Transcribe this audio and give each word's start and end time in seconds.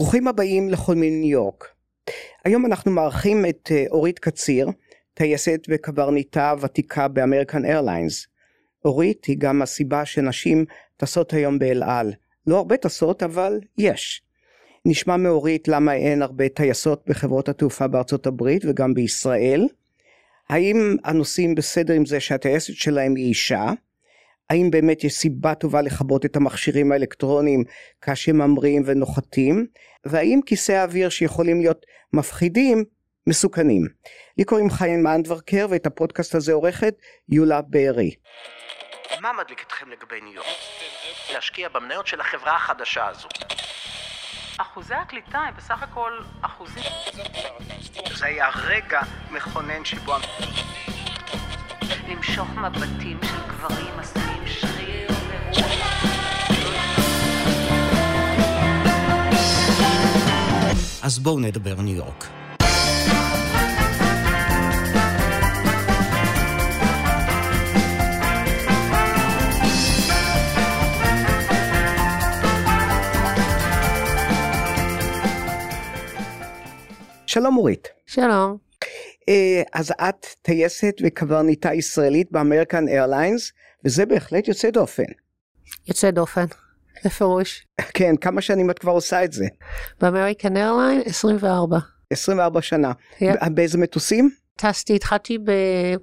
ברוכים 0.00 0.28
הבאים 0.28 0.70
לחולמים 0.70 1.20
ניו 1.20 1.30
יורק. 1.30 1.68
היום 2.44 2.66
אנחנו 2.66 2.90
מארחים 2.90 3.46
את 3.46 3.68
אה, 3.72 3.84
אורית 3.90 4.18
קציר, 4.18 4.68
טייסת 5.14 5.66
וקברניטה 5.68 6.54
ותיקה 6.60 7.08
באמריקן 7.08 7.64
איירליינס. 7.64 8.26
אורית 8.84 9.24
היא 9.24 9.36
גם 9.38 9.62
הסיבה 9.62 10.04
שנשים 10.04 10.64
טסות 10.96 11.32
היום 11.32 11.58
באל 11.58 11.82
על. 11.82 12.12
לא 12.46 12.56
הרבה 12.56 12.76
טסות 12.76 13.22
אבל 13.22 13.60
יש. 13.78 14.22
נשמע 14.84 15.16
מאורית 15.16 15.68
למה 15.68 15.94
אין 15.94 16.22
הרבה 16.22 16.48
טייסות 16.48 17.02
בחברות 17.06 17.48
התעופה 17.48 17.86
בארצות 17.86 18.26
הברית 18.26 18.62
וגם 18.64 18.94
בישראל. 18.94 19.68
האם 20.48 20.96
הנוסעים 21.04 21.54
בסדר 21.54 21.94
עם 21.94 22.06
זה 22.06 22.20
שהטייסת 22.20 22.74
שלהם 22.74 23.14
היא 23.16 23.26
אישה? 23.26 23.72
האם 24.50 24.70
באמת 24.70 25.04
יש 25.04 25.12
סיבה 25.12 25.54
טובה 25.54 25.82
לכבות 25.82 26.24
את 26.24 26.36
המכשירים 26.36 26.92
האלקטרוניים 26.92 27.64
כאשר 28.00 28.32
ממריאים 28.32 28.82
ונוחתים? 28.86 29.66
והאם 30.04 30.40
כיסא 30.46 30.72
האוויר 30.72 31.08
שיכולים 31.08 31.60
להיות 31.60 31.86
מפחידים 32.12 32.84
מסוכנים? 33.26 33.86
לי 34.38 34.44
קוראים 34.44 34.70
חיים 34.70 35.02
מאנדברקר 35.02 35.66
ואת 35.70 35.86
הפודקאסט 35.86 36.34
הזה 36.34 36.52
עורכת 36.52 36.94
יולה 37.28 37.62
בארי. 37.62 38.14
מה 39.20 39.32
מדליק 39.32 39.62
אתכם 39.66 39.90
לגבי 39.90 40.20
ניו 40.20 40.32
יורק? 40.32 40.46
להשקיע 41.34 41.68
במניות 41.68 42.06
של 42.06 42.20
החברה 42.20 42.56
החדשה 42.56 43.06
הזו. 43.06 43.28
אחוזי 44.58 44.94
הקליטה 44.94 45.38
הם 45.38 45.54
בסך 45.56 45.82
הכל 45.82 46.12
אחוזים. 46.40 46.82
זה 48.18 48.26
היה 48.26 48.48
רגע 48.64 49.00
מכונן 49.30 49.84
שבו... 49.84 50.14
למשוך 52.08 52.48
מבטים 52.48 53.18
של 53.22 53.48
גברים 53.48 53.98
עשויים 53.98 54.29
אז 61.02 61.18
בואו 61.18 61.38
נדבר 61.40 61.80
ניו 61.80 61.96
יורק. 61.96 62.26
שלום 77.26 77.56
אורית. 77.56 77.88
שלום. 78.06 78.56
אה, 79.28 79.62
אז 79.72 79.92
את 80.08 80.26
טייסת 80.42 80.94
וקברניטה 81.02 81.74
ישראלית 81.74 82.32
באמריקן 82.32 82.88
איירליינס, 82.88 83.52
וזה 83.84 84.06
בהחלט 84.06 84.48
יוצא 84.48 84.70
דופן. 84.70 85.02
יוצא 85.88 86.10
דופן, 86.10 86.44
בפירוש. 87.04 87.66
כן, 87.94 88.16
כמה 88.16 88.40
שנים 88.40 88.70
את 88.70 88.78
כבר 88.78 88.92
עושה 88.92 89.24
את 89.24 89.32
זה? 89.32 89.46
ב 90.00 90.06
American 90.06 90.56
Airline 90.56 91.02
24. 91.04 91.78
24 92.12 92.62
שנה. 92.62 92.92
Yeah. 93.18 93.48
באיזה 93.48 93.78
מטוסים? 93.78 94.30
טסתי, 94.56 94.96
התחלתי 94.96 95.38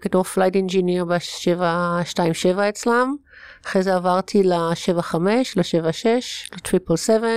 בתור 0.05 0.23
flight 0.23 0.55
engineer 0.55 1.05
ב-727 1.05 2.59
אצלם, 2.69 3.15
אחרי 3.65 3.83
זה 3.83 3.95
עברתי 3.95 4.43
ל-75, 4.43 5.15
ל-76, 5.55 6.05
ל 6.55 6.61
triple 6.61 6.95
7, 6.95 7.27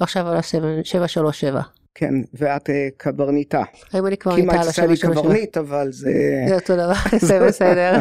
ועכשיו 0.00 0.28
על 0.28 0.36
ה-737. 0.36 1.81
כן, 1.94 2.14
ואת 2.34 2.68
uh, 2.68 2.72
קברניטה. 2.96 3.62
אני 3.94 4.16
קברניטה 4.16 4.52
על 4.52 4.62
כמעט 4.72 4.78
ה-737. 4.78 5.12
קברניט, 5.12 5.56
אבל 5.56 5.88
זה... 5.92 6.10
זה 6.48 6.54
אותו 6.54 6.74
דבר, 6.76 6.92
זה 7.28 7.46
בסדר. 7.46 7.92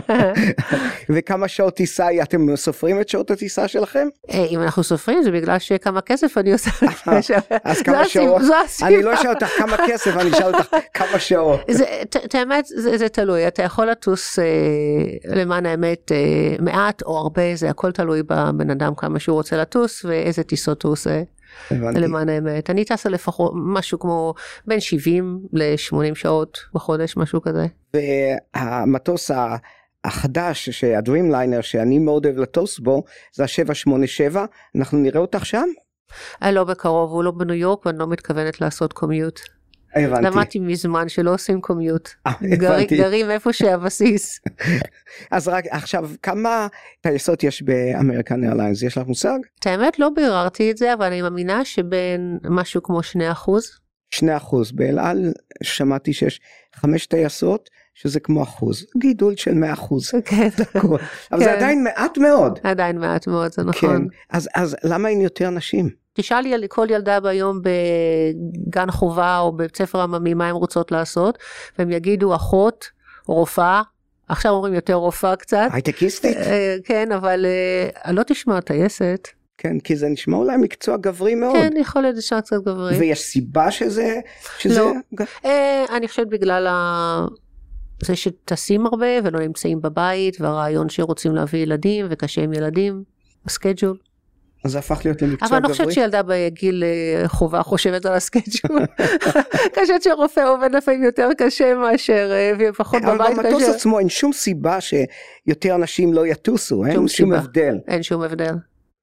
וכמה 1.14 1.48
שעות 1.48 1.76
טיסה, 1.76 2.08
אתם 2.24 2.56
סופרים 2.56 3.02
את 3.02 3.10
שעות 3.10 3.32
הטיסה 3.32 3.68
שלכם? 3.68 4.08
אה, 4.32 4.46
אם 4.46 4.62
אנחנו 4.62 4.84
סופרים 4.84 5.24
זה 5.24 5.32
בגלל 5.32 5.60
שכמה 5.60 6.02
כסף 6.02 6.38
אני 6.38 6.54
עושה. 6.54 6.72
אז 7.64 7.78
זו 7.78 7.84
כמה 7.84 8.08
שעות? 8.08 8.42
זו 8.42 8.54
אני 8.54 8.64
הסיבה. 8.64 9.02
לא 9.02 9.14
אשאל 9.14 9.30
אותך 9.30 9.48
כמה 9.58 9.78
כסף, 9.88 10.18
אני 10.18 10.32
אשאל 10.32 10.56
אותך 10.56 10.76
כמה 10.94 11.20
שעות. 11.20 11.60
את 12.26 12.36
האמת, 12.36 12.66
זה, 12.66 13.10
תלוי, 13.10 13.48
אתה 13.48 13.64
יכול 13.64 13.90
לטוס 13.90 14.40
אה, 14.40 14.46
למען 15.26 15.66
האמת 15.66 16.12
אה, 16.12 16.56
מעט 16.60 17.02
או 17.02 17.18
הרבה, 17.18 17.56
זה 17.56 17.70
הכל 17.70 17.92
תלוי 17.92 18.24
בבן 18.24 18.70
אדם 18.70 18.96
כמה 18.96 19.20
שהוא 19.20 19.36
רוצה 19.36 19.58
לטוס 19.58 20.06
ואיזה 20.06 20.44
טיסות 20.44 20.84
הוא 20.84 20.92
עושה, 20.92 21.22
הבנתי. 21.72 22.00
למען 22.00 22.30
האמת. 22.30 22.70
אני 22.70 22.86
טסה 22.86 23.10
לפחות 23.10 23.52
משהו 23.56 24.00
כמו 24.00 24.34
בין 24.66 24.80
70 24.80 25.40
ל-80 25.54 26.16
שעות 26.16 26.58
בחודש, 26.74 27.18
משהו 27.18 27.42
כזה. 27.42 27.66
והמטוס 27.94 29.32
ה- 29.32 29.56
החדש, 30.04 30.84
ה 30.84 30.90
Dreamliner, 30.90 31.62
שאני 31.62 32.00
מאוד 32.00 32.26
אוהב 32.26 32.38
לטוס 32.38 32.80
בו, 32.80 33.04
זה 33.34 33.44
ה-787, 33.44 34.38
אנחנו 34.76 34.98
נראה 34.98 35.20
אותך 35.20 35.46
שם? 35.46 35.66
אה, 36.44 36.52
לא 36.52 36.64
בקרוב, 36.64 37.12
הוא 37.12 37.24
לא 37.24 37.32
בניו 37.32 37.56
יורק 37.56 37.86
ואני 37.86 37.98
לא 38.00 38.08
מתכוונת 38.08 38.62
לעשות 38.62 38.94
commute. 38.94 39.40
הבנתי. 39.96 40.26
למדתי 40.26 40.60
מזמן 40.60 41.10
שלא 41.10 41.34
עושים 41.34 41.62
commute. 41.62 42.10
אה, 42.28 42.32
הבנתי. 42.54 42.98
גרים 42.98 43.32
איפה 43.32 43.54
שהבסיס. 43.54 44.40
אז 45.32 45.48
רק 45.48 45.66
עכשיו, 45.70 46.10
כמה 46.24 46.68
טייסות 47.02 47.44
יש 47.44 47.62
ב 47.62 47.71
American 47.71 48.44
Airlines? 48.44 48.84
יש 48.84 48.98
לך 48.98 49.08
מושג? 49.08 49.40
את 49.60 49.68
האמת 49.68 50.00
לא 50.00 50.10
ביררתי 50.16 50.72
את 50.72 50.78
זה, 50.78 50.94
אבל 50.94 51.06
אני 51.06 51.22
מאמינה 51.22 51.66
שבין 51.66 52.38
משהו 52.50 52.84
כמו 52.84 53.04
2 53.04 53.32
אחוז. 53.32 53.82
שני 54.12 54.38
אחוז. 54.38 54.72
באל 54.72 55.00
על 55.00 55.32
שמעתי 55.64 56.14
שיש 56.14 56.42
חמש 56.76 57.06
טייסות, 57.06 57.70
שזה 57.94 58.20
כמו 58.20 58.44
אחוז. 58.44 58.86
גידול 58.98 59.36
של 59.36 59.54
100 59.54 59.74
אחוז. 59.74 60.12
כן. 60.26 60.50
אבל 61.32 61.40
זה 61.40 61.46
כן. 61.46 61.56
עדיין 61.56 61.84
מעט 61.84 62.18
מאוד. 62.18 62.60
עדיין 62.64 62.98
מעט 62.98 63.28
מאוד, 63.28 63.52
זה 63.52 63.62
כן. 63.62 63.68
נכון. 63.68 64.08
אז, 64.30 64.50
אז 64.56 64.76
למה 64.84 65.10
אין 65.10 65.22
יותר 65.22 65.50
נשים? 65.50 65.90
תשאל 66.14 66.46
יל- 66.46 66.68
כל 66.68 66.88
ילדה 66.90 67.20
ביום 67.20 67.60
בגן 68.68 68.92
חובה 68.92 69.40
או 69.40 69.52
בבית 69.52 69.78
ספר 69.78 70.02
עממי 70.02 70.34
מה 70.34 70.48
הן 70.50 70.56
רוצות 70.56 70.92
לעשות, 70.92 71.38
והם 71.80 71.92
יגידו 71.92 72.36
אחות 72.36 72.86
רופאה, 73.28 73.82
עכשיו 74.28 74.52
אומרים 74.52 74.74
יותר 74.74 74.94
רופאה 74.94 75.36
קצת, 75.36 75.68
הייטקיסטית? 75.72 76.38
אה, 76.38 76.76
כן, 76.84 77.12
אבל 77.12 77.46
אה, 78.06 78.12
לא 78.12 78.24
תשמע 78.24 78.60
טייסת. 78.60 79.28
כן, 79.62 79.80
כי 79.80 79.96
זה 79.96 80.10
נשמע 80.10 80.38
אולי 80.38 80.58
מקצוע 80.58 80.98
גברי 80.98 81.36
מאוד. 81.36 81.56
כן, 81.56 81.72
יכול 81.78 82.02
להיות 82.02 82.22
שזה 82.22 82.42
קצת 82.42 82.64
גברי. 82.66 82.98
ויש 82.98 83.22
סיבה 83.22 83.72
שזה... 83.72 84.20
שזה... 84.58 84.80
לא. 84.80 84.94
אה, 85.46 85.86
אני 85.96 86.08
חושבת 86.08 86.28
בגלל 86.28 86.68
ה... 86.68 87.26
זה 88.04 88.16
שטסים 88.16 88.86
הרבה 88.86 89.06
ולא 89.24 89.40
נמצאים 89.40 89.82
בבית, 89.82 90.42
והרעיון 90.42 90.90
שרוצים 90.90 91.36
להביא 91.36 91.60
ילדים 91.60 92.06
וקשה 92.10 92.42
עם 92.42 92.54
ילדים, 92.54 93.04
ה 93.46 93.51
schedule. 93.51 93.98
אז 94.66 94.72
זה 94.72 94.80
הפך 94.80 95.02
להיות 95.06 95.22
למקצוע 95.22 95.48
אבל 95.48 95.56
אני 95.56 95.64
לא 95.64 95.70
גברי. 95.70 95.78
חושבת 95.78 95.94
שילדה 95.94 96.22
בגיל 96.28 96.84
אה, 96.84 97.28
חובה 97.28 97.64
חושבת 97.64 98.06
על 98.06 98.14
ה 98.14 98.20
schedule. 98.20 98.80
אני 99.78 99.82
חושבת 99.82 100.04
שרופא 100.04 100.40
עובד 100.40 100.70
לפעמים 100.76 101.04
יותר 101.04 101.30
קשה 101.38 101.74
מאשר, 101.76 102.30
אה, 102.32 102.52
ופחות 102.60 103.04
אבל 103.04 103.16
בבית 103.16 103.38
במטוס 103.38 103.64
קשה. 103.64 103.72
עצמו 103.72 104.00
אין 104.00 104.10
שום 104.10 104.34
סיבה 104.34 104.78
שיותר 104.82 105.76
אנשים 105.76 106.14
לא 106.14 106.28
יטוסו, 106.28 106.86
אין 106.86 107.08
שום. 107.08 107.34
הבדל. 107.34 107.78
אין 107.88 108.04
שום 108.04 108.22
הבדל. 108.22 108.54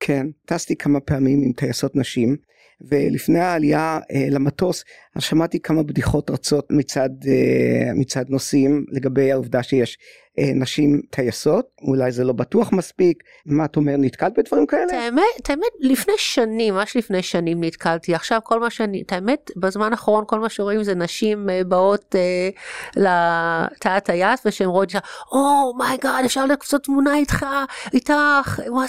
כן, 0.01 0.27
טסתי 0.45 0.77
כמה 0.77 1.01
פעמים 1.01 1.43
עם 1.43 1.53
טייסות 1.53 1.97
נשים, 1.97 2.37
ולפני 2.81 3.41
העלייה 3.41 3.99
אה, 4.11 4.27
למטוס, 4.31 4.85
אז 5.19 5.25
שמעתי 5.25 5.61
כמה 5.61 5.83
בדיחות 5.83 6.31
רצות 6.31 6.67
מצד, 6.71 7.11
אה, 7.27 7.95
מצד 7.95 8.25
נוסעים 8.29 8.85
לגבי 8.91 9.33
העובדה 9.33 9.63
שיש 9.63 9.99
אה, 10.39 10.51
נשים 10.55 11.01
טייסות, 11.11 11.67
אולי 11.83 12.13
זה 12.13 12.25
לא 12.25 12.33
בטוח 12.33 12.73
מספיק, 12.73 13.23
מה 13.47 13.65
את 13.65 13.77
אומר, 13.77 13.95
נתקלת 13.99 14.39
בדברים 14.39 14.67
כאלה? 14.67 15.05
האמת, 15.05 15.49
האמת, 15.49 15.73
לפני 15.81 16.13
שנים, 16.17 16.75
ממש 16.75 16.97
לפני 16.97 17.23
שנים 17.23 17.65
נתקלתי, 17.65 18.15
עכשיו 18.15 18.41
כל 18.45 18.61
מה 18.61 18.71
שאני, 18.71 19.03
האמת, 19.11 19.51
בזמן 19.57 19.93
האחרון 19.93 20.25
כל 20.27 20.39
מה 20.39 20.49
שרואים 20.49 20.83
זה 20.83 20.95
נשים 20.95 21.51
אה, 21.51 21.65
באות 21.65 22.15
אה, 22.15 22.49
לתא 22.97 23.89
הטייס, 23.89 24.41
ושהן 24.47 24.69
רואות, 24.69 24.93
Oh 25.33 25.56
my 25.56 25.79
God, 25.79 26.25
אפשר 26.25 26.47
לעשות 26.47 26.85
תמונה 26.85 27.17
איתך, 27.17 27.47
איתך, 27.95 28.15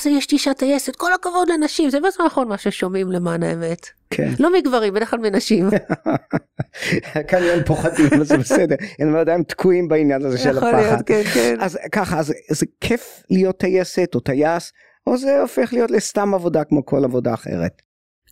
זה, 0.04 0.10
יש 0.10 0.28
אישה 0.32 0.54
טייסת, 0.54 0.96
כל 0.96 1.14
הכבוד 1.14 1.50
לנשים, 1.50 1.90
זה 1.90 2.00
בזמן 2.00 2.26
האחרון 2.26 2.48
מה 2.48 2.58
ששומעים 2.58 3.12
למען 3.12 3.44
האמת. 3.44 3.99
כן, 4.10 4.32
לא 4.40 4.54
מגברים, 4.54 4.94
בדרך 4.94 5.10
כלל 5.10 5.20
מנשים. 5.20 5.70
כנראה 7.30 7.54
הם 7.54 7.64
פוחדים, 7.64 8.06
אבל 8.16 8.24
זה 8.24 8.38
בסדר, 8.38 8.76
הם 9.00 9.16
עדיין 9.16 9.44
תקועים 9.44 9.88
בעניין 9.88 10.26
הזה 10.26 10.38
של 10.38 10.58
יכול 10.58 10.70
הפחד. 10.70 10.82
להיות, 10.82 11.02
כן, 11.06 11.22
כן. 11.34 11.56
אז 11.60 11.78
ככה, 11.92 12.20
אז 12.20 12.34
זה 12.50 12.66
כיף 12.82 13.24
להיות 13.30 13.58
טייסת 13.58 14.12
או 14.16 14.20
טייס, 14.20 14.72
או 15.08 15.18
זה 15.18 15.42
הופך 15.42 15.74
להיות 15.74 15.92
לסתם 15.92 16.34
עבודה 16.34 16.64
כמו 16.64 16.86
כל 16.86 17.04
עבודה 17.04 17.34
אחרת. 17.34 17.82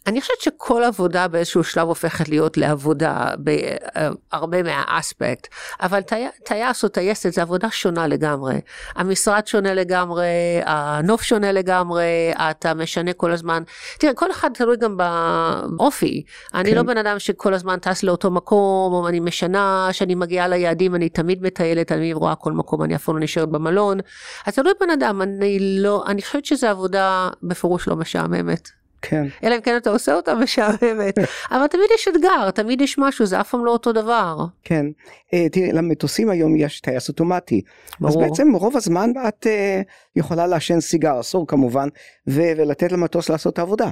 אני 0.07 0.21
חושבת 0.21 0.41
שכל 0.41 0.83
עבודה 0.83 1.27
באיזשהו 1.27 1.63
שלב 1.63 1.87
הופכת 1.87 2.29
להיות 2.29 2.57
לעבודה 2.57 3.27
בהרבה 3.37 4.63
מהאספקט, 4.63 5.47
אבל 5.81 6.01
טי, 6.01 6.27
טייס 6.45 6.83
או 6.83 6.89
טייסת 6.89 7.33
זה 7.33 7.41
עבודה 7.41 7.69
שונה 7.71 8.07
לגמרי. 8.07 8.55
המשרד 8.95 9.47
שונה 9.47 9.73
לגמרי, 9.73 10.27
הנוף 10.65 11.21
שונה 11.21 11.51
לגמרי, 11.51 12.31
אתה 12.35 12.73
משנה 12.73 13.13
כל 13.13 13.31
הזמן. 13.31 13.63
תראה, 13.99 14.13
כל 14.13 14.31
אחד 14.31 14.49
תלוי 14.53 14.77
גם 14.77 14.97
באופי. 14.97 16.23
אני 16.53 16.69
כן. 16.69 16.75
לא 16.75 16.83
בן 16.83 16.97
אדם 16.97 17.19
שכל 17.19 17.53
הזמן 17.53 17.79
טס 17.79 18.03
לאותו 18.03 18.31
מקום, 18.31 18.93
או 18.93 19.07
אני 19.07 19.19
משנה, 19.19 19.87
כשאני 19.91 20.15
מגיעה 20.15 20.47
ליעדים 20.47 20.95
אני 20.95 21.09
תמיד 21.09 21.43
מטיילת, 21.43 21.91
אני 21.91 22.13
רואה 22.13 22.35
כל 22.35 22.51
מקום, 22.51 22.83
אני 22.83 22.95
אף 22.95 23.03
פעם 23.03 23.15
לא 23.15 23.23
נשארת 23.23 23.49
במלון. 23.49 23.99
אז 24.45 24.55
תלוי 24.55 24.73
בן 24.79 24.89
אדם, 24.89 25.21
אני 25.21 25.57
לא, 25.59 26.03
אני 26.07 26.21
חושבת 26.21 26.45
שזו 26.45 26.67
עבודה 26.67 27.29
בפירוש 27.43 27.87
לא 27.87 27.95
משעממת. 27.95 28.76
כן. 29.01 29.27
אלא 29.43 29.55
אם 29.55 29.61
כן 29.61 29.77
אתה 29.77 29.89
עושה 29.89 30.13
אותה 30.13 30.35
משעממת. 30.35 31.17
אבל 31.51 31.67
תמיד 31.67 31.85
יש 31.95 32.07
אתגר, 32.07 32.51
תמיד 32.51 32.81
יש 32.81 32.97
משהו, 32.97 33.25
זה 33.25 33.41
אף 33.41 33.49
פעם 33.49 33.65
לא 33.65 33.71
אותו 33.71 33.93
דבר. 33.93 34.45
כן. 34.63 34.85
אה, 35.33 35.49
תראי, 35.51 35.71
למטוסים 35.71 36.29
היום 36.29 36.55
יש 36.55 36.81
טייס 36.81 37.09
אוטומטי. 37.09 37.61
אז 38.05 38.15
ברור. 38.15 38.21
בעצם 38.23 38.53
רוב 38.53 38.77
הזמן 38.77 39.11
את 39.27 39.47
אה, 39.47 39.81
יכולה 40.15 40.47
לעשן 40.47 40.79
סיגר, 40.79 41.19
אסור 41.19 41.47
כמובן, 41.47 41.87
ולתת 42.27 42.91
למטוס 42.91 43.29
לעשות 43.29 43.53
את 43.53 43.59
העבודה. 43.59 43.89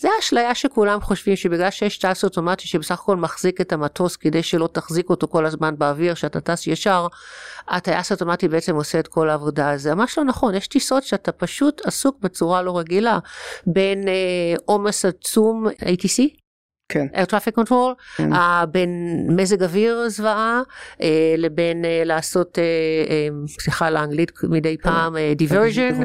זה 0.00 0.08
האשליה 0.16 0.54
שכולם 0.54 1.00
חושבים 1.00 1.36
שבגלל 1.36 1.70
שיש 1.70 1.98
טייס 1.98 2.24
אוטומטי 2.24 2.68
שבסך 2.68 3.00
הכל 3.00 3.16
מחזיק 3.16 3.60
את 3.60 3.72
המטוס 3.72 4.16
כדי 4.16 4.42
שלא 4.42 4.68
תחזיק 4.72 5.10
אותו 5.10 5.28
כל 5.28 5.46
הזמן 5.46 5.78
באוויר, 5.78 6.14
שאתה 6.14 6.40
טס 6.40 6.66
ישר, 6.66 7.06
הטייס 7.68 8.12
האוטומטי 8.12 8.48
בעצם 8.48 8.74
עושה 8.74 9.00
את 9.00 9.08
כל 9.08 9.30
העבודה. 9.30 9.76
זה 9.76 9.94
ממש 9.94 10.18
לא 10.18 10.24
נכון, 10.24 10.54
יש 10.54 10.66
טיסות 10.66 11.02
שאתה 11.02 11.32
פשוט 11.32 11.80
עסוק 11.86 12.16
בצורה 12.20 12.62
לא 12.62 12.78
רגילה, 12.78 13.18
בין 13.66 14.08
אה, 14.08 14.54
עומס 14.64 15.04
עצום, 15.04 15.66
ATC, 15.68 16.22
כן. 16.88 17.06
Air 17.14 17.26
Traffic 17.26 17.60
Control, 17.60 18.16
כן. 18.16 18.32
אה, 18.32 18.64
בין 18.66 18.90
מזג 19.36 19.62
אוויר 19.62 20.08
זוועה, 20.08 20.62
אה, 21.02 21.34
לבין 21.38 21.84
אה, 21.84 22.02
לעשות, 22.04 22.58
סליחה 23.48 23.90
לאנגלית 23.90 24.32
מדי 24.42 24.76
פעם, 24.82 25.16
אה, 25.16 25.32
diversion. 25.38 26.04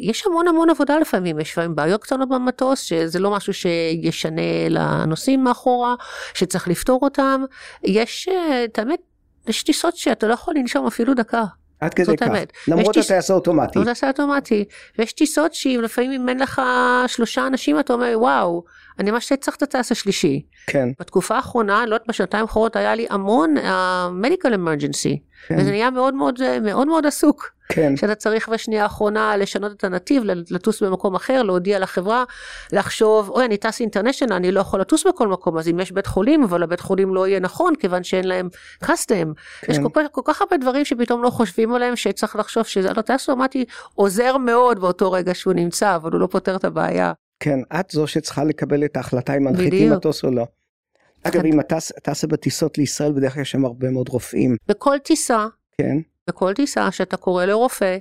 יש 0.00 0.26
המון 0.26 0.48
המון 0.48 0.70
עבודה 0.70 0.98
לפעמים, 0.98 1.40
יש 1.40 1.52
לפעמים 1.52 1.74
בעיות 1.74 2.02
קטנות 2.02 2.28
במטוס, 2.28 2.80
שזה 2.80 3.18
לא 3.18 3.30
משהו 3.30 3.52
שישנה 3.54 4.42
לנוסעים 4.70 5.44
מאחורה, 5.44 5.94
שצריך 6.34 6.68
לפתור 6.68 6.98
אותם. 7.02 7.44
יש, 7.84 8.28
את 8.64 8.78
האמת, 8.78 9.00
יש 9.48 9.62
טיסות 9.62 9.96
שאתה 9.96 10.26
לא 10.26 10.34
יכול 10.34 10.54
לנשום 10.56 10.86
אפילו 10.86 11.14
דקה. 11.14 11.44
עד 11.80 11.94
כדי 11.94 12.16
כך. 12.16 12.26
האמת. 12.26 12.52
למרות 12.68 12.96
יש 12.96 13.02
טיס- 13.02 13.04
הטייס 13.10 13.30
האוטומטי. 13.30 13.78
לא 13.78 13.84
תעשה 13.84 14.08
אוטומטי. 14.08 14.64
ויש 14.98 15.12
טיסות 15.12 15.54
שאם 15.54 15.80
לפעמים 15.82 16.12
אם 16.12 16.28
אין 16.28 16.38
לך 16.40 16.62
שלושה 17.06 17.46
אנשים 17.46 17.80
אתה 17.80 17.92
אומר 17.92 18.12
וואו, 18.16 18.64
אני 18.98 19.10
ממש 19.10 19.32
צריך 19.32 19.56
את 19.56 19.62
הטייס 19.62 19.92
השלישי. 19.92 20.42
כן. 20.66 20.88
בתקופה 21.00 21.36
האחרונה, 21.36 21.86
לא 21.86 21.94
יודעת, 21.94 22.08
בשנתיים 22.08 22.42
האחרונות 22.42 22.76
היה 22.76 22.94
לי 22.94 23.06
המון 23.10 23.54
medical 24.12 24.54
emergency. 24.54 25.18
כן. 25.48 25.56
וזה 25.58 25.70
נהיה 25.70 25.90
מאוד 25.90 26.14
מאוד 26.14 26.42
אה, 26.42 26.60
מאוד 26.60 26.86
מאוד 26.86 27.06
עסוק. 27.06 27.56
כן. 27.68 27.96
שאתה 27.96 28.14
צריך 28.14 28.48
בשנייה 28.48 28.82
האחרונה 28.82 29.36
לשנות 29.36 29.72
את 29.72 29.84
הנתיב, 29.84 30.22
לטוס 30.50 30.82
במקום 30.82 31.14
אחר, 31.14 31.42
להודיע 31.42 31.78
לחברה, 31.78 32.24
לחשוב, 32.72 33.30
אוי, 33.30 33.44
אני 33.44 33.56
טס 33.56 33.80
international, 33.80 34.32
אני 34.32 34.52
לא 34.52 34.60
יכול 34.60 34.80
לטוס 34.80 35.06
בכל 35.06 35.28
מקום, 35.28 35.58
אז 35.58 35.68
אם 35.68 35.80
יש 35.80 35.92
בית 35.92 36.06
חולים, 36.06 36.42
אבל 36.42 36.62
הבית 36.62 36.80
חולים 36.80 37.14
לא 37.14 37.26
יהיה 37.26 37.40
נכון, 37.40 37.74
כיוון 37.76 38.04
שאין 38.04 38.28
להם 38.28 38.48
customs. 38.84 39.32
כן. 39.60 39.72
יש 39.72 39.78
כל 39.78 39.88
כך, 39.94 40.02
כל 40.12 40.20
כך 40.24 40.42
הרבה 40.42 40.56
דברים 40.56 40.84
שפתאום 40.84 41.22
לא 41.22 41.30
חושבים 41.30 41.74
עליהם, 41.74 41.96
שצריך 41.96 42.36
לחשוב 42.36 42.64
שזה, 42.64 42.92
לא, 42.96 43.02
טייס 43.02 43.28
אוטומטי 43.28 43.64
עוזר 43.94 44.36
מאוד 44.36 44.80
באותו 44.80 45.12
רגע 45.12 45.34
שהוא 45.34 45.54
נמצא, 45.54 45.96
אבל 45.96 46.12
הוא 46.12 46.20
לא 46.20 46.26
פותר 46.26 46.56
את 46.56 46.64
הבעיה. 46.64 47.12
כן, 47.40 47.58
את 47.80 47.90
זו 47.90 48.06
שצריכה 48.06 48.44
לקבל 48.44 48.84
את 48.84 48.96
ההחלטה 48.96 49.36
אם 49.36 49.44
מנחיתים. 49.44 49.92
מטוס 49.92 50.24
או 50.24 50.30
לא. 50.30 50.46
אגב. 51.22 51.44
אם 51.44 51.60
את 51.60 51.72
טס- 51.72 51.92
טסה 52.02 52.26
בטיסות 52.26 52.78
לישראל, 52.78 53.12
בדרך 53.12 53.32
כלל 53.34 53.42
יש 53.42 53.50
שם 53.50 53.64
הרבה 53.64 53.90
מאוד 53.90 54.08
רופאים. 54.08 54.56
בכל 54.68 54.96
טיסה, 55.04 55.46
כן. 55.80 55.96
בכל 56.28 56.54
טיסה 56.54 56.90
שאתה 56.90 57.16
קורא 57.16 57.44
לרופא 57.44 57.96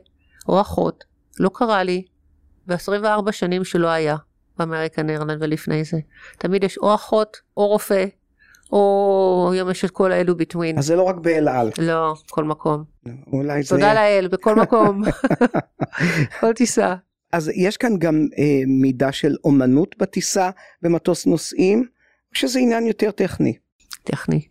או 0.47 0.61
אחות, 0.61 1.03
לא 1.39 1.49
קרה 1.53 1.83
לי 1.83 2.03
ב-24 2.67 3.31
שנים 3.31 3.63
שלא 3.63 3.87
היה 3.87 4.15
באמריקן 4.57 5.09
איירלנד 5.09 5.43
ולפני 5.43 5.83
זה. 5.83 5.97
תמיד 6.37 6.63
יש 6.63 6.77
או 6.77 6.95
אחות 6.95 7.37
או 7.57 7.67
רופא, 7.67 8.05
או 8.71 9.49
היום 9.53 9.69
יש 9.71 9.85
את 9.85 9.91
כל 9.91 10.11
האלו 10.11 10.35
ביטווין. 10.37 10.77
אז 10.77 10.85
זה 10.85 10.95
לא 10.95 11.03
רק 11.03 11.15
באל 11.15 11.47
על. 11.47 11.69
לא, 11.77 12.13
כל 12.29 12.43
מקום. 12.43 12.83
אולי 13.33 13.63
זה... 13.63 13.69
תודה 13.69 13.93
לאל, 13.93 14.27
בכל 14.31 14.55
מקום. 14.55 15.01
כל 16.39 16.53
טיסה. 16.53 16.95
אז 17.35 17.51
יש 17.55 17.77
כאן 17.77 17.97
גם 17.97 18.27
אה, 18.37 18.61
מידה 18.67 19.11
של 19.11 19.35
אומנות 19.43 19.95
בטיסה 19.99 20.49
במטוס 20.81 21.25
נוסעים, 21.25 21.85
שזה 22.33 22.59
עניין 22.59 22.87
יותר 22.87 23.11
טכני? 23.11 23.53
טכני. 24.03 24.41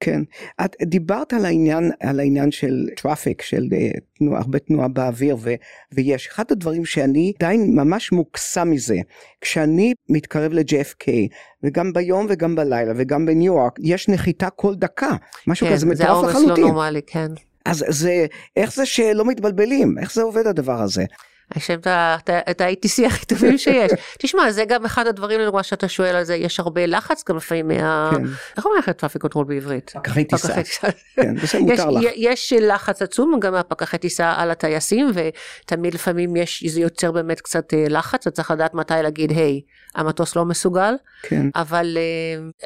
כן. 0.00 0.22
את 0.64 0.76
דיברת 0.82 1.32
על 1.32 1.44
העניין, 1.44 1.90
על 2.00 2.20
העניין 2.20 2.50
של 2.50 2.88
traffic, 2.96 3.42
של 3.42 3.68
אה, 3.72 3.90
תנועה, 4.18 4.40
הרבה 4.40 4.58
תנועה 4.58 4.88
באוויר, 4.88 5.36
ו, 5.40 5.54
ויש. 5.92 6.26
אחד 6.26 6.44
הדברים 6.50 6.84
שאני 6.84 7.32
עדיין 7.38 7.74
ממש 7.74 8.12
מוקסם 8.12 8.70
מזה, 8.70 8.96
כשאני 9.40 9.94
מתקרב 10.08 10.52
ל-JFK, 10.52 11.06
וגם 11.62 11.92
ביום 11.92 12.26
וגם 12.28 12.54
בלילה, 12.54 12.92
וגם 12.96 13.26
בניו 13.26 13.54
יורק, 13.54 13.78
יש 13.82 14.08
נחיתה 14.08 14.50
כל 14.50 14.74
דקה. 14.74 15.16
משהו 15.46 15.66
כן, 15.66 15.72
כזה 15.72 15.86
זה 15.86 15.92
מטורף 15.92 16.08
העומס 16.08 16.34
לא 16.34 16.40
לחלוטין. 16.40 16.64
נורמלי, 16.64 17.00
כן. 17.06 17.28
אז 17.64 17.84
זה, 17.88 18.26
איך 18.56 18.74
זה 18.74 18.86
שלא 18.86 19.24
מתבלבלים? 19.24 19.98
איך 19.98 20.14
זה 20.14 20.22
עובד 20.22 20.46
הדבר 20.46 20.82
הזה? 20.82 21.04
להם 21.68 21.78
את 21.80 21.86
ה- 21.86 22.16
את 22.20 22.28
ה- 22.30 22.50
את 22.50 22.60
ה-ATC 22.60 23.06
הכי 23.06 23.26
טובים 23.26 23.58
שיש. 23.58 23.90
תשמע, 24.22 24.50
זה 24.50 24.64
גם 24.64 24.84
אחד 24.84 25.06
הדברים, 25.06 25.40
לדוגמה, 25.40 25.62
שאתה 25.62 25.88
שואל 25.88 26.16
על 26.16 26.24
זה, 26.24 26.34
יש 26.34 26.60
הרבה 26.60 26.86
לחץ 26.86 27.24
גם 27.28 27.36
לפעמים 27.36 27.68
מה... 27.68 28.10
כן. 28.14 28.22
איך 28.56 28.64
אומרים 28.64 28.82
air 28.82 28.90
traffic 28.90 29.22
control 29.22 29.44
בעברית? 29.44 29.90
פקחי 29.94 30.24
טיסה. 30.24 30.54
כן, 31.16 31.34
יש, 31.42 31.54
מותר 31.54 31.90
לך. 31.90 32.04
יש 32.16 32.52
לחץ 32.60 33.02
עצום 33.02 33.40
גם 33.40 33.52
מהפקחי 33.52 33.98
טיסה 33.98 34.32
על 34.36 34.50
הטייסים 34.50 35.10
ותמיד 35.14 35.94
לפעמים 35.94 36.36
יש 36.36 36.64
זה 36.66 36.80
יוצר 36.80 37.12
באמת 37.12 37.40
קצת 37.40 37.74
אה, 37.74 37.84
לחץ 37.88 38.26
אתה 38.26 38.30
צריך 38.30 38.50
לדעת 38.50 38.74
מתי 38.74 38.94
להגיד 39.02 39.30
היי 39.30 39.60
המטוס 39.94 40.36
לא 40.36 40.44
מסוגל 40.44 40.94
כן. 41.22 41.46
אבל 41.54 41.98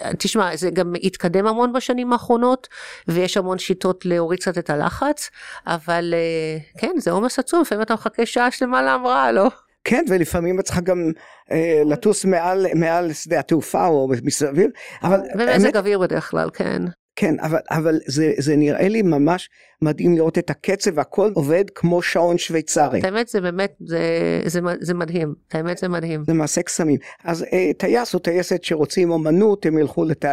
אה, 0.02 0.10
תשמע 0.18 0.56
זה 0.56 0.70
גם 0.70 0.92
התקדם 1.02 1.46
המון 1.46 1.72
בשנים 1.72 2.12
האחרונות 2.12 2.68
ויש 3.08 3.36
המון 3.36 3.58
שיטות 3.58 4.04
להוריד 4.06 4.40
קצת 4.40 4.58
את 4.58 4.70
הלחץ 4.70 5.30
אבל 5.66 6.14
אה, 6.16 6.58
כן 6.80 6.92
זה 6.98 7.10
עומס 7.10 7.38
עצום 7.38 7.60
לפעמים 7.60 7.82
אתה 7.82 7.94
מחכה 7.94 8.26
שעה 8.26 8.50
שלמה 8.68 8.82
להמראה 8.82 9.32
לא 9.32 9.50
כן, 9.84 10.04
ולפעמים 10.08 10.60
את 10.60 10.64
צריכה 10.64 10.80
גם 10.80 11.12
אה, 11.50 11.82
לטוס 11.86 12.24
מעל, 12.24 12.66
מעל 12.74 13.12
שדה 13.12 13.38
התעופה 13.38 13.86
או 13.86 14.08
מסביב, 14.24 14.70
אבל 15.02 15.20
במזג 15.34 15.48
האמת, 15.48 15.76
אוויר 15.76 15.98
בדרך 15.98 16.30
כלל 16.30 16.50
כן 16.52 16.82
כן, 17.16 17.40
אבל, 17.40 17.58
אבל 17.70 17.98
זה, 18.06 18.32
זה 18.38 18.56
נראה 18.56 18.88
לי 18.88 19.02
ממש 19.02 19.50
מדהים 19.82 20.14
לראות 20.14 20.38
את 20.38 20.50
הקצב 20.50 20.90
והכל 20.94 21.30
עובד 21.34 21.64
כמו 21.74 22.02
שעון 22.02 22.38
שוויצרי. 22.38 23.00
האמת 23.04 23.28
זה 23.28 23.40
באמת 23.40 23.74
זה, 23.80 24.00
זה, 24.46 24.60
זה 24.80 24.94
מדהים 24.94 25.34
האמת 25.52 25.78
זה 25.78 25.88
מדהים. 25.88 26.24
זה 26.26 26.32
מעשה 26.32 26.62
קסמים. 26.62 26.98
אז 27.24 27.44
אה, 27.52 27.70
טייס 27.78 28.14
או 28.14 28.18
טייסת 28.18 28.64
שרוצים 28.64 29.10
אומנות, 29.10 29.66
הם 29.66 29.78
ילכו 29.78 30.04
לת... 30.04 30.24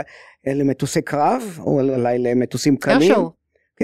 למטוסי 0.48 1.02
קרב, 1.02 1.60
או 1.60 1.82
אולי 1.82 2.20
למטוסים 2.20 2.78
קלים. 2.78 3.02
איירשואו. 3.02 3.32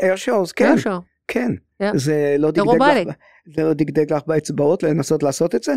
איירשואוז, 0.02 0.52
כן, 0.52 0.66
איירשואו. 0.66 1.11
כן. 1.32 1.52
Yeah. 1.84 1.98
זה 1.98 2.36
לא 2.40 2.52
דגדג. 2.52 2.64
לך, 3.08 3.16
זה 3.56 3.64
לא 3.64 3.74
דגדג 3.74 4.14
לך 4.14 4.22
באצבעות 4.28 4.84
לנסות 4.84 5.24
לעשות 5.24 5.56
את 5.56 5.64
זה? 5.64 5.74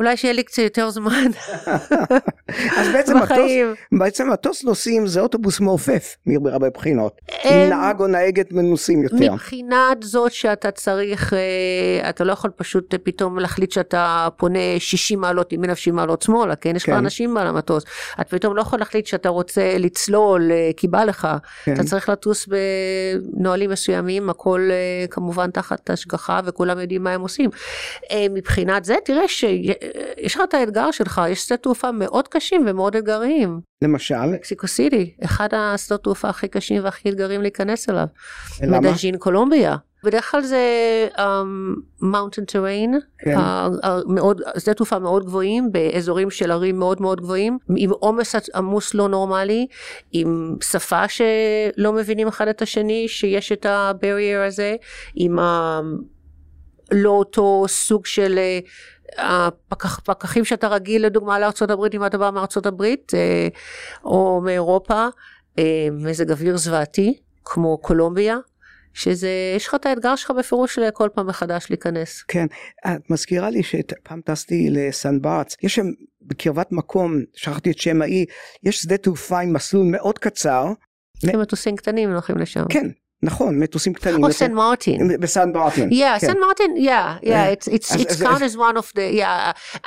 אולי 0.00 0.16
שיהיה 0.16 0.34
לי 0.34 0.42
קצת 0.42 0.58
יותר 0.62 0.90
זמן 0.90 1.26
אז 2.78 2.88
בעצם 2.92 3.16
מטוס, 3.16 3.30
בחיים. 3.30 3.74
בעצם 3.92 4.30
מטוס 4.30 4.64
נוסעים 4.64 5.06
זה 5.06 5.20
אוטובוס 5.20 5.60
מעופף 5.60 6.16
מהרבה 6.26 6.70
בחינות. 6.70 7.20
עם 7.44 7.52
אמ, 7.52 7.68
נהג 7.68 8.00
או 8.00 8.06
נהגת 8.06 8.52
מנוסים 8.52 9.02
יותר. 9.02 9.32
מבחינת 9.32 10.02
זאת 10.02 10.32
שאתה 10.32 10.70
צריך, 10.70 11.32
אה, 11.34 12.10
אתה 12.10 12.24
לא 12.24 12.32
יכול 12.32 12.50
פשוט 12.56 12.94
אה, 12.94 12.98
פתאום 12.98 13.38
להחליט 13.38 13.72
שאתה 13.72 14.28
פונה 14.36 14.58
60 14.78 15.20
מעלות 15.20 15.52
ימינה 15.52 15.72
ו-60 15.72 15.92
מעלות 15.92 16.22
שמאלה, 16.22 16.56
כן? 16.56 16.76
יש 16.76 16.82
לך 16.82 16.90
כן. 16.90 16.96
אנשים 16.96 17.36
על 17.36 17.46
המטוס. 17.46 17.84
אתה 18.20 18.36
פתאום 18.36 18.56
לא 18.56 18.60
יכול 18.60 18.78
להחליט 18.78 19.06
שאתה 19.06 19.28
רוצה 19.28 19.78
לצלול 19.78 20.52
אה, 20.52 20.70
כי 20.76 20.88
בא 20.88 21.04
לך. 21.04 21.28
כן. 21.64 21.74
אתה 21.74 21.84
צריך 21.84 22.08
לטוס 22.08 22.48
בנהלים 22.48 23.70
מסוימים, 23.70 24.30
הכל 24.30 24.68
אה, 24.70 25.06
כמובן 25.10 25.50
תחת 25.50 25.90
השגחה 25.90 26.40
וכולם 26.44 26.78
יודעים 26.78 27.02
מה 27.02 27.10
הם 27.10 27.20
עושים. 27.20 27.50
אה, 28.10 28.26
מבחינת 28.30 28.84
זה, 28.84 28.96
תראה 29.04 29.28
שיש 29.92 30.34
לך 30.34 30.40
את 30.48 30.54
האתגר 30.54 30.90
שלך, 30.90 31.20
יש 31.28 31.40
שדה 31.40 31.56
תעופה 31.56 31.92
מאוד 31.92 32.28
קשים 32.28 32.64
ומאוד 32.68 32.96
אתגריים. 32.96 33.60
למשל, 33.82 34.26
מקסיקו 34.26 34.66
סיטי, 34.66 35.14
אחד 35.24 35.48
השדות 35.52 36.04
תעופה 36.04 36.28
הכי 36.28 36.48
קשים 36.48 36.84
והכי 36.84 37.08
אתגרים 37.08 37.42
להיכנס 37.42 37.88
אליו. 37.88 38.06
למה? 38.62 38.80
מדאז'ין 38.80 39.16
קולומביה. 39.18 39.76
בדרך 40.04 40.30
כלל 40.30 40.42
זה 40.42 40.58
mountain 42.02 42.42
um, 42.42 42.44
terrain, 42.44 42.98
כן. 43.18 43.36
שדה 44.58 44.74
תעופה 44.74 44.98
מאוד 44.98 45.24
גבוהים, 45.24 45.72
באזורים 45.72 46.30
של 46.30 46.50
ערים 46.50 46.78
מאוד 46.78 47.02
מאוד 47.02 47.20
גבוהים, 47.20 47.58
עם 47.76 47.90
עומס 47.90 48.34
עמוס 48.54 48.94
לא 48.94 49.08
נורמלי, 49.08 49.66
עם 50.12 50.56
שפה 50.62 51.08
שלא 51.08 51.92
מבינים 51.92 52.28
אחד 52.28 52.48
את 52.48 52.62
השני, 52.62 53.08
שיש 53.08 53.52
את 53.52 53.66
ה 53.68 53.77
barrier 53.77 54.42
הזה, 54.42 54.76
עם 55.14 55.38
ה... 55.38 55.80
לא 56.92 57.10
אותו 57.10 57.64
סוג 57.68 58.06
של 58.06 58.38
אה, 58.38 58.58
הפקח, 59.16 60.00
פקחים 60.04 60.44
שאתה 60.44 60.68
רגיל 60.68 61.06
לדוגמה 61.06 61.38
הברית 61.70 61.94
אם 61.94 62.06
אתה 62.06 62.18
בא 62.18 62.30
הברית 62.66 63.12
אה, 63.14 63.48
או 64.04 64.40
מאירופה, 64.44 65.06
אה, 65.58 65.88
מזג 65.92 66.30
אוויר 66.30 66.56
זוועתי 66.56 67.18
כמו 67.44 67.78
קולומביה, 67.78 68.36
שזה, 68.94 69.28
יש 69.56 69.66
לך 69.66 69.74
את 69.74 69.86
האתגר 69.86 70.16
שלך 70.16 70.30
בפירוש 70.30 70.78
כל 70.90 71.08
פעם 71.14 71.26
מחדש 71.26 71.66
להיכנס. 71.70 72.22
כן, 72.22 72.46
את 72.86 73.10
מזכירה 73.10 73.50
לי 73.50 73.62
שפעם 73.62 74.20
טסתי 74.20 74.68
לסן 74.70 75.20
ברץ, 75.20 75.56
יש 75.62 75.74
שם 75.74 75.86
בקרבת 76.22 76.72
מקום, 76.72 77.16
שכחתי 77.34 77.70
את 77.70 77.78
שם 77.78 78.02
האי, 78.02 78.24
יש 78.62 78.78
שדה 78.78 78.96
תעופה 78.96 79.40
עם 79.40 79.52
מסלול 79.52 79.86
מאוד 79.86 80.18
קצר, 80.18 80.72
כי 81.20 81.36
מטוסים 81.36 81.76
קטנים 81.76 82.10
הולכים 82.12 82.38
לשם. 82.38 82.64
כן, 82.68 82.86
נכון, 83.22 83.58
מטוסים 83.58 83.92
קטנים. 83.92 84.24
או. 84.24 84.32
סן 84.32 84.52
מרטין. 84.52 85.08
בסן 85.20 85.52
מרטין. 85.52 85.90
כן. 85.90 86.18
סן 86.26 86.38
מרטין, 86.40 86.88
אה, 86.88 87.52
it's, 87.52 87.92
count 88.22 88.40
as 88.40 88.56
one 88.56 88.78
of 88.78 88.92
the, 88.96 89.20
yeah, 89.20 89.26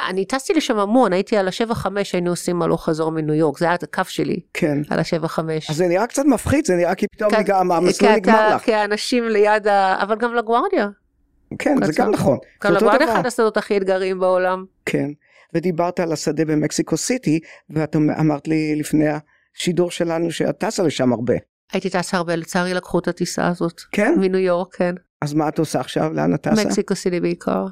אני 0.10 0.26
טסתי 0.26 0.54
לשם 0.54 0.78
המון, 0.80 1.14
הייתי 1.14 1.38
על 1.38 1.48
השבע 1.48 1.74
חמש, 1.74 2.14
היינו 2.14 2.30
עושים 2.30 2.62
הלוך 2.62 2.86
חזור 2.86 3.12
מניו 3.12 3.34
יורק, 3.36 3.58
זה 3.60 3.66
היה 3.66 3.74
הקו 3.84 4.02
שלי, 4.08 4.40
כן. 4.54 4.78
על 4.90 5.00
השבע 5.00 5.28
חמש. 5.28 5.70
אז 5.70 5.76
זה 5.76 5.88
נראה 5.88 6.08
קצת 6.08 6.26
מפחיד, 6.26 6.66
זה 6.66 6.76
נראה 6.76 6.96
כי 6.96 7.06
פתאום 7.08 7.30
כי- 7.32 7.38
נגמר- 7.38 7.76
המסלול 7.76 8.12
נגמר 8.12 8.56
לך. 8.56 8.62
כי 8.62 8.74
האנשים 8.74 9.28
ליד 9.28 9.68
ה... 9.68 10.04
אבל 10.04 10.16
גם 10.16 10.36
לגוארדיה. 10.36 10.88
כן, 11.60 11.76
זה. 11.86 11.92
גם 11.96 12.12
נכון. 12.12 12.38
גם 12.64 12.74
לגוארדיה. 12.74 13.14
אחד 13.14 13.26
השדות 13.26 13.58
הכי 13.58 13.78
אתגריים 13.78 14.20
בעולם. 14.20 14.66
כן. 14.86 15.10
ודיברת 15.54 16.00
על 16.00 16.12
השדה 16.12 16.46
במקסיקו 16.46 16.98
סיטי, 16.98 17.40
ואת 17.70 17.96
אמרת 17.96 18.48
לי 18.48 18.76
לפני 18.76 19.06
השידור 19.56 19.92
שלנו 19.92 20.32
שאת 20.32 20.58
טסה 20.58 20.84
לשם 20.84 21.14
הרבה. 21.14 21.34
הייתי 21.74 21.90
טסה 21.90 22.18
הרבה, 22.18 22.36
לצערי 22.36 22.74
לקחו 22.74 23.00
את 23.00 23.08
הטיסה 23.08 23.48
הזאת. 23.48 23.82
כן? 23.92 24.14
מניו 24.18 24.40
יורק, 24.40 24.76
כן. 24.76 24.96
אז 25.22 25.34
מה 25.34 25.48
את 25.48 25.60
עושה 25.60 25.80
עכשיו? 25.80 26.14
לאן 26.14 26.34
את 26.34 26.42
טסה? 26.42 26.66
מקסיקו 26.66 26.96
סיטי 26.96 27.20
בעיקר. 27.20 27.66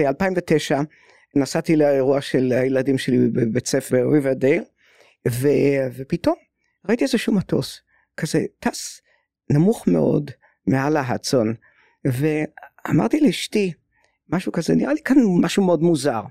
ב-2009 0.00 0.74
נסעתי 1.36 1.76
לאירוע 1.76 2.20
של 2.20 2.52
הילדים 2.52 2.98
שלי 2.98 3.18
בבית 3.18 3.66
ספר 3.66 4.08
ריברדייל, 4.12 4.62
ו- 5.28 5.88
ופתאום 5.96 6.36
ראיתי 6.88 7.04
איזשהו 7.04 7.32
מטוס, 7.32 7.80
כזה 8.16 8.44
טס 8.60 9.00
נמוך 9.50 9.88
מאוד 9.88 10.30
מעל 10.66 10.96
ההדסון, 10.96 11.54
ואמרתי 12.04 13.20
לאשתי, 13.20 13.72
משהו 14.28 14.52
כזה, 14.52 14.74
נראה 14.74 14.92
לי 14.92 15.00
כאן 15.04 15.16
משהו 15.40 15.64
מאוד 15.66 15.82
מוזר. 15.82 16.22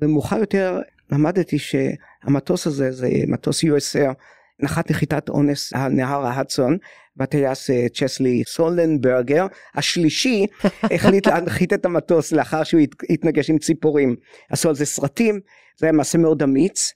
ומאוחר 0.00 0.36
יותר 0.38 0.80
למדתי 1.10 1.56
שהמטוס 1.58 2.66
הזה 2.66 2.92
זה 2.92 3.08
מטוס 3.28 3.64
USR, 3.64 4.12
נחת 4.60 4.90
נחיתת 4.90 5.28
אונס 5.28 5.72
על 5.72 5.92
נהר 5.92 6.26
ההדסון, 6.26 6.76
והטייס 7.16 7.70
אה, 7.70 7.86
צ'סלי 7.94 8.42
סולנברגר, 8.46 9.46
השלישי 9.74 10.46
החליט 10.94 11.26
להנחית 11.26 11.72
את 11.72 11.84
המטוס 11.84 12.32
לאחר 12.32 12.64
שהוא 12.64 12.80
הת- 12.80 13.10
התנגש 13.10 13.50
עם 13.50 13.58
ציפורים. 13.58 14.16
עשו 14.50 14.68
על 14.68 14.74
זה 14.74 14.84
סרטים, 14.84 15.40
זה 15.78 15.86
היה 15.86 15.92
מעשה 15.92 16.18
מאוד 16.18 16.42
אמיץ. 16.42 16.92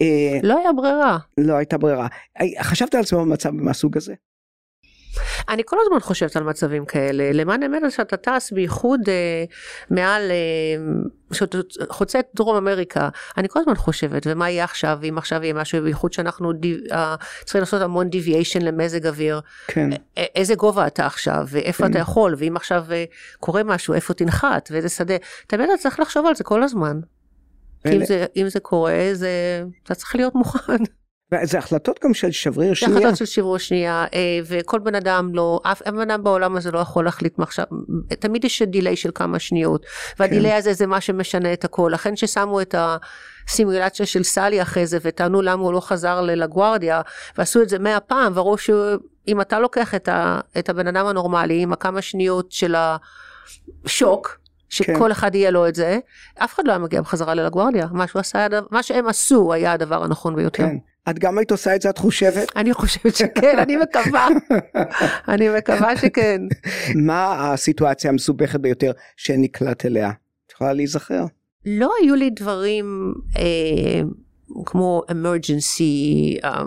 אה, 0.00 0.38
לא 0.42 0.58
היה 0.58 0.72
ברירה. 0.72 1.18
לא 1.38 1.54
הייתה 1.54 1.78
ברירה. 1.78 2.06
אה, 2.40 2.64
חשבת 2.64 2.94
על 2.94 3.00
עצמו 3.00 3.20
במצב 3.20 3.50
מהסוג 3.50 3.96
הזה? 3.96 4.14
אני 5.48 5.62
כל 5.66 5.76
הזמן 5.86 6.00
חושבת 6.00 6.36
על 6.36 6.42
מצבים 6.42 6.84
כאלה. 6.84 7.32
למען 7.32 7.62
האמת 7.62 7.82
שאתה 7.90 8.16
טס 8.16 8.52
בייחוד 8.52 9.00
אה, 9.08 9.44
מעל, 9.90 10.30
אה, 10.30 10.82
שאתה 11.32 11.58
חוצה 11.88 12.18
את 12.18 12.26
דרום 12.34 12.56
אמריקה, 12.56 13.08
אני 13.36 13.48
כל 13.48 13.58
הזמן 13.60 13.74
חושבת, 13.74 14.26
ומה 14.26 14.50
יהיה 14.50 14.64
עכשיו, 14.64 14.98
אם 15.08 15.18
עכשיו 15.18 15.42
יהיה 15.42 15.54
משהו, 15.54 15.82
בייחוד 15.82 16.12
שאנחנו 16.12 16.52
דיו, 16.52 16.76
אה, 16.92 17.14
צריכים 17.44 17.60
לעשות 17.60 17.82
המון 17.82 18.08
deviation 18.08 18.60
למזג 18.64 19.06
אוויר, 19.06 19.40
כן. 19.66 19.92
א- 19.92 19.96
איזה 20.34 20.54
גובה 20.54 20.86
אתה 20.86 21.06
עכשיו, 21.06 21.46
ואיפה 21.48 21.84
כן. 21.84 21.90
אתה 21.90 21.98
יכול, 21.98 22.34
ואם 22.38 22.56
עכשיו 22.56 22.84
אה, 22.90 23.04
קורה 23.40 23.62
משהו, 23.62 23.94
איפה 23.94 24.14
תנחת, 24.14 24.68
ואיזה 24.72 24.88
שדה, 24.88 25.14
תמיד 25.46 25.68
אתה 25.70 25.82
צריך 25.82 26.00
לחשוב 26.00 26.26
על 26.26 26.34
זה 26.34 26.44
כל 26.44 26.62
הזמן. 26.62 27.00
אם 27.86 28.04
זה, 28.04 28.26
אם 28.36 28.48
זה 28.48 28.60
קורה, 28.60 29.08
זה, 29.12 29.30
אתה 29.82 29.94
צריך 29.94 30.16
להיות 30.16 30.34
מוכן. 30.34 30.76
וזה 31.32 31.58
החלטות 31.58 32.00
גם 32.04 32.14
של 32.14 32.30
שבריר 32.30 32.68
זה 32.68 32.74
שנייה. 32.74 32.98
החלטות 32.98 33.16
של 33.16 33.24
שברור 33.24 33.58
שנייה, 33.58 34.04
אה, 34.14 34.38
וכל 34.44 34.78
בן 34.78 34.94
אדם 34.94 35.30
לא, 35.34 35.60
אף 35.62 35.82
בן 35.88 36.10
אדם 36.10 36.24
בעולם 36.24 36.56
הזה 36.56 36.70
לא 36.70 36.78
יכול 36.78 37.04
להחליט 37.04 37.38
מעכשיו, 37.38 37.64
תמיד 38.18 38.44
יש 38.44 38.62
דיליי 38.62 38.96
של 38.96 39.10
כמה 39.14 39.38
שניות, 39.38 39.86
והדיליי 40.18 40.52
הזה 40.52 40.72
זה 40.72 40.86
מה 40.86 41.00
שמשנה 41.00 41.52
את 41.52 41.64
הכל, 41.64 41.90
לכן 41.94 42.16
ששמו 42.16 42.60
את 42.60 42.74
הסימולציה 43.48 44.06
של 44.06 44.22
סלי 44.22 44.62
אחרי 44.62 44.86
זה, 44.86 44.98
וטענו 45.02 45.42
למה 45.42 45.62
הוא 45.62 45.72
לא 45.72 45.80
חזר 45.80 46.20
ללגוארדיה, 46.20 47.00
ועשו 47.38 47.62
את 47.62 47.68
זה 47.68 47.78
מאה 47.78 48.00
פעם, 48.00 48.32
וראו 48.36 48.58
שאם 48.58 49.40
אתה 49.40 49.60
לוקח 49.60 49.94
את, 49.94 50.08
ה, 50.08 50.40
את 50.58 50.68
הבן 50.68 50.86
אדם 50.86 51.06
הנורמלי, 51.06 51.62
עם 51.62 51.72
הכמה 51.72 52.02
שניות 52.02 52.52
של 52.52 52.74
השוק, 53.84 54.38
שכל 54.68 55.12
אחד 55.12 55.34
יהיה 55.34 55.50
לו 55.50 55.68
את 55.68 55.74
זה, 55.74 55.98
אף 56.38 56.54
אחד 56.54 56.62
לא 56.66 56.72
היה 56.72 56.78
מגיע 56.78 57.00
בחזרה 57.00 57.34
ללגוארדיה, 57.34 57.86
מה 57.92 58.04
עשה, 58.14 58.46
מה 58.70 58.82
שהם 58.82 59.08
עשו 59.08 59.52
היה 59.52 59.72
הדבר 59.72 60.04
הנכון 60.04 60.36
ביותר. 60.36 60.62
כן. 60.62 60.76
את 61.10 61.18
גם 61.18 61.38
היית 61.38 61.50
עושה 61.50 61.76
את 61.76 61.82
זה, 61.82 61.90
את 61.90 61.98
חושבת? 61.98 62.56
אני 62.56 62.74
חושבת 62.74 63.16
שכן, 63.16 63.58
אני 63.58 63.76
מקווה. 63.76 64.28
אני 65.34 65.48
מקווה 65.58 65.96
שכן. 65.96 66.42
מה 66.94 67.52
הסיטואציה 67.52 68.10
המסובכת 68.10 68.60
ביותר 68.60 68.92
שנקלט 69.16 69.86
אליה? 69.86 70.10
את 70.46 70.52
יכולה 70.52 70.72
להיזכר? 70.72 71.24
לא 71.66 71.92
היו 72.02 72.14
לי 72.14 72.30
דברים 72.30 73.14
אה, 73.36 74.02
כמו 74.66 75.02
emergency 75.10 76.44
אה, 76.44 76.62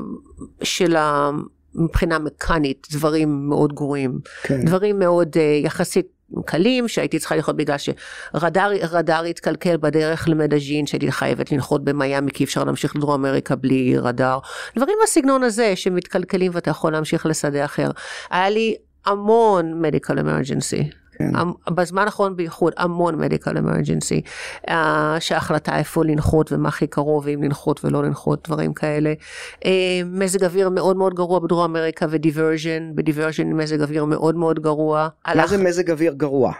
של 0.63 0.95
ה... 0.95 1.29
מבחינה 1.77 2.19
מקאנית, 2.19 2.87
דברים 2.91 3.49
מאוד 3.49 3.73
גרועים. 3.73 4.19
כן. 4.43 4.65
דברים 4.65 4.99
מאוד 4.99 5.37
אה, 5.37 5.59
יחסית 5.63 6.07
קלים 6.45 6.87
שהייתי 6.87 7.19
צריכה 7.19 7.35
ללכות 7.35 7.55
בגלל 7.55 7.77
שרדאר 7.77 8.71
רדאר 8.91 9.23
התקלקל 9.23 9.77
בדרך 9.77 10.29
למדאז'ין 10.29 10.87
שהייתי 10.87 11.11
חייבת 11.11 11.51
לנחות 11.51 11.83
במיאמי 11.83 12.31
כי 12.31 12.43
אפשר 12.43 12.63
להמשיך 12.63 12.95
לדרום 12.95 13.25
אמריקה 13.25 13.55
בלי 13.55 13.97
רדאר. 13.97 14.39
דברים 14.75 14.97
בסגנון 15.03 15.43
הזה 15.43 15.75
שמתקלקלים 15.75 16.51
ואתה 16.55 16.69
יכול 16.69 16.91
להמשיך 16.91 17.25
לשדה 17.25 17.65
אחר. 17.65 17.91
היה 18.31 18.49
לי 18.49 18.75
המון 19.05 19.81
medical 19.85 20.13
emergency. 20.13 21.04
כן. 21.17 21.31
בזמן 21.75 22.03
האחרון 22.05 22.35
בייחוד 22.35 22.73
המון 22.77 23.23
medical 23.23 23.47
emergency, 23.57 24.21
uh, 24.69 24.71
שההחלטה 25.19 25.77
איפה 25.77 26.05
לנחות 26.05 26.51
ומה 26.51 26.69
הכי 26.69 26.87
קרוב 26.87 27.23
ואם 27.25 27.43
לנחות 27.43 27.85
ולא 27.85 28.03
לנחות 28.03 28.47
דברים 28.47 28.73
כאלה. 28.73 29.13
Uh, 29.59 29.67
מזג 30.05 30.43
אוויר 30.43 30.69
מאוד 30.69 30.97
מאוד 30.97 31.13
גרוע 31.13 31.39
בדרום 31.39 31.63
אמריקה 31.63 32.05
ודיברז'ן, 32.09 32.91
בדיברז'ן 32.95 33.47
מזג 33.53 33.81
אוויר 33.81 34.05
מאוד 34.05 34.35
מאוד 34.35 34.59
גרוע. 34.59 35.07
מה 35.27 35.31
הלך- 35.31 35.45
זה 35.49 35.63
מזג 35.63 35.91
אוויר 35.91 36.13
גרוע? 36.13 36.53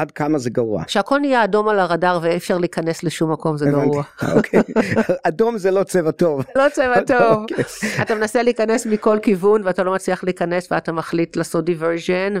עד 0.00 0.10
כמה 0.10 0.38
זה 0.38 0.50
גרוע? 0.50 0.84
כשהכל 0.84 1.18
נהיה 1.18 1.44
אדום 1.44 1.68
על 1.68 1.78
הרדאר 1.78 2.18
ואי 2.22 2.36
אפשר 2.36 2.58
להיכנס 2.58 3.02
לשום 3.02 3.32
מקום 3.32 3.56
זה 3.56 3.70
גרוע. 3.70 4.02
הבנתי. 4.20 4.36
אוקיי. 4.36 4.62
אדום 5.28 5.58
זה 5.58 5.70
לא 5.70 5.82
צבע 5.82 6.10
טוב. 6.10 6.44
לא 6.56 6.64
צבע 6.72 7.00
טוב. 7.18 7.32
אוקיי. 7.40 7.64
אתה 8.02 8.14
מנסה 8.14 8.42
להיכנס 8.42 8.86
מכל 8.86 9.18
כיוון 9.22 9.62
ואתה 9.64 9.82
לא 9.82 9.94
מצליח 9.94 10.24
להיכנס 10.24 10.72
ואתה 10.72 10.92
מחליט 10.92 11.36
לעשות 11.36 11.64
דיברז'ן 11.64 12.34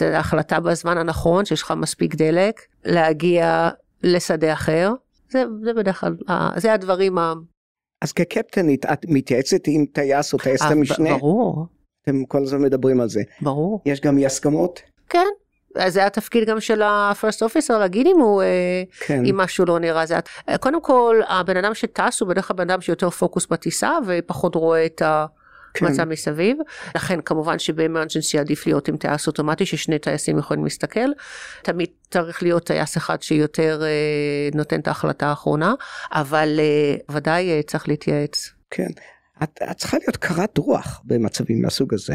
וההחלטה 0.00 0.60
בזמן 0.60 0.98
הנכון 0.98 1.44
שיש 1.44 1.62
לך 1.62 1.74
מספיק 1.76 2.14
דלק 2.14 2.60
להגיע 2.84 3.70
לשדה 4.02 4.52
אחר. 4.52 4.92
זה, 5.30 5.44
זה 5.62 5.74
בדרך 5.74 6.00
כלל, 6.00 6.16
אה, 6.28 6.50
זה 6.56 6.72
הדברים 6.72 7.18
ה... 7.18 7.32
אז 8.02 8.12
כקפטנית 8.12 8.86
את 8.86 9.06
מתייעצת 9.08 9.60
עם 9.66 9.84
טייס 9.92 10.32
או 10.32 10.38
טייסת 10.38 10.64
אה, 10.64 10.70
המשנה? 10.70 11.18
ברור, 11.18 11.66
אתם 12.02 12.24
כל 12.24 12.42
הזמן 12.42 12.62
מדברים 12.62 13.00
על 13.00 13.08
זה. 13.08 13.22
ברור. 13.40 13.80
יש 13.86 14.00
גם 14.00 14.18
אי 14.18 14.26
הסכמות? 14.26 14.80
כן. 15.08 15.26
אז 15.76 15.92
זה 15.92 16.06
התפקיד 16.06 16.48
גם 16.48 16.60
של 16.60 16.82
ה-first 16.82 17.38
officer 17.38 17.78
להגיד 17.78 18.06
אם 18.06 18.20
הוא, 18.20 18.42
אה, 18.42 18.82
כן. 19.00 19.24
אם 19.26 19.36
משהו 19.36 19.64
לא 19.64 19.78
נראה. 19.78 20.06
זה, 20.06 20.18
אה, 20.48 20.58
קודם 20.58 20.82
כל, 20.82 21.20
הבן 21.28 21.56
אדם 21.56 21.74
שטס 21.74 22.20
הוא 22.20 22.28
בדרך 22.28 22.48
כלל 22.48 22.56
בן 22.56 22.70
אדם 22.70 22.80
שיותר 22.80 23.10
פוקוס 23.10 23.46
בטיסה 23.46 23.98
ופחות 24.06 24.54
רואה 24.54 24.86
את 24.86 25.02
כן. 25.74 25.86
המצב 25.86 26.04
מסביב. 26.04 26.56
לכן 26.94 27.20
כמובן 27.20 27.58
שבאמרג'נסי 27.58 28.38
עדיף 28.38 28.66
להיות 28.66 28.88
עם 28.88 28.96
טייס 28.96 29.26
אוטומטי 29.26 29.66
ששני 29.66 29.98
טייסים 29.98 30.38
יכולים 30.38 30.64
להסתכל. 30.64 31.10
תמיד 31.62 31.88
צריך 32.10 32.42
להיות 32.42 32.66
טייס 32.66 32.96
אחד 32.96 33.22
שיותר 33.22 33.82
אה, 33.82 34.48
נותן 34.54 34.80
את 34.80 34.88
ההחלטה 34.88 35.26
האחרונה, 35.26 35.74
אבל 36.12 36.60
אה, 36.60 37.14
ודאי 37.16 37.50
אה, 37.50 37.60
צריך 37.66 37.88
להתייעץ. 37.88 38.50
כן. 38.70 38.88
את, 39.42 39.58
את 39.70 39.76
צריכה 39.76 39.96
להיות 39.98 40.16
קרת 40.16 40.58
רוח 40.58 41.00
במצבים 41.04 41.62
מהסוג 41.62 41.94
הזה. 41.94 42.14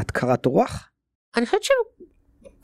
את 0.00 0.10
קרת 0.10 0.46
רוח? 0.46 0.88
אני 1.36 1.46
חושבת 1.46 1.62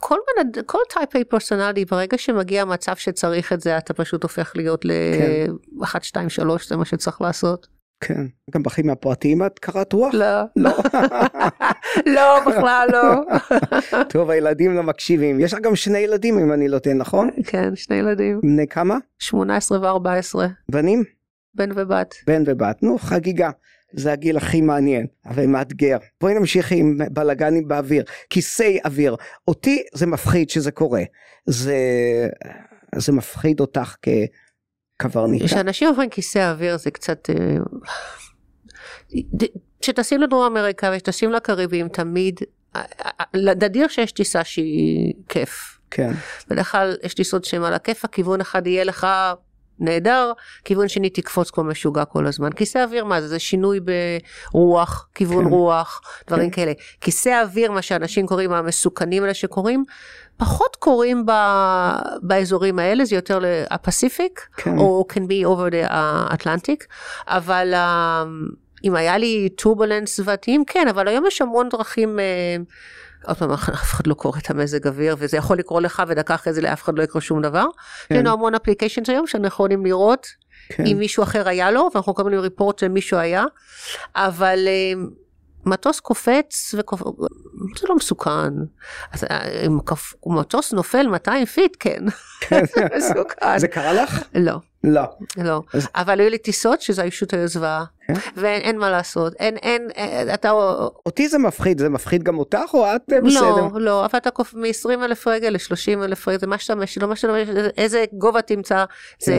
בן 0.09 0.47
אד- 0.47 0.63
כל 0.65 0.77
טייפ 0.93 1.15
A 1.15 1.29
פרסונלי 1.29 1.85
ברגע 1.85 2.17
שמגיע 2.17 2.65
מצב 2.65 2.95
שצריך 2.95 3.53
את 3.53 3.61
זה 3.61 3.77
אתה 3.77 3.93
פשוט 3.93 4.23
הופך 4.23 4.51
להיות 4.55 4.81
כן. 4.83 4.87
ל-1, 4.89 5.99
2, 6.01 6.29
3 6.29 6.69
זה 6.69 6.77
מה 6.77 6.85
שצריך 6.85 7.21
לעשות. 7.21 7.67
כן. 8.01 8.21
גם 8.51 8.63
בחיים 8.63 8.89
הפרטיים 8.89 9.45
את 9.45 9.59
קרת 9.59 9.93
רוח? 9.93 10.13
לא, 10.13 10.41
לא. 10.55 10.71
לא 12.15 12.39
בכלל 12.47 12.87
לא. 12.91 13.13
טוב, 14.13 14.29
הילדים 14.29 14.75
לא 14.75 14.83
מקשיבים. 14.83 15.39
יש 15.39 15.53
לך 15.53 15.59
גם 15.59 15.75
שני 15.75 15.97
ילדים 15.97 16.39
אם 16.39 16.53
אני 16.53 16.67
לא 16.67 16.79
טועה, 16.79 16.95
נכון? 16.95 17.29
כן 17.45 17.75
שני 17.75 17.95
ילדים 17.95 18.39
בני 18.41 18.67
כמה? 18.67 18.97
18 19.19 19.79
ו-14 19.95 20.39
בנים? 20.71 21.03
בן 21.55 21.69
ובת. 21.75 22.15
בן 22.27 22.43
ובת. 22.45 22.83
נו, 22.83 22.97
חגיגה. 22.99 23.49
זה 23.93 24.11
הגיל 24.11 24.37
הכי 24.37 24.61
מעניין 24.61 25.07
ומאתגר. 25.33 25.97
בואי 26.21 26.33
נמשיך 26.33 26.71
עם 26.71 26.97
בלאגנים 27.11 27.67
באוויר. 27.67 28.03
כיסי 28.29 28.79
אוויר. 28.85 29.15
אותי 29.47 29.83
זה 29.93 30.05
מפחיד 30.05 30.49
שזה 30.49 30.71
קורה. 30.71 31.03
זה, 31.45 31.77
זה 32.95 33.11
מפחיד 33.11 33.59
אותך 33.59 33.95
כקברניטה. 34.99 35.45
כשאנשים 35.45 35.87
אומרים 35.87 36.09
כיסא 36.09 36.51
אוויר 36.51 36.77
זה 36.77 36.91
קצת... 36.91 37.29
אה, 37.29 37.57
כשטסים 39.81 40.21
לדרום 40.21 40.57
אמריקה 40.57 40.91
וכשטסים 40.93 41.31
לקריביים 41.31 41.87
תמיד 41.87 42.39
נדיר 43.33 43.87
שיש 43.87 44.11
טיסה 44.11 44.43
שהיא 44.43 45.13
כיף. 45.29 45.79
כן, 45.91 46.11
בדרך 46.47 46.71
כלל 46.71 46.97
יש 47.03 47.13
טיסות 47.13 47.45
שהן 47.45 47.63
על 47.63 47.73
הכיף, 47.73 48.05
הכיוון 48.05 48.41
אחד 48.41 48.67
יהיה 48.67 48.83
לך 48.83 49.07
נהדר, 49.79 50.31
כיוון 50.65 50.87
שני 50.87 51.09
תקפוץ 51.09 51.49
כמו 51.51 51.63
משוגע 51.63 52.05
כל 52.05 52.27
הזמן. 52.27 52.51
כיסא 52.51 52.83
אוויר 52.83 53.05
מה 53.05 53.21
זה? 53.21 53.27
זה 53.27 53.39
שינוי 53.39 53.79
ברוח, 54.53 55.07
כיוון 55.15 55.45
כן. 55.45 55.49
רוח, 55.49 56.01
דברים 56.27 56.49
כן. 56.49 56.55
כאלה. 56.55 56.71
כיסא 57.01 57.41
אוויר, 57.41 57.71
מה 57.71 57.81
שאנשים 57.81 58.27
קוראים 58.27 58.53
המסוכנים 58.53 59.23
האלה 59.23 59.33
שקורים, 59.33 59.83
פחות 60.37 60.75
קורים 60.75 61.25
ב... 61.25 61.31
באזורים 62.21 62.79
האלה, 62.79 63.05
זה 63.05 63.15
יותר 63.15 63.39
לפסיפיק, 63.39 64.47
כן. 64.57 64.77
או 64.77 65.05
can 65.13 65.21
be 65.21 65.45
over 65.45 65.73
the 65.73 65.91
Atlantic, 66.33 66.85
אבל 67.27 67.73
אה, 67.73 68.23
אם 68.83 68.95
היה 68.95 69.17
לי 69.17 69.49
טורבולנס 69.49 70.15
סביבתיים, 70.15 70.65
כן, 70.65 70.87
אבל 70.87 71.07
היום 71.07 71.25
יש 71.25 71.41
המון 71.41 71.69
דרכים. 71.69 72.19
אה, 72.19 72.57
עוד 73.27 73.37
פעם, 73.37 73.51
אף 73.51 73.69
אחד 73.69 74.07
לא 74.07 74.13
קורא 74.13 74.39
את 74.39 74.49
המזג 74.49 74.87
אוויר, 74.87 75.15
וזה 75.19 75.37
יכול 75.37 75.57
לקרות 75.57 75.83
לך, 75.83 76.03
ודקה 76.07 76.35
אחרי 76.35 76.53
זה 76.53 76.61
לאף 76.61 76.83
אחד 76.83 76.97
לא 76.97 77.03
יקרה 77.03 77.21
שום 77.21 77.41
דבר. 77.41 77.65
כן. 78.07 78.15
יש 78.15 78.21
לנו 78.21 78.31
המון 78.31 78.55
applications 78.55 79.09
היום 79.09 79.27
שאנחנו 79.27 79.47
יכולים 79.47 79.85
לראות 79.85 80.27
כן. 80.69 80.85
אם 80.85 80.97
מישהו 80.99 81.23
אחר 81.23 81.49
היה 81.49 81.71
לו, 81.71 81.89
ואנחנו 81.93 82.11
מקבלים 82.11 82.39
report 82.39 82.79
שמישהו 82.79 83.17
היה, 83.17 83.45
אבל 84.15 84.59
אה, 84.67 85.01
מטוס 85.65 85.99
קופץ, 85.99 86.75
וקופ... 86.77 87.01
זה 87.79 87.87
לא 87.89 87.95
מסוכן. 87.95 88.53
אז 89.11 89.23
אה, 89.23 89.65
אם 89.65 89.79
מטוס 90.25 90.73
נופל 90.73 91.07
200 91.07 91.45
feet, 91.45 91.77
כן, 91.79 92.03
כן. 92.41 92.65
זה 92.75 92.87
מסוכן. 92.97 93.57
זה 93.59 93.67
קרה 93.67 93.93
לך? 93.93 94.23
לא. 94.35 94.59
לא. 94.87 95.01
לא, 95.37 95.61
אז- 95.73 95.87
אבל 95.95 96.19
היו 96.19 96.29
לי 96.29 96.37
טיסות 96.37 96.81
שזה 96.81 97.03
פשוט 97.09 97.33
היו 97.33 97.47
זוועה, 97.47 97.85
כן. 98.07 98.13
ואין 98.35 98.61
אין 98.61 98.77
מה 98.77 98.89
לעשות, 98.89 99.33
אין, 99.33 99.57
אין, 99.57 99.87
אין, 99.95 100.33
אתה, 100.33 100.51
אותי 101.05 101.29
זה 101.29 101.37
מפחיד, 101.37 101.79
זה 101.79 101.89
מפחיד 101.89 102.23
גם 102.23 102.37
אותך 102.39 102.69
או 102.73 102.85
את 102.95 103.13
אה, 103.13 103.21
בסדר? 103.21 103.41
לא, 103.41 103.81
לא, 103.81 104.05
אבל 104.05 104.19
אתה 104.19 104.31
קופ... 104.31 104.53
מ-20 104.53 105.03
אלף 105.03 105.27
רגל 105.27 105.49
ל-30 105.49 106.03
אלף 106.03 106.27
רגל, 106.27 106.39
זה 106.39 106.47
מה 106.47 106.57
שאתה, 106.57 106.73
לא 107.01 107.07
מה 107.07 107.15
שאתה, 107.15 107.33
איזה 107.77 108.05
גובה 108.13 108.41
תמצא, 108.41 108.85
זה, 109.19 109.35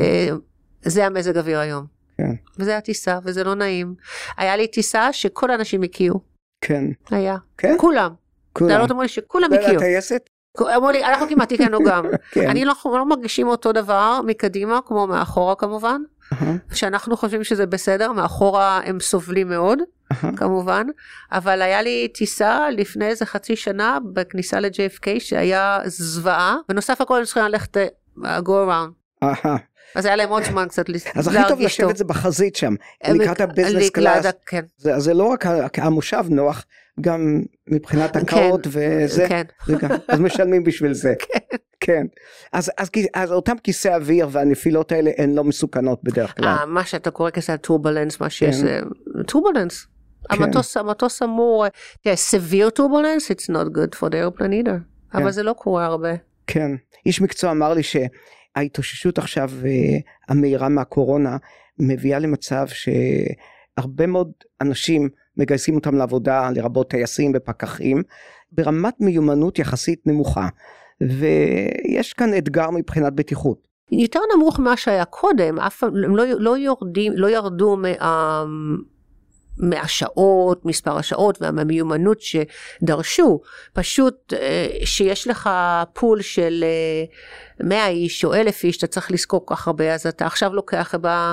זה 0.82 1.06
המזג 1.06 1.38
אוויר 1.38 1.58
היום. 1.58 1.86
כן. 2.18 2.32
וזה 2.58 2.76
הטיסה, 2.76 3.18
וזה 3.24 3.44
לא 3.44 3.54
נעים. 3.54 3.94
היה 4.36 4.56
לי 4.56 4.66
טיסה 4.66 5.12
שכל 5.12 5.50
האנשים 5.50 5.82
הקיאו, 5.82 6.20
כן. 6.60 6.84
היה, 7.10 7.36
כן? 7.58 7.74
כולם. 7.78 8.10
כולם. 8.52 8.70
לעלות 8.70 8.90
אמרו 8.90 9.02
לי 9.02 9.08
שכולם 9.08 9.52
הקיאו. 9.52 9.72
והטייסת? 9.72 10.22
אמרו 10.60 10.90
לי, 10.90 11.04
אנחנו 11.04 11.28
כמעט 11.28 11.52
הקאנו 11.52 11.78
גם. 11.84 12.04
כן. 12.32 12.50
אני 12.50 12.64
לא, 12.64 12.74
לא 12.84 13.06
מרגישים 13.06 13.48
אותו 13.48 13.72
דבר 13.72 14.20
מקדימה, 14.26 14.80
כמו 14.86 15.06
מאחורה 15.06 15.54
כמובן. 15.54 16.02
שאנחנו 16.72 17.16
חושבים 17.16 17.44
שזה 17.44 17.66
בסדר, 17.66 18.12
מאחורה 18.12 18.80
הם 18.84 19.00
סובלים 19.00 19.48
מאוד. 19.48 19.78
כמובן, 20.36 20.86
אבל 21.32 21.62
היה 21.62 21.82
לי 21.82 22.08
טיסה 22.14 22.70
לפני 22.70 23.06
איזה 23.06 23.26
חצי 23.26 23.56
שנה 23.56 23.98
בכניסה 24.12 24.60
ל-JFK 24.60 25.06
שהיה 25.18 25.78
זוועה, 25.84 26.56
בנוסף 26.68 27.00
הכל 27.00 27.18
הם 27.18 27.24
צריכים 27.24 27.42
ללכת 27.42 27.76
אה, 27.76 28.38
go 28.38 28.50
around. 28.50 29.24
אז 29.94 30.04
היה 30.06 30.16
להם 30.16 30.28
עוד 30.28 30.42
זמן 30.44 30.68
קצת 30.68 30.88
להרגיש 30.88 31.06
אז 31.16 31.28
הכי 31.28 31.48
טוב 31.48 31.60
לשבת 31.60 31.96
זה 31.96 32.04
בחזית 32.04 32.56
שם, 32.56 32.74
לקראת 33.08 33.40
הביזנס 33.40 33.90
קלאס. 33.90 34.26
כן, 34.46 34.64
זה 34.76 34.98
זה 34.98 35.14
לא 35.14 35.24
רק 35.24 35.78
המושב 35.78 36.24
נוח, 36.30 36.64
גם 37.00 37.42
מבחינת 37.68 38.16
הקאות 38.16 38.66
וזה, 38.70 39.26
כן. 39.28 39.42
זה 39.66 39.74
גם- 39.80 39.90
אז 40.08 40.20
משלמים 40.20 40.64
בשביל 40.64 40.92
זה. 40.94 41.14
כן. 41.80 42.06
אז, 42.52 42.70
אז, 42.78 42.90
כי- 42.90 43.06
אז 43.14 43.32
אותם 43.32 43.56
כיסא 43.64 43.88
אוויר 43.88 44.28
והנפילות 44.32 44.92
האלה 44.92 45.10
הן 45.18 45.34
לא 45.34 45.44
מסוכנות 45.44 46.00
בדרך 46.04 46.36
כלל. 46.36 46.48
אה, 46.48 46.66
מה 46.66 46.84
שאתה 46.84 47.10
קורא 47.10 47.30
כזה 47.30 47.56
טורבולנס, 47.56 48.20
מה 48.20 48.30
שיש 48.30 48.56
כן. 48.56 48.60
זה 48.62 48.80
טורבולנס. 49.26 49.86
כן. 50.32 50.42
המטוס, 50.42 50.76
המטוס 50.76 51.22
אמור, 51.22 51.66
תראה, 52.02 52.14
severe 52.14 52.78
turbulence, 52.78 53.32
it's 53.32 53.50
not 53.50 53.68
good 53.76 53.98
for 53.98 54.10
the 54.10 54.14
airplane 54.14 54.64
either. 54.64 54.78
כן. 55.12 55.18
אבל 55.22 55.30
זה 55.30 55.42
לא 55.42 55.52
קורה 55.52 55.84
הרבה. 55.86 56.12
כן. 56.46 56.70
איש 57.06 57.20
מקצוע 57.20 57.50
אמר 57.50 57.74
לי 57.74 57.82
שההתאוששות 57.82 59.18
עכשיו 59.18 59.50
אה, 59.64 59.70
המהירה 60.28 60.68
מהקורונה 60.68 61.36
מביאה 61.78 62.18
למצב 62.18 62.66
שהרבה 62.68 64.06
מאוד 64.06 64.30
אנשים 64.60 65.08
מגייסים 65.38 65.75
אותם 65.75 65.95
לעבודה, 65.95 66.50
לרבות 66.54 66.90
טייסים 66.90 67.33
ופקחים, 67.35 68.02
ברמת 68.52 68.95
מיומנות 69.00 69.59
יחסית 69.59 70.07
נמוכה. 70.07 70.49
ויש 71.01 72.12
כאן 72.12 72.38
אתגר 72.38 72.70
מבחינת 72.70 73.12
בטיחות. 73.12 73.68
יותר 73.92 74.20
נמוך 74.37 74.59
ממה 74.59 74.77
שהיה 74.77 75.05
קודם, 75.05 75.59
אף 75.59 75.79
פעם 75.79 75.96
לא, 75.96 76.24
לא 76.27 76.59
יורדים, 76.59 77.12
לא 77.16 77.31
ירדו 77.31 77.77
מה, 77.77 78.44
מהשעות, 79.59 80.64
מספר 80.64 80.96
השעות 80.96 81.38
והמיומנות 81.42 82.18
שדרשו, 82.20 83.40
פשוט 83.72 84.33
אה, 84.33 84.66
שיש 84.85 85.29
לך 85.29 85.51
פול 85.92 86.22
של 86.22 86.64
אה, 86.64 87.05
100 87.61 87.88
איש 87.88 88.25
או 88.25 88.35
1,000 88.35 88.64
איש, 88.64 88.77
אתה 88.77 88.87
צריך 88.87 89.11
לזכור 89.11 89.47
כל 89.47 89.55
כך 89.55 89.66
הרבה, 89.66 89.94
אז 89.94 90.07
אתה 90.07 90.27
עכשיו 90.27 90.55
לוקח 90.55 90.94
ב, 91.01 91.33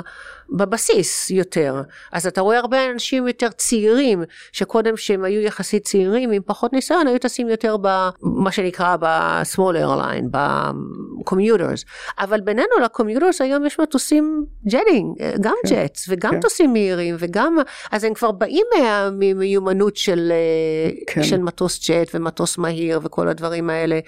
בבסיס 0.50 1.30
יותר. 1.30 1.82
אז 2.12 2.28
אתה 2.28 2.42
רואה 2.42 2.58
הרבה 2.58 2.92
אנשים 2.92 3.28
יותר 3.28 3.50
צעירים, 3.50 4.24
שקודם 4.52 4.98
שהם 4.98 5.24
היו 5.24 5.42
יחסית 5.42 5.84
צעירים 5.84 6.32
עם 6.32 6.42
פחות 6.46 6.74
ניסיון, 6.74 7.08
היו 7.08 7.20
טסים 7.20 7.50
יותר 7.50 7.76
במה 7.82 8.52
שנקרא 8.52 8.96
ב-small 9.00 9.76
airline, 9.84 10.28
ב-commuters. 10.32 11.86
אבל 12.20 12.42
בינינו 12.42 12.80
ל 12.84 12.89
commuters 12.89 13.42
היום 13.42 13.66
יש 13.66 13.80
מטוסים 13.80 14.46
jetting, 14.68 15.18
גם 15.42 15.56
כן, 15.64 15.70
jets 15.70 16.06
וגם 16.10 16.32
כן. 16.32 16.38
מטוסים 16.38 16.74
מהירים 16.74 17.16
וגם, 17.20 17.58
אז 17.92 18.04
הם 18.04 18.14
כבר 18.14 18.32
באים 18.32 18.66
ממיומנות 19.12 19.98
של, 19.98 20.32
אה, 20.32 20.92
כן. 21.08 21.24
של 21.24 21.38
מטוס 21.38 21.90
ג'ט 21.90 22.10
ומטוס 22.14 22.58
מהיר 22.58 23.00
וכל 23.04 23.28
הדברים 23.28 23.70
האלה. 23.70 24.00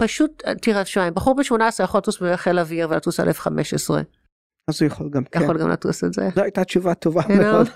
פשוט, 0.00 0.42
תראה, 0.62 0.84
שומעים, 0.84 1.14
בחור 1.14 1.36
בן 1.36 1.42
18 1.42 1.84
יכול 1.84 1.98
לטוס 1.98 2.22
בחיל 2.22 2.58
אוויר 2.58 2.88
ולטוס 2.90 3.20
על 3.20 3.30
F-15, 3.30 3.90
אז 4.68 4.82
הוא 4.82 4.86
יכול 4.86 5.10
גם, 5.10 5.24
כן. 5.24 5.42
יכול 5.42 5.58
גם 5.58 5.68
לטוס 5.68 6.04
את 6.04 6.12
זה. 6.12 6.28
זו 6.34 6.42
הייתה 6.42 6.64
תשובה 6.64 6.94
טובה? 6.94 7.22
מאוד. 7.38 7.68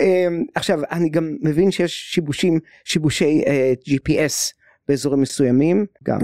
אמ, 0.00 0.44
עכשיו, 0.54 0.80
אני 0.90 1.08
גם 1.08 1.36
מבין 1.42 1.70
שיש 1.70 1.92
שיבושים, 2.14 2.58
שיבושי 2.84 3.42
אה, 3.46 3.72
GPS 3.88 4.52
באזורים 4.88 5.20
מסוימים, 5.20 5.86
גם. 6.02 6.18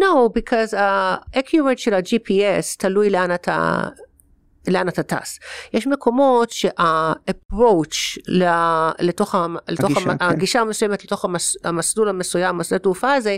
No, 0.00 0.38
because 0.38 0.76
ה-accurate 0.76 1.76
של 1.76 1.94
ה-GPS 1.94 2.76
תלוי 2.78 3.10
לאן 3.10 3.34
אתה... 3.34 3.88
לאן 4.68 4.88
אתה 4.88 5.02
טס. 5.02 5.38
יש 5.72 5.86
מקומות 5.86 6.50
שה-approach 6.50 8.18
לתוך, 8.98 9.34
לתוך 9.68 9.90
הגישה, 9.90 10.10
המ- 10.10 10.18
כן. 10.18 10.24
הגישה 10.24 10.60
המסוימת 10.60 11.04
לתוך 11.04 11.24
המס, 11.24 11.56
המסלול 11.64 12.08
המסוים, 12.08 12.60
השדה 12.60 12.76
התעופה 12.76 13.12
הזה, 13.14 13.36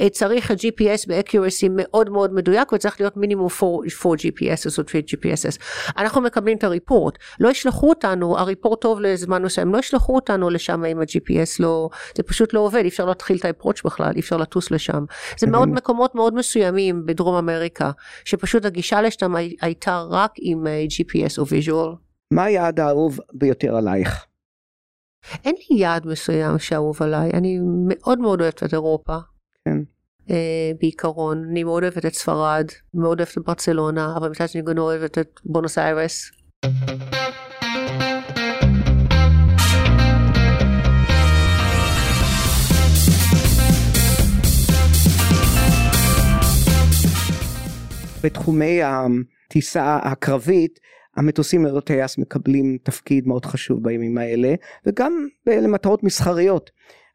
אה, 0.00 0.08
צריך 0.08 0.50
ה-GPS 0.50 1.08
ב-accuracy 1.08 1.68
מאוד 1.70 2.10
מאוד 2.10 2.32
מדויק 2.34 2.72
וצריך 2.72 3.00
להיות 3.00 3.16
מינימום 3.16 3.48
4 3.62 3.76
GPSs 4.16 4.66
או 4.66 4.70
3 4.70 4.96
GPSs. 4.96 5.58
אנחנו 5.98 6.20
מקבלים 6.20 6.58
את 6.58 6.64
הריפורט, 6.64 7.18
לא 7.40 7.48
ישלחו 7.48 7.88
אותנו, 7.88 8.38
הריפורט 8.38 8.80
טוב 8.80 9.00
לזמן 9.00 9.42
מסוים, 9.42 9.72
לא 9.74 9.78
ישלחו 9.78 10.14
אותנו 10.14 10.50
לשם 10.50 10.84
אם 10.84 11.00
ה-GPS 11.00 11.56
לא, 11.60 11.88
זה 12.16 12.22
פשוט 12.22 12.54
לא 12.54 12.60
עובד, 12.60 12.80
אי 12.82 12.88
אפשר 12.88 13.04
להתחיל 13.04 13.36
את 13.36 13.44
ה-approach 13.44 13.80
בכלל, 13.84 14.12
אי 14.14 14.20
אפשר 14.20 14.36
לטוס 14.36 14.70
לשם. 14.70 15.04
זה 15.38 15.46
מאוד. 15.46 15.68
מקומות 15.68 16.14
מאוד 16.14 16.34
מסוימים 16.34 17.06
בדרום 17.06 17.34
אמריקה, 17.36 17.90
שפשוט 18.24 18.64
הגישה 18.64 19.02
לשם 19.02 19.36
הי- 19.36 19.56
הייתה 19.60 20.04
רק 20.10 20.30
עם 20.36 20.63
אה, 20.66 20.84
GPS 20.90 21.38
או 21.38 21.46
ויז'ואל. 21.46 21.94
מה 22.30 22.44
היעד 22.44 22.80
האהוב 22.80 23.18
ביותר 23.32 23.76
עלייך? 23.76 24.26
אין 25.44 25.54
לי 25.54 25.76
יעד 25.76 26.06
מסוים 26.06 26.58
שאהוב 26.58 27.02
עליי, 27.02 27.30
אני 27.30 27.58
מאוד 27.88 28.18
מאוד 28.18 28.40
אוהבת 28.40 28.62
את 28.62 28.72
אירופה. 28.72 29.16
כן. 29.64 29.78
Uh, 30.28 30.32
בעיקרון, 30.80 31.44
אני 31.50 31.64
מאוד 31.64 31.82
אוהבת 31.82 32.06
את 32.06 32.14
ספרד, 32.14 32.66
מאוד 32.94 33.20
אוהבת 33.20 33.38
את 33.38 33.44
ברצלונה, 33.46 34.14
אבל 34.16 34.28
מצד 34.28 34.48
שני 34.48 34.62
גם 34.62 34.78
אוהבת 34.78 35.18
את 35.18 35.40
בונוס 35.44 35.78
איירס. 35.78 36.30
בתחומי 48.24 48.82
הטיסה 49.46 49.98
הקרבית, 50.02 50.80
המטוסים 51.16 51.64
ללא 51.64 51.80
טייס 51.80 52.18
מקבלים 52.18 52.78
תפקיד 52.82 53.26
מאוד 53.26 53.46
חשוב 53.46 53.82
בימים 53.82 54.18
האלה, 54.18 54.54
וגם 54.86 55.26
למטרות 55.46 56.02
מסחריות. 56.02 56.70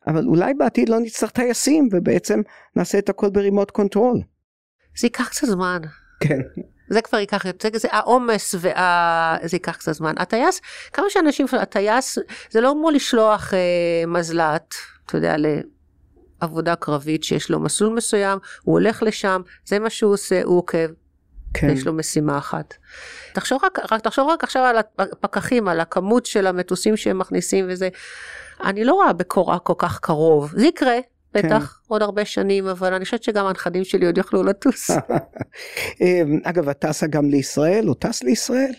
אבל 0.08 0.26
אולי 0.26 0.54
בעתיד 0.54 0.90
לא 0.90 1.00
נצטרך 1.00 1.32
טייסים, 1.32 1.90
ובעצם 1.92 2.42
נעשה 2.76 3.00
את 3.00 3.10
הכל 3.10 3.30
ב 3.30 3.36
remote 3.36 3.72
control. 3.72 4.22
זה 4.98 5.06
ייקח 5.06 5.28
קצת 5.30 5.48
זמן. 5.48 5.82
כן. 6.20 6.40
זה 6.90 7.02
כבר 7.02 7.20
ייקח 7.20 7.46
יותר, 7.46 7.70
זה 7.74 7.88
העומס 7.92 8.56
וה... 8.60 9.38
זה 9.44 9.56
ייקח 9.56 9.76
קצת 9.76 9.92
זמן. 9.92 10.14
הטייס, 10.18 10.62
כמה 10.94 11.06
שאנשים, 11.10 11.46
הטייס 11.52 12.18
זה 12.50 12.62
לא 12.62 12.74
כמו 12.80 12.92
לשלוח 12.92 13.54
אה, 13.54 13.60
מזל"ט, 14.08 14.74
אתה 15.06 15.18
יודע, 15.18 15.36
לעבודה 16.42 16.76
קרבית 16.76 17.24
שיש 17.24 17.50
לו 17.50 17.60
מסלול 17.60 17.96
מסוים, 17.96 18.40
הוא 18.64 18.74
הולך 18.74 19.04
לשם, 19.04 19.42
זה 19.66 19.80
מה 19.80 19.90
שהוא 19.90 20.14
עושה, 20.14 20.44
הוא 20.44 20.58
עוקב. 20.58 20.88
כן. 21.54 21.70
יש 21.70 21.88
לו 21.88 21.94
משימה 21.94 22.38
אחת. 22.38 22.74
תחשוב 23.34 23.60
רק, 23.64 23.80
רק, 23.92 24.02
תחשוב 24.02 24.30
רק 24.30 24.44
עכשיו 24.44 24.64
על 24.64 24.78
הפקחים, 25.00 25.68
על 25.68 25.80
הכמות 25.80 26.26
של 26.26 26.48
המטוסים 26.48 26.98
שהם 26.98 27.18
מכניסים 27.18 27.66
וזה. 27.70 27.90
אני 28.64 28.84
לא 28.84 28.94
רואה 28.94 29.14
בקורה 29.14 29.60
כל 29.60 29.74
כך 29.78 30.00
קרוב. 30.00 30.54
זה 30.56 30.68
יקרה, 30.68 30.98
בטח, 31.34 31.68
כן. 31.68 31.94
עוד 31.94 32.02
הרבה 32.02 32.26
שנים, 32.26 32.68
אבל 32.68 32.94
אני 32.94 33.06
חושבת 33.06 33.24
שגם 33.24 33.46
הנכדים 33.46 33.84
שלי 33.84 34.06
עוד 34.06 34.18
יוכלו 34.18 34.44
לטוס. 34.44 34.90
אמ, 36.02 36.40
אגב, 36.44 36.70
את 36.70 36.80
טסה 36.80 37.08
גם 37.08 37.30
לישראל? 37.30 37.88
הוא 37.88 37.96
טס 38.00 38.24
לישראל? 38.24 38.74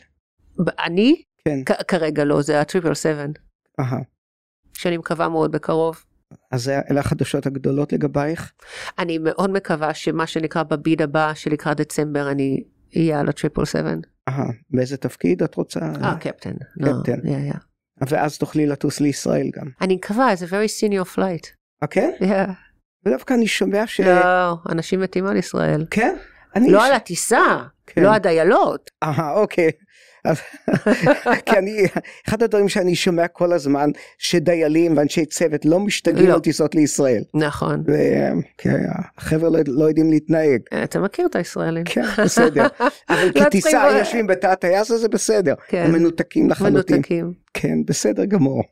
אני? 0.79 1.23
כן. 1.45 1.75
כרגע 1.89 2.25
לא, 2.25 2.43
זה 2.43 2.61
הטריפל 2.61 2.95
סבן, 2.95 3.31
אהה. 3.81 3.99
שאני 4.75 4.97
מקווה 4.97 5.29
מאוד 5.29 5.53
בקרוב. 5.53 6.05
אז 6.51 6.69
אלה 6.91 7.01
החדשות 7.01 7.47
הגדולות 7.47 7.93
לגבייך? 7.93 8.53
אני 8.99 9.19
מאוד 9.19 9.51
מקווה 9.51 9.95
שמה 9.95 10.27
שנקרא 10.27 10.63
בביד 10.63 11.03
הבא, 11.03 11.35
שלקראת 11.35 11.77
דצמבר, 11.77 12.31
אני 12.31 12.63
אהיה 12.97 13.21
על 13.21 13.29
הטריפל 13.29 13.65
סבן. 13.65 13.99
אהה. 14.29 14.47
באיזה 14.71 14.97
תפקיד 14.97 15.43
את 15.43 15.55
רוצה? 15.55 15.81
אה, 15.81 16.15
קפטן. 16.21 16.53
קפטן. 16.83 17.19
לא. 17.25 17.53
ואז 18.09 18.39
תוכלי 18.39 18.67
לטוס 18.67 19.01
לישראל 19.01 19.51
גם. 19.57 19.67
אני 19.81 19.95
מקווה, 19.97 20.37
זה 20.37 20.47
very 20.47 20.69
senior 20.81 21.17
flight. 21.17 21.47
אה, 21.83 21.89
כן? 21.89 22.11
Yeah. 22.21 22.51
ודווקא 23.07 23.35
אני 23.35 23.47
שומע 23.47 23.87
ש... 23.87 24.01
לא, 24.01 24.57
אנשים 24.73 25.01
מתים 25.01 25.27
על 25.27 25.37
ישראל. 25.37 25.87
כן? 25.91 26.17
לא 26.57 26.81
ש- 26.81 26.85
על 26.87 26.93
הטיסה, 26.93 27.59
כן. 27.87 28.03
לא 28.03 28.15
הדיילות. 28.15 28.91
אהה, 29.03 29.33
אוקיי. 29.33 29.71
כי 31.47 31.59
אני, 31.59 31.85
אחד 32.29 32.43
הדברים 32.43 32.69
שאני 32.69 32.95
שומע 32.95 33.29
כל 33.29 33.53
הזמן, 33.53 33.91
שדיילים 34.19 34.97
ואנשי 34.97 35.27
צוות 35.27 35.65
לא 35.65 35.81
משתגעים 35.81 36.29
לא. 36.29 36.35
על 36.35 36.41
טיסות 36.41 36.75
לישראל. 36.75 37.23
נכון. 37.35 37.85
והחבר'ה 38.65 39.51
לא, 39.51 39.59
לא 39.67 39.85
יודעים 39.85 40.11
להתנהג. 40.11 40.61
אתה 40.85 41.01
מכיר 41.01 41.27
את 41.27 41.37
הישראלים. 41.37 41.85
כן, 41.85 42.05
בסדר. 42.25 42.67
אבל 43.11 43.31
לא 43.35 43.45
כטיסה 43.45 43.89
יושבים 43.99 44.27
בתא 44.27 44.47
הטייס 44.47 44.91
הזה 44.91 45.09
בסדר. 45.09 45.55
כן. 45.69 45.83
הם 45.85 45.93
מנותקים 45.93 46.51
לחלוטין. 46.51 46.97
מנותקים. 46.97 47.33
כן, 47.55 47.85
בסדר 47.87 48.25
גמור. 48.25 48.63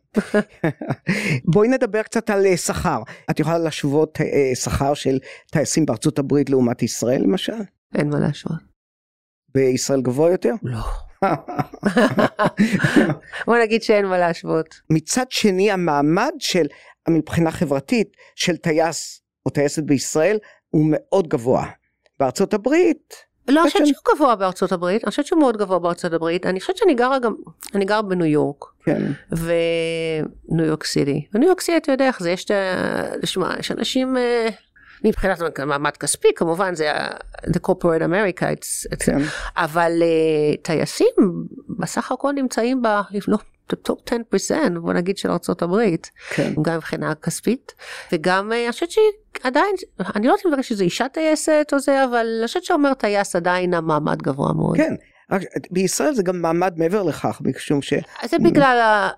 בואי 1.52 1.68
נדבר 1.68 2.02
קצת 2.02 2.30
על 2.30 2.46
אה, 2.46 2.56
שכר. 2.56 3.02
את 3.30 3.40
יכולה 3.40 3.58
להשוות 3.58 4.20
אה, 4.20 4.54
שכר 4.54 4.94
של 4.94 5.18
טייסים 5.50 5.86
בארצות 5.86 6.18
הברית 6.18 6.50
לעומת 6.50 6.82
ישראל 6.82 7.22
למשל? 7.22 7.52
אין 7.94 8.10
מה 8.10 8.18
להשוות. 8.18 8.68
בישראל 9.54 10.00
גבוה 10.00 10.30
יותר? 10.30 10.54
לא. 10.62 11.07
בוא 13.46 13.56
נגיד 13.62 13.82
שאין 13.82 14.06
מה 14.06 14.18
להשוות. 14.18 14.80
מצד 14.90 15.24
שני 15.30 15.70
המעמד 15.70 16.32
של 16.38 16.66
מבחינה 17.08 17.50
חברתית 17.50 18.08
של 18.34 18.56
טייס 18.56 19.22
או 19.46 19.50
טייסת 19.50 19.82
בישראל 19.82 20.38
הוא 20.70 20.86
מאוד 20.90 21.28
גבוה. 21.28 21.66
בארצות 22.20 22.54
הברית 22.54 23.14
לא, 23.48 23.60
אני 23.62 23.70
חושבת 23.70 23.86
שהוא 23.86 24.14
גבוה 24.14 24.36
בארצות 24.36 24.72
הברית, 24.72 25.04
אני 25.04 25.10
חושבת 25.10 25.26
שהוא 25.26 25.40
מאוד 25.40 25.56
גבוה 25.56 25.78
בארצות 25.78 26.12
הברית, 26.12 26.46
אני 26.46 26.60
חושבת 26.60 26.76
שאני 26.76 26.94
גרה 26.94 27.18
גם, 27.18 27.34
אני 27.74 27.84
גרה 27.84 28.02
בניו 28.02 28.26
יורק, 28.26 28.64
כן, 28.84 29.02
וניו 29.32 30.64
יורק 30.66 30.84
סיטי. 30.84 31.26
וניו 31.34 31.46
יורק 31.48 31.60
סיטי 31.60 31.76
אתה 31.76 31.92
יודע 31.92 32.06
איך 32.06 32.20
זה, 32.20 32.30
יש, 32.30 32.44
את 32.44 32.50
ה- 32.50 33.26
שמע, 33.26 33.54
יש 33.58 33.70
אנשים, 33.72 34.16
אה, 34.16 34.48
מבחינת 35.04 35.38
מעמד 35.66 35.96
כספי 35.96 36.28
כמובן 36.36 36.74
זה 36.74 36.92
ה- 36.92 37.08
the 37.46 37.58
corporate 37.68 38.02
America, 38.02 38.42
it's, 38.42 38.92
it's, 38.94 39.04
כן, 39.04 39.18
אבל 39.56 39.92
אה, 40.02 40.56
טייסים 40.62 41.08
בסך 41.78 42.12
הכל 42.12 42.32
נמצאים 42.32 42.82
ב... 42.82 42.88
לא, 43.28 43.38
top 43.82 44.00
10% 44.12 44.78
בוא 44.80 44.92
נגיד 44.92 45.18
של 45.18 45.30
ארצות 45.30 45.62
הברית, 45.62 46.10
כן. 46.30 46.52
גם 46.62 46.76
מבחינה 46.76 47.14
כספית, 47.14 47.74
וגם 48.12 48.52
אה, 48.52 48.64
אני 48.64 48.72
חושבת 48.72 48.88
שעדיין, 48.90 49.74
אני 50.16 50.26
לא 50.26 50.32
יודעת 50.44 50.58
אם 50.58 50.62
שזה 50.62 50.84
אישה 50.84 51.08
טייסת 51.08 51.70
או 51.72 51.78
זה, 51.78 52.04
אבל 52.04 52.26
אני 52.38 52.46
חושבת 52.46 52.64
שאומר 52.64 52.94
טייס 52.94 53.36
עדיין 53.36 53.74
המעמד 53.74 54.22
גבוה 54.22 54.52
מאוד. 54.52 54.76
כן. 54.76 54.94
בישראל 55.70 56.14
זה 56.14 56.22
גם 56.22 56.42
מעמד 56.42 56.74
מעבר 56.78 57.02
לכך, 57.02 57.40
משום 57.44 57.82
ש... 57.82 57.94
זה 58.24 58.36
בגלל 58.38 59.08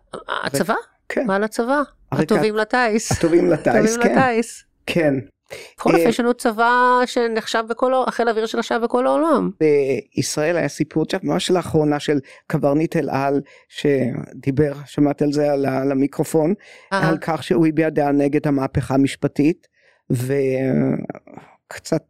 הצבא? 0.45 0.75
כן, 1.09 1.27
לצבא? 1.40 1.83
הרקע- 2.12 2.23
הטובים 2.23 2.57
לטיס. 2.57 3.12
הטובים 3.12 3.47
לטיס, 3.53 3.97
כן. 3.97 4.19
לטיס. 4.19 4.64
כן. 4.87 5.14
בכל 5.76 5.90
אופן 5.90 6.04
אה, 6.04 6.08
יש 6.08 6.20
לנו 6.20 6.34
צבא 6.34 7.00
שנחשב 7.06 7.64
בכל, 7.68 7.94
ה- 7.94 8.10
חיל 8.10 8.28
האוויר 8.28 8.46
שנחשב 8.46 8.80
בכל 8.82 9.06
העולם. 9.06 9.50
בישראל 9.60 10.56
היה 10.56 10.68
סיפור 10.68 11.04
ממש 11.22 11.50
לאחרונה 11.50 12.00
של 12.00 12.18
קברניט 12.46 12.96
אל 12.96 13.10
על 13.10 13.40
שדיבר, 13.68 14.72
שמעת 14.86 15.22
על 15.22 15.32
זה 15.32 15.52
על, 15.52 15.92
המיקרופון, 15.92 16.54
אה, 16.92 17.08
על 17.08 17.18
כך 17.20 17.42
שהוא 17.42 17.66
הביע 17.66 17.88
דעה 17.88 18.12
נגד 18.12 18.46
המהפכה 18.46 18.94
המשפטית 18.94 19.68
וקצת 20.10 22.02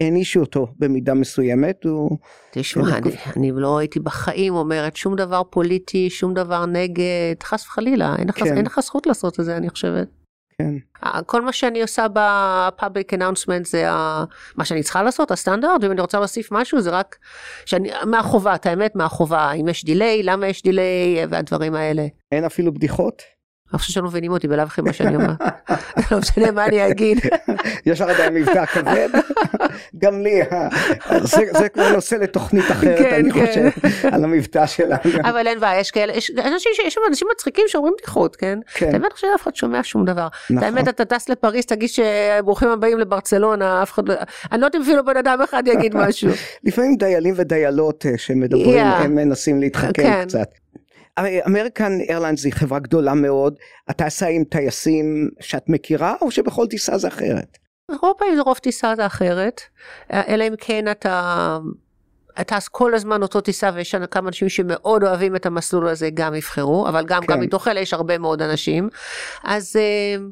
הענישו 0.00 0.40
אותו 0.40 0.66
במידה 0.78 1.14
מסוימת, 1.14 1.84
הוא... 1.84 2.18
תשמע, 2.50 2.98
אני, 2.98 3.10
אני 3.36 3.52
לא 3.54 3.78
הייתי 3.78 4.00
בחיים 4.00 4.54
אומרת 4.54 4.96
שום 4.96 5.16
דבר 5.16 5.42
פוליטי, 5.50 6.10
שום 6.10 6.34
דבר 6.34 6.66
נגד, 6.66 7.42
חס 7.42 7.66
וחלילה, 7.66 8.16
אין 8.18 8.28
לך, 8.28 8.38
כן. 8.38 8.56
אין 8.56 8.66
לך 8.66 8.80
זכות 8.80 9.06
לעשות 9.06 9.40
את 9.40 9.44
זה, 9.44 9.56
אני 9.56 9.70
חושבת. 9.70 10.21
כן, 10.62 10.74
כל 11.26 11.42
מה 11.42 11.52
שאני 11.52 11.82
עושה 11.82 12.06
ב 12.12 12.27
public 12.27 13.14
announcement 13.14 13.66
זה 13.66 13.90
ה- 13.90 14.24
מה 14.56 14.64
שאני 14.64 14.82
צריכה 14.82 15.02
לעשות, 15.02 15.30
הסטנדרט, 15.30 15.82
ואם 15.82 15.90
אני 15.92 16.00
רוצה 16.00 16.18
להוסיף 16.18 16.52
משהו 16.52 16.80
זה 16.80 16.90
רק 16.90 17.16
שאני, 17.66 17.90
מהחובה, 18.06 18.54
את 18.54 18.66
האמת 18.66 18.96
מהחובה, 18.96 19.52
אם 19.52 19.68
יש 19.68 19.84
דיליי, 19.84 20.22
למה 20.22 20.46
יש 20.46 20.62
דיליי, 20.62 20.84
והדברים 21.30 21.74
האלה. 21.74 22.06
אין 22.32 22.44
אפילו 22.44 22.74
בדיחות, 22.74 23.22
אני 23.72 23.78
חושבת 23.78 23.94
שלא 23.94 24.04
מבינים 24.04 24.32
אותי 24.32 24.48
בלאו 24.48 24.62
הכי 24.62 24.80
מה 24.80 24.92
שאני 24.92 25.16
אומרת. 25.16 25.38
לא 26.10 26.18
משנה 26.18 26.50
מה 26.50 26.66
אני 26.66 26.86
אגיד. 26.86 27.18
יש 27.86 28.00
לך 28.00 28.08
עדיין 28.08 28.34
מבטא 28.34 28.66
כבד, 28.66 29.08
גם 30.02 30.20
לי, 30.20 30.42
אה, 30.42 30.68
זה, 31.58 31.68
כבר 31.68 31.92
נושא 31.92 32.14
לתוכנית 32.14 32.70
אחרת, 32.70 32.98
כן, 32.98 33.14
אני 33.14 33.32
כן. 33.32 33.46
חושב, 33.46 33.88
על 34.12 34.24
המבטא 34.24 34.66
שלנו. 34.66 35.00
אבל 35.24 35.46
אין 35.46 35.60
בעיה, 35.60 35.80
יש 35.80 35.90
כאלה, 35.90 36.12
יש 36.12 36.30
אנשים, 37.08 37.28
מצחיקים 37.32 37.64
שאומרים 37.68 37.94
בדיחות, 37.98 38.36
כן? 38.36 38.58
כן, 38.74 38.94
האמת 38.94 39.10
שאף 39.16 39.42
אחד 39.42 39.54
שומע 39.54 39.80
שום 39.82 40.04
דבר. 40.04 40.28
נכון. 40.50 40.64
האמת 40.64 40.88
אתה 40.88 41.04
טס 41.04 41.28
לפריז, 41.28 41.66
תגיד 41.66 41.88
שברוכים 41.88 42.68
הבאים 42.68 42.98
לברצלונה, 42.98 43.82
אף 43.82 43.92
אחד 43.92 44.08
לא... 44.08 44.14
אני 44.52 44.60
לא 44.60 44.66
יודעת 44.66 44.82
אפילו 44.82 45.04
בן 45.04 45.16
אדם 45.16 45.38
אחד 45.44 45.62
יגיד 45.66 45.96
משהו. 45.96 46.30
לפעמים 46.64 46.96
דיילים 46.96 47.34
ודיילות 47.36 48.06
אה, 48.06 48.18
שמדברים. 48.18 48.78
הם 48.78 49.14
מנסים 49.14 49.60
להתחכם 49.60 49.92
כן. 49.92 50.24
קצת. 50.24 50.61
אמריקן 51.18 51.92
איירליינס 52.08 52.44
היא 52.44 52.52
חברה 52.52 52.78
גדולה 52.78 53.14
מאוד, 53.14 53.56
את 53.90 53.96
טסה 53.96 54.26
עם 54.26 54.44
טייסים 54.44 55.30
שאת 55.40 55.68
מכירה 55.68 56.14
או 56.22 56.30
שבכל 56.30 56.66
טיסה 56.66 56.98
זה 56.98 57.08
אחרת? 57.08 57.58
רוב 58.02 58.12
פעמים 58.18 58.36
זה 58.36 58.42
רוב 58.42 58.58
טיסה 58.58 58.96
זה 58.96 59.06
אחרת, 59.06 59.60
אלא 60.12 60.48
אם 60.48 60.54
כן 60.58 60.90
אתה... 60.90 61.58
אתה 62.40 62.56
טס 62.56 62.68
כל 62.68 62.94
הזמן 62.94 63.22
אותו 63.22 63.40
טיסה 63.40 63.70
ויש 63.74 63.90
שם 63.90 64.06
כמה 64.06 64.28
אנשים 64.28 64.48
שמאוד 64.48 65.04
אוהבים 65.04 65.36
את 65.36 65.46
המסלול 65.46 65.88
הזה 65.88 66.10
גם 66.14 66.34
יבחרו 66.34 66.88
אבל 66.88 67.04
גם 67.04 67.20
כן. 67.20 67.32
גם 67.32 67.40
מתוך 67.40 67.68
אלה 67.68 67.80
יש 67.80 67.94
הרבה 67.94 68.18
מאוד 68.18 68.42
אנשים 68.42 68.88
אז 69.44 69.76
אה, 69.76 70.24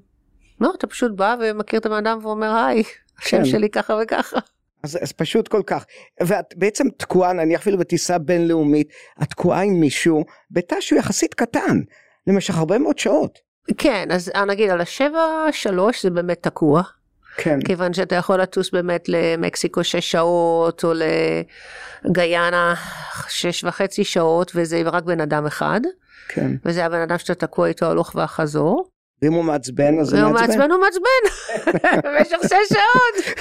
לא 0.60 0.72
אתה 0.78 0.86
פשוט 0.86 1.12
בא 1.12 1.36
ומכיר 1.40 1.80
את 1.80 1.86
הבן 1.86 1.96
אדם 1.96 2.18
ואומר 2.22 2.54
היי 2.54 2.82
השם 3.18 3.36
כן. 3.36 3.44
שלי 3.44 3.70
ככה 3.70 3.94
וככה 4.02 4.38
אז, 4.82 4.98
אז 5.02 5.12
פשוט 5.12 5.48
כל 5.48 5.62
כך. 5.66 5.84
ואת 6.20 6.54
בעצם 6.56 6.84
תקועה, 6.96 7.32
נניח 7.32 7.60
אפילו 7.60 7.78
בטיסה 7.78 8.18
בינלאומית, 8.18 8.88
את 9.22 9.30
תקועה 9.30 9.62
עם 9.62 9.80
מישהו 9.80 10.24
בתא 10.50 10.76
שהוא 10.80 10.98
יחסית 10.98 11.34
קטן, 11.34 11.80
למשך 12.26 12.58
הרבה 12.58 12.78
מאוד 12.78 12.98
שעות. 12.98 13.38
כן 13.78 14.08
אז 14.10 14.30
אה, 14.34 14.44
נגיד 14.44 14.70
על 14.70 14.80
השבע 14.80 15.46
שלוש 15.52 16.02
זה 16.02 16.10
באמת 16.10 16.42
תקוע 16.42 16.82
כן, 17.36 17.60
כיוון 17.60 17.92
שאתה 17.92 18.14
יכול 18.14 18.40
לטוס 18.40 18.70
באמת 18.70 19.08
למקסיקו 19.08 19.84
שש 19.84 20.10
שעות 20.10 20.84
או 20.84 20.92
לגיאנה 22.04 22.74
שש 23.28 23.64
וחצי 23.64 24.04
שעות 24.04 24.52
וזה 24.54 24.82
רק 24.84 25.04
בן 25.04 25.20
אדם 25.20 25.46
אחד 25.46 25.80
כן. 26.28 26.50
וזה 26.64 26.84
הבן 26.84 27.00
אדם 27.00 27.18
שאתה 27.18 27.34
תקוע 27.34 27.68
איתו 27.68 27.86
הלוך 27.86 28.14
והחזור. 28.14 28.88
ואם 29.22 29.32
הוא 29.32 29.44
מעצבן 29.44 29.98
אז 29.98 30.06
זה 30.06 30.16
והוא 30.16 30.32
מעצבן. 30.32 30.46
מעצבן 30.48 30.70
הוא 30.70 30.80
מעצבן 30.80 31.50
במשך 32.04 32.36
שש 32.42 32.76
שעות. 32.76 33.36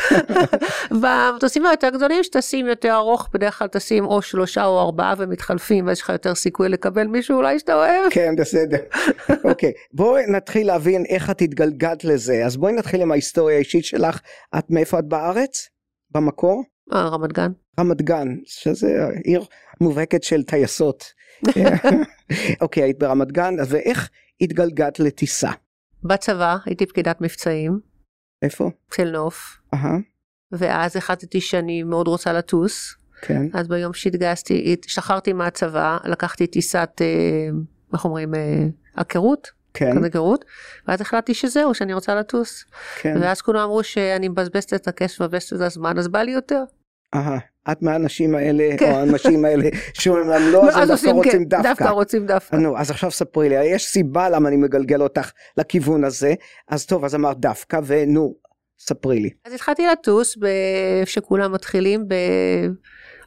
במטוסים 1.02 1.66
היותר 1.66 1.90
גדולים 1.90 2.24
שטסים 2.24 2.68
יותר 2.68 2.96
ארוך 2.96 3.30
בדרך 3.34 3.60
כלל 3.60 3.68
טסים 3.68 4.06
או 4.06 4.22
שלושה 4.22 4.66
או 4.66 4.80
ארבעה 4.80 5.14
ומתחלפים 5.18 5.88
ויש 5.88 6.02
לך 6.02 6.10
יותר 6.10 6.36
סיכוי 6.36 6.70
לקבל 6.70 7.08
מישהו 7.08 7.38
אולי 7.38 7.60
שאתה 7.60 7.74
אוהב. 7.74 8.12
כן, 8.12 8.36
בסדר. 8.36 8.78
אוקיי, 9.50 9.72
בואי 9.94 10.24
נתחיל 10.28 10.68
להבין 10.68 11.06
איך 11.10 11.30
את 11.30 11.42
התגלגלת 11.42 12.04
לזה. 12.04 12.46
אז 12.46 12.58
בואי 12.58 12.74
נתחיל 12.74 13.02
עם 13.02 13.12
ההיסטוריה 13.12 13.56
האישית 13.56 13.86
שלך. 13.86 14.20
את 14.58 14.66
מאיפה 14.70 15.00
את 15.00 15.06
בארץ? 15.06 15.70
במקור? 16.12 16.64
אה, 16.94 17.08
רמת 17.08 17.34
גן. 17.34 17.52
רמת 17.80 18.02
גן, 18.02 18.28
שזה 18.46 19.08
עיר 19.24 19.46
מובהקת 19.82 20.24
של 20.24 20.44
טייסות. 20.44 21.06
אוקיי, 22.62 22.84
היית 22.84 23.00
ברמת 23.00 23.32
גן, 23.32 23.60
אז 23.60 23.74
ואיך 23.74 24.10
התגלגלת 24.42 25.00
לטיסה? 25.00 25.52
בצבא 26.04 26.58
הייתי 26.66 26.86
פקידת 26.86 27.22
מבצעים 27.22 27.80
איפה? 28.42 28.72
של 28.96 29.12
נוף 29.12 29.58
אהה, 29.74 29.98
ואז 30.52 30.96
החלטתי 30.96 31.42
שאני 31.42 31.84
מאוד 31.84 32.08
רוצה 32.08 32.34
לטוס 32.34 32.96
כן, 33.22 33.42
אז 33.54 33.68
ביום 33.68 33.94
שהתגייסתי 33.94 34.76
השתחררתי 34.86 35.34
מהצבא 35.34 35.98
לקחתי 36.06 36.48
טיסת 36.48 36.90
אה, 37.02 37.50
איך 37.94 38.06
אומרים 38.06 38.36
אה, 38.36 38.68
הכרות 38.96 39.52
כן, 39.74 39.96
כזה 39.96 40.06
היכרות, 40.06 40.46
ואז 40.88 41.02
החלטתי 41.02 41.34
שזהו, 41.34 41.74
שאני 41.74 41.94
רוצה 41.94 42.16
לטוס. 42.16 42.66
כן. 43.02 43.18
ואז 43.22 43.42
כולם 43.42 43.60
אמרו 43.60 43.84
שאני 43.84 44.28
מבזבזת 44.28 44.74
את 44.74 44.88
הכסף, 44.88 45.22
מבזבזת 45.22 45.54
את 45.54 45.62
הזמן, 45.62 45.98
אז 45.98 46.08
בא 46.08 46.22
לי 46.22 46.32
יותר. 46.32 46.64
אהה, 47.16 47.38
את 47.72 47.82
מהאנשים 47.82 48.36
האלה, 48.36 48.78
כן. 48.78 48.92
או 48.92 48.98
האנשים 48.98 49.46
האלה, 49.46 49.70
שאומרים 49.94 50.28
לא, 50.28 50.70
אז 50.70 50.78
הם 50.78 50.88
דווקא 50.88 51.10
רוצים 51.10 51.32
כן, 51.32 51.44
דווקא 51.44 51.70
דווקא. 51.70 51.90
רוצים 51.90 52.26
דווקא. 52.26 52.56
נו, 52.56 52.78
אז 52.78 52.92
עכשיו 52.92 53.12
ספרי 53.12 53.50
לי, 53.50 53.64
יש 53.64 53.86
סיבה 53.86 54.30
למה 54.30 54.50
אני 54.50 54.58
מגלגל 54.58 55.02
אותך 55.02 55.32
לכיוון 55.58 56.04
הזה, 56.04 56.34
אז 56.68 56.86
טוב, 56.86 57.06
אז 57.06 57.16
אמרת 57.16 57.38
דווקא, 57.38 57.80
ונו, 57.84 58.36
ספרי 58.80 59.20
לי. 59.20 59.30
אז 59.46 59.54
התחלתי 59.54 59.88
לטוס 59.88 60.38
שכולם 61.06 61.54
מתחילים 61.54 62.08
ב... 62.08 62.14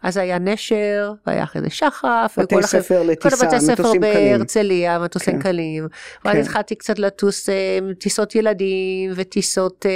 אז 0.02 0.16
היה 0.16 0.38
נשר, 0.38 1.12
והיה 1.26 1.42
אחרי 1.42 1.62
זה 1.62 1.70
שחף, 1.70 2.34
בתי 2.38 2.54
וכל 2.54 2.62
ספר 2.66 3.02
כל 3.04 3.10
לטיסה, 3.10 3.46
הבתי 3.46 3.60
ספר. 3.60 3.92
בהרצליה, 4.00 4.98
מטוסים 4.98 5.34
כן. 5.34 5.42
קלים. 5.42 5.88
ואז 6.24 6.34
כן. 6.34 6.40
התחלתי 6.40 6.74
קצת 6.74 6.98
לטוס 6.98 7.48
אה, 7.48 7.78
טיסות 7.98 8.34
ילדים, 8.34 9.12
וטיסות 9.16 9.86
אה, 9.86 9.90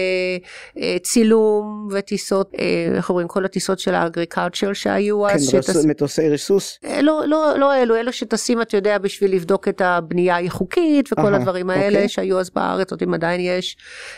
אה, 0.83 0.97
צילום, 1.03 1.89
וטיסות, 1.93 2.53
איך 2.97 3.11
אומרים, 3.11 3.29
כל 3.29 3.45
הטיסות 3.45 3.79
של 3.79 3.95
האגריקלצ'ר 3.95 4.73
שהיו 4.73 5.23
כן, 5.29 5.35
אז. 5.35 5.55
רס- 5.55 5.71
שטס- 5.71 5.87
מטוסי 5.87 6.29
ריסוס. 6.29 6.79
לא, 7.03 7.23
לא, 7.27 7.55
לא 7.59 7.75
אלו, 7.77 7.97
אלו 7.97 8.13
שטסים, 8.13 8.63
אתה 8.63 8.77
יודע, 8.77 8.99
בשביל 8.99 9.35
לבדוק 9.35 9.69
את 9.69 9.81
הבנייה 9.81 10.37
היא 10.37 10.51
חוקית 10.51 11.13
וכל 11.13 11.27
אהה, 11.27 11.37
הדברים 11.37 11.71
האלה 11.71 11.87
אוקיי. 11.97 12.09
שהיו 12.09 12.41
אז 12.41 12.51
בארץ, 12.51 12.91
עוד 12.91 13.03
אם 13.03 13.15
עדיין 13.15 13.41
יש, 13.41 13.77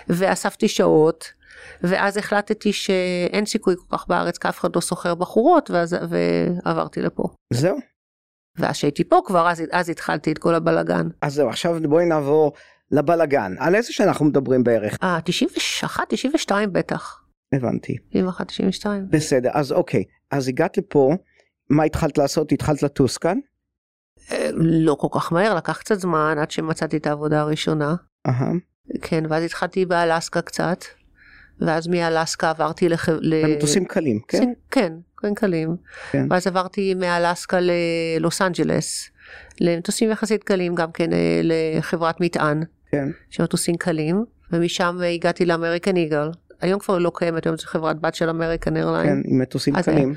ואספתי 0.09 0.69
שעות, 0.69 1.38
ואז 1.83 2.17
החלטתי 2.17 2.73
שאין 2.73 3.47
סיכוי 3.47 3.75
כל 3.77 3.97
כך 3.97 4.07
בארץ, 4.09 4.39
כי 4.39 4.49
אף 4.49 4.61
אחד 4.61 4.77
לא 4.77 4.81
סוחר 4.81 5.15
בחורות, 5.15 5.71
ואז, 5.71 5.97
ועברתי 6.09 7.03
לפה. 7.03 7.29
זהו. 7.53 7.77
ואז 8.59 8.77
שהייתי 8.77 9.05
פה 9.05 9.21
כבר, 9.27 9.51
אז, 9.51 9.63
אז 9.73 9.89
התחלתי 9.89 10.33
את 10.33 10.39
כל 10.39 10.55
הבלגן. 10.55 11.09
אז 11.23 11.35
זהו, 11.35 11.49
עכשיו 11.49 11.77
בואי 11.89 12.07
נעבור 12.07 12.53
לבלגן. 12.91 13.55
על 13.59 13.75
איזה 13.75 13.93
שנה 13.93 14.07
אנחנו 14.09 14.25
מדברים 14.25 14.65
בערך? 14.65 14.97
אה, 15.03 15.19
91, 15.25 16.05
92 16.09 16.73
בטח. 16.73 17.23
הבנתי. 17.55 17.97
91, 18.11 18.49
92. 18.49 19.07
בסדר, 19.11 19.51
אז 19.53 19.73
אוקיי. 19.73 20.05
אז 20.31 20.49
הגעת 20.49 20.79
לפה, 20.79 21.13
מה 21.71 21.83
התחלת 21.83 22.19
לעשות? 22.19 22.53
התחלת 22.53 22.83
לטוס 22.83 23.19
כאן? 23.19 23.39
אה, 24.33 24.51
לא 24.55 24.95
כל 24.95 25.09
כך 25.15 25.33
מהר, 25.33 25.55
לקח 25.55 25.79
קצת 25.79 26.01
זמן 26.01 26.37
עד 26.41 26.51
שמצאתי 26.51 26.97
את 26.97 27.07
העבודה 27.07 27.41
הראשונה. 27.41 27.95
אהה. 28.27 28.53
כן, 29.03 29.25
ואז 29.29 29.45
התחלתי 29.45 29.87
באלסקה 29.87 30.43
קצת, 30.43 30.85
ואז 31.61 31.89
מאלסקה 31.89 32.51
עברתי 32.51 32.89
לח... 32.89 33.09
ל... 33.09 33.45
במטוסים 33.45 33.85
קלים, 33.85 34.21
כן? 34.29 34.39
סין- 34.39 34.55
כן, 34.71 34.93
כן 35.21 35.35
קלים. 35.35 35.77
כן. 36.11 36.27
ואז 36.31 36.47
עברתי 36.47 36.95
מאלסקה 36.95 37.59
ללוס 37.61 38.43
אנג'לס, 38.43 39.11
למטוסים 39.61 40.11
יחסית 40.11 40.45
קלים, 40.45 40.75
גם 40.75 40.93
כן 40.93 41.13
אה, 41.13 41.41
לחברת 41.43 42.21
מטען, 42.21 42.63
כן. 42.91 43.09
של 43.31 43.43
מטוסים 43.43 43.77
קלים, 43.77 44.25
ומשם 44.53 44.99
אה, 45.03 45.09
הגעתי 45.09 45.45
לאמריקן 45.47 45.97
איגל. 45.97 46.31
היום 46.61 46.81
כבר 46.81 46.99
לא 46.99 47.13
קיימת, 47.15 47.47
היום 47.47 47.57
זו 47.57 47.67
חברת 47.67 48.01
בת 48.01 48.15
של 48.15 48.29
אמריקן 48.29 48.77
איירליין. 48.77 49.07
כן, 49.23 49.31
עם 49.33 49.39
מטוסים 49.43 49.77
אז 49.77 49.85
קלים. 49.85 50.15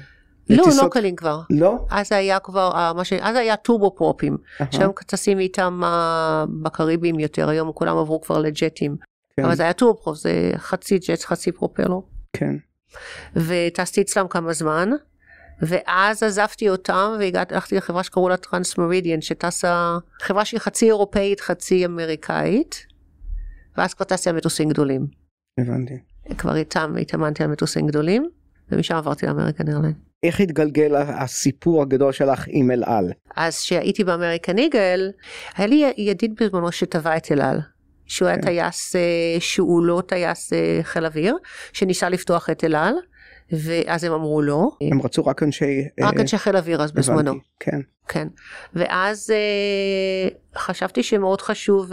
לא, 0.49 0.63
לא 0.83 0.87
קלים 0.91 1.15
כבר. 1.15 1.39
לא? 1.49 1.85
אז 1.89 2.11
היה 2.11 2.39
כבר, 2.39 2.71
אה, 2.75 2.93
מה 2.93 3.03
ש... 3.03 3.13
אז 3.13 3.35
היה 3.35 3.55
טורבו 3.55 3.95
פרופים, 3.95 4.37
אהה, 4.61 4.71
שהיום 4.71 4.91
טסים 5.05 5.39
איתם 5.39 5.81
אה, 5.83 6.45
בקריביים 6.61 7.19
יותר, 7.19 7.49
היום 7.49 7.71
כולם 7.71 7.97
עברו 7.97 8.21
כבר 8.21 8.37
לג'טים. 8.39 8.95
כן, 9.41 9.45
אבל 9.45 9.55
זה 9.55 9.63
היה 9.63 9.73
טורבו 9.73 10.01
פרופ, 10.01 10.17
זה 10.17 10.51
חצי 10.57 10.97
ג'ט, 10.97 11.23
חצי 11.23 11.51
פרופלור. 11.51 12.03
כן. 12.33 12.55
וטסתי 13.35 14.01
אצלם 14.01 14.27
כמה 14.27 14.53
זמן, 14.53 14.89
ואז 15.61 16.23
עזבתי 16.23 16.69
אותם 16.69 17.13
והגעתי, 17.19 17.53
הלכתי 17.53 17.75
לחברה 17.75 18.03
שקראו 18.03 18.29
לה 18.29 18.37
טרנס 18.37 18.77
מרידיאן, 18.77 19.21
שטסה, 19.21 19.97
חברה 20.21 20.45
שהיא 20.45 20.59
חצי 20.59 20.85
אירופאית, 20.85 21.39
חצי 21.39 21.85
אמריקאית, 21.85 22.85
ואז 23.77 23.93
כבר 23.93 24.05
טסתי 24.05 24.29
על 24.29 24.35
מטוסים 24.35 24.69
גדולים. 24.69 25.07
הבנתי. 25.59 25.99
כבר 26.37 26.55
איתם 26.55 26.95
התאמנתי 27.01 27.43
על 27.43 27.49
מטוסים 27.49 27.87
גדולים, 27.87 28.29
ומשם 28.71 28.95
עברתי 28.95 29.25
לאמריקן 29.25 29.67
איירליין. 29.67 29.93
איך 30.23 30.39
התגלגל 30.39 30.95
הסיפור 30.95 31.81
הגדול 31.81 32.11
שלך 32.11 32.45
עם 32.47 32.71
אל 32.71 32.83
על? 32.83 33.11
אז 33.35 33.59
כשהייתי 33.59 34.03
באמריקן 34.03 34.57
איגל, 34.57 35.11
היה 35.55 35.67
לי 35.67 35.93
ידיד 35.97 36.35
בזמנו 36.39 36.71
שטס 36.71 37.17
באל 37.17 37.41
על. 37.41 37.59
שהוא 38.11 38.27
היה 38.27 38.37
כן. 38.37 38.41
טייס, 38.41 38.95
אה, 38.95 39.01
שהוא 39.39 39.83
לא 39.83 40.01
טייס 40.07 40.53
אה, 40.53 40.79
חיל 40.83 41.05
אוויר, 41.05 41.37
שניסה 41.73 42.09
לפתוח 42.09 42.49
את 42.49 42.63
אל 42.63 42.75
על, 42.75 42.93
ואז 43.51 44.03
הם 44.03 44.13
אמרו 44.13 44.41
לא. 44.41 44.69
הם 44.91 45.01
רצו 45.01 45.25
רק 45.25 45.43
אנשי... 45.43 45.81
רק 46.01 46.15
אה, 46.15 46.21
אנשי 46.21 46.37
חיל 46.37 46.57
אוויר 46.57 46.81
אז 46.81 46.91
בזמנו. 46.91 47.33
כן. 47.59 47.79
כן. 48.07 48.27
ואז 48.73 49.33
חשבתי 50.57 51.03
שמאוד 51.03 51.41
חשוב 51.41 51.91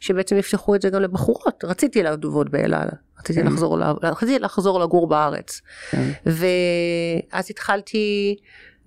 שבעצם 0.00 0.36
יפתחו 0.36 0.74
את 0.74 0.82
זה 0.82 0.90
גם 0.90 1.02
לבחורות. 1.02 1.64
רציתי 1.64 2.02
לעבוד 2.02 2.50
באל 2.50 2.74
על. 2.74 2.88
רציתי 3.18 3.40
כן. 3.40 3.46
לחזור, 3.46 3.78
רציתי 4.02 4.38
לחזור 4.38 4.80
לגור 4.80 5.08
בארץ. 5.08 5.60
כן. 5.90 6.10
ואז 6.26 7.50
התחלתי 7.50 8.36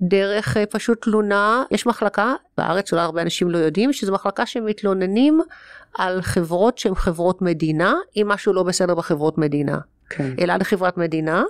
דרך 0.01 0.57
פשוט 0.69 1.01
תלונה, 1.01 1.63
יש 1.71 1.85
מחלקה 1.85 2.33
בארץ, 2.57 2.93
אולי 2.93 3.03
הרבה 3.03 3.21
אנשים 3.21 3.49
לא 3.49 3.57
יודעים, 3.57 3.93
שזו 3.93 4.13
מחלקה 4.13 4.45
שמתלוננים 4.45 5.41
על 5.97 6.21
חברות 6.21 6.77
שהן 6.77 6.95
חברות 6.95 7.41
מדינה, 7.41 7.93
אם 8.17 8.27
משהו 8.27 8.53
לא 8.53 8.63
בסדר 8.63 8.95
בחברות 8.95 9.37
מדינה. 9.37 9.77
כן. 10.09 10.33
אלא 10.39 10.53
לחברת 10.55 10.97
מדינה, 10.97 11.43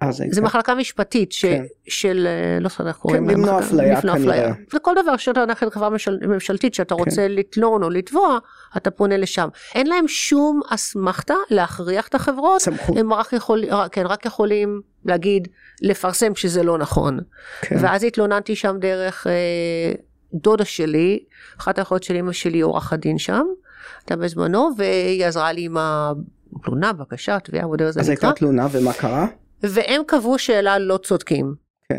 אז 0.00 0.16
זה 0.16 0.24
זו 0.30 0.42
מחלקה 0.42 0.74
משפטית 0.74 1.32
ש, 1.32 1.44
כן. 1.44 1.64
של, 1.88 2.26
אה, 2.26 2.60
לא 2.60 2.68
זוכר 2.68 2.88
איך 2.88 2.96
קוראים 2.96 3.22
כן, 3.22 3.30
להם, 3.30 3.40
למנוע 3.40 3.58
מחלקה- 3.60 3.66
אפליה 3.66 3.98
למנוע 4.00 4.14
כנראה. 4.16 4.38
אפליה. 4.50 4.54
וכל 4.74 4.94
דבר 5.02 5.16
שאתה 5.16 5.40
הולך 5.42 5.62
לחברה 5.62 5.90
ממשל, 5.90 6.18
ממשלתית 6.22 6.74
שאתה 6.74 6.94
כן. 6.94 7.00
רוצה 7.00 7.28
לתלון 7.28 7.82
או 7.82 7.90
לתבוע, 7.90 8.38
אתה 8.76 8.90
פונה 8.90 9.16
לשם. 9.16 9.48
אין 9.74 9.86
להם 9.86 10.08
שום 10.08 10.60
אסמכתה 10.68 11.34
להכריח 11.50 12.08
את 12.08 12.14
החברות, 12.14 12.60
סמכות. 12.60 12.96
הם 12.96 13.12
רק, 13.12 13.32
יכול, 13.32 13.64
כן, 13.92 14.06
רק 14.06 14.26
יכולים 14.26 14.80
להגיד, 15.04 15.48
לפרסם 15.82 16.34
שזה 16.34 16.62
לא 16.62 16.78
נכון. 16.78 17.18
כן. 17.60 17.76
ואז 17.82 18.04
התלוננתי 18.04 18.56
שם 18.56 18.76
דרך 18.80 19.26
אה, 19.26 19.32
דודה 20.34 20.64
שלי, 20.64 21.18
אחת 21.60 21.78
האחיות 21.78 22.02
של 22.02 22.16
אמא 22.16 22.32
שלי 22.32 22.60
עורכת 22.60 22.98
דין 22.98 23.18
שם, 23.18 23.42
בזמנו, 24.10 24.70
והיא 24.76 25.26
עזרה 25.26 25.52
לי 25.52 25.64
עם 25.64 25.76
התלונה, 25.80 26.92
בקשה, 26.92 27.40
תביעה, 27.40 27.64
whatever 27.64 27.90
זה 27.90 28.00
אז 28.00 28.10
נקרא. 28.10 28.28
הייתה 28.28 28.32
תלונה 28.32 28.66
ומה 28.72 28.92
קרה? 28.92 29.26
והם 29.62 30.02
קבעו 30.06 30.38
שאלה 30.38 30.78
לא 30.78 30.96
צודקים. 30.96 31.54
כן. 31.88 31.98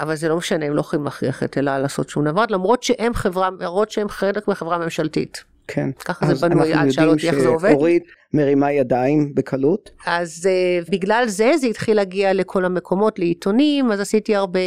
אבל 0.00 0.16
זה 0.16 0.28
לא 0.28 0.36
משנה, 0.36 0.66
הם 0.66 0.74
לא 0.74 0.80
יכולים 0.80 1.04
להכריח 1.04 1.42
את 1.42 1.58
אלה 1.58 1.78
לעשות 1.78 2.08
שום 2.08 2.24
דבר, 2.24 2.44
למרות 2.48 2.82
שהם 2.82 3.14
חברה, 3.14 3.50
למרות 3.60 3.90
שהם 3.90 4.08
חלק 4.08 4.48
מחברה 4.48 4.78
ממשלתית. 4.78 5.44
כן. 5.68 5.90
ככה 6.04 6.34
זה 6.34 6.48
בנוי, 6.48 6.72
אנחנו 6.72 6.86
אל 6.86 6.90
שאל 6.90 7.08
אותי 7.08 7.26
איך 7.26 7.34
זה 7.34 7.40
יודעים 7.40 7.54
עובד. 7.54 7.70
שאורית 7.70 8.04
מרימה 8.34 8.72
ידיים 8.72 9.34
בקלות. 9.34 9.90
אז 10.06 10.48
uh, 10.48 10.90
בגלל 10.90 11.24
זה 11.26 11.52
זה 11.60 11.66
התחיל 11.66 11.96
להגיע 11.96 12.32
לכל 12.32 12.64
המקומות, 12.64 13.18
לעיתונים, 13.18 13.92
אז 13.92 14.00
עשיתי 14.00 14.36
הרבה 14.36 14.60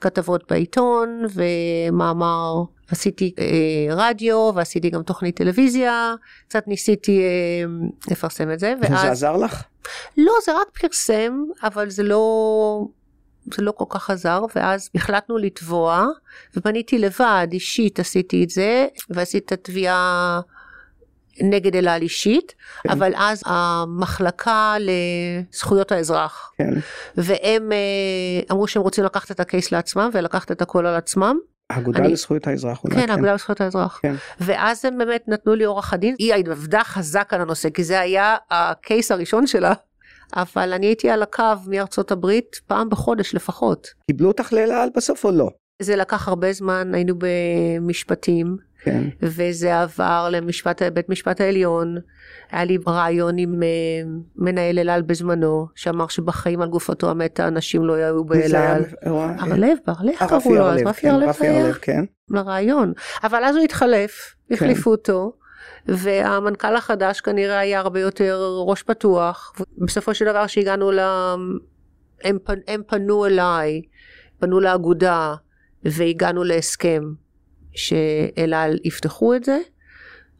כתבות 0.00 0.44
בעיתון 0.50 1.24
ומאמר, 1.34 2.54
עשיתי 2.90 3.32
uh, 3.36 3.40
רדיו 3.92 4.50
ועשיתי 4.54 4.90
גם 4.90 5.02
תוכנית 5.02 5.36
טלוויזיה, 5.36 6.14
קצת 6.48 6.68
ניסיתי 6.68 7.22
uh, 7.22 8.10
לפרסם 8.12 8.52
את 8.52 8.58
זה, 8.58 8.74
ואז, 8.82 9.04
עזר 9.04 9.36
לך? 9.36 9.64
לא 10.16 10.32
זה 10.44 10.52
רק 10.52 10.78
פרסם, 10.80 11.44
אבל 11.62 11.90
זה 11.90 12.02
לא, 12.02 12.86
זה 13.56 13.62
לא 13.62 13.72
כל 13.72 13.84
כך 13.88 14.10
עזר, 14.10 14.44
ואז 14.56 14.90
החלטנו 14.94 15.38
לתבוע, 15.38 16.06
ופניתי 16.56 16.98
לבד, 16.98 17.46
אישית 17.52 17.98
עשיתי 18.00 18.44
את 18.44 18.50
זה, 18.50 18.86
ועשיתי 19.10 19.44
את 19.46 19.52
התביעה 19.52 20.40
נגד 21.40 21.76
אל 21.76 21.88
על 21.88 22.02
אישית, 22.02 22.54
כן. 22.82 22.90
אבל 22.90 23.12
אז 23.16 23.42
המחלקה 23.46 24.74
לזכויות 24.80 25.92
האזרח, 25.92 26.52
כן. 26.58 26.70
והם 27.16 27.72
אה, 27.72 27.78
אמרו 28.50 28.66
שהם 28.68 28.82
רוצים 28.82 29.04
לקחת 29.04 29.30
את 29.30 29.40
הקייס 29.40 29.72
לעצמם 29.72 30.10
ולקחת 30.12 30.52
את 30.52 30.62
הכל 30.62 30.86
על 30.86 30.94
עצמם. 30.94 31.38
האגודה 31.70 31.98
אני- 31.98 32.12
לזכויות 32.12 32.46
האזרח 32.46 32.84
אולי. 32.84 32.94
כן, 32.96 33.10
האגודה 33.10 33.34
לזכויות 33.34 33.60
האזרח. 33.60 33.98
כן. 34.02 34.14
ואז 34.40 34.84
הם 34.84 34.98
באמת 34.98 35.24
נתנו 35.28 35.54
לי 35.54 35.64
עורך 35.64 35.92
הדין, 35.92 36.14
היא 36.18 36.34
עבדה 36.34 36.84
חזק 36.84 37.28
על 37.34 37.40
הנושא, 37.40 37.70
כי 37.70 37.84
זה 37.84 38.00
היה 38.00 38.36
הקייס 38.50 39.10
הראשון 39.12 39.46
שלה. 39.46 39.72
אבל 40.36 40.72
אני 40.72 40.86
הייתי 40.86 41.10
על 41.10 41.22
הקו 41.22 41.42
מארצות 41.66 42.10
הברית 42.12 42.60
פעם 42.66 42.88
בחודש 42.88 43.34
לפחות. 43.34 43.88
קיבלו 44.06 44.28
אותך 44.28 44.52
לאל 44.52 44.70
על 44.70 44.88
בסוף 44.96 45.24
או 45.24 45.30
לא? 45.30 45.48
זה 45.82 45.96
לקח 45.96 46.28
הרבה 46.28 46.52
זמן, 46.52 46.94
היינו 46.94 47.14
במשפטים, 47.18 48.56
כן. 48.82 49.02
וזה 49.22 49.80
עבר 49.80 50.28
למשפט, 50.32 50.82
בית 50.82 51.08
משפט 51.08 51.40
העליון. 51.40 51.96
היה 52.50 52.64
לי 52.64 52.78
רעיון 52.86 53.38
עם 53.38 53.62
אה, 53.62 53.68
מנהל 54.36 54.78
אל 54.78 54.88
על 54.90 55.02
בזמנו, 55.02 55.66
שאמר 55.74 56.08
שבחיים 56.08 56.60
על 56.60 56.68
גופתו 56.68 57.10
המתה 57.10 57.48
אנשים 57.48 57.84
לא 57.84 57.94
היו 57.94 58.24
באל 58.24 58.56
על. 58.56 58.84
הרלב, 59.38 59.78
אה, 59.88 60.28
קראו 60.28 60.54
לו, 60.54 60.66
אז 60.66 60.80
רפי 60.86 61.00
כן, 61.00 61.08
הרלב 61.08 61.28
רפי 61.28 61.46
היה 61.46 61.60
הרלב, 61.60 61.74
כן. 61.74 62.04
לרעיון. 62.30 62.92
אבל 63.24 63.44
אז 63.44 63.56
הוא 63.56 63.64
התחלף, 63.64 64.34
כן. 64.48 64.54
החליפו 64.54 64.90
אותו. 64.90 65.32
והמנכ"ל 65.88 66.76
החדש 66.76 67.20
כנראה 67.20 67.58
היה 67.58 67.80
הרבה 67.80 68.00
יותר 68.00 68.62
ראש 68.66 68.82
פתוח. 68.82 69.52
בסופו 69.78 70.14
של 70.14 70.24
דבר 70.24 70.46
שהגענו 70.46 70.90
ל... 70.90 70.98
הם, 72.24 72.38
פ... 72.44 72.50
הם 72.68 72.82
פנו 72.86 73.26
אליי, 73.26 73.82
פנו 74.38 74.60
לאגודה, 74.60 75.34
והגענו 75.84 76.44
להסכם 76.44 77.02
שאל 77.74 78.54
על 78.54 78.78
יפתחו 78.84 79.34
את 79.34 79.44
זה. 79.44 79.58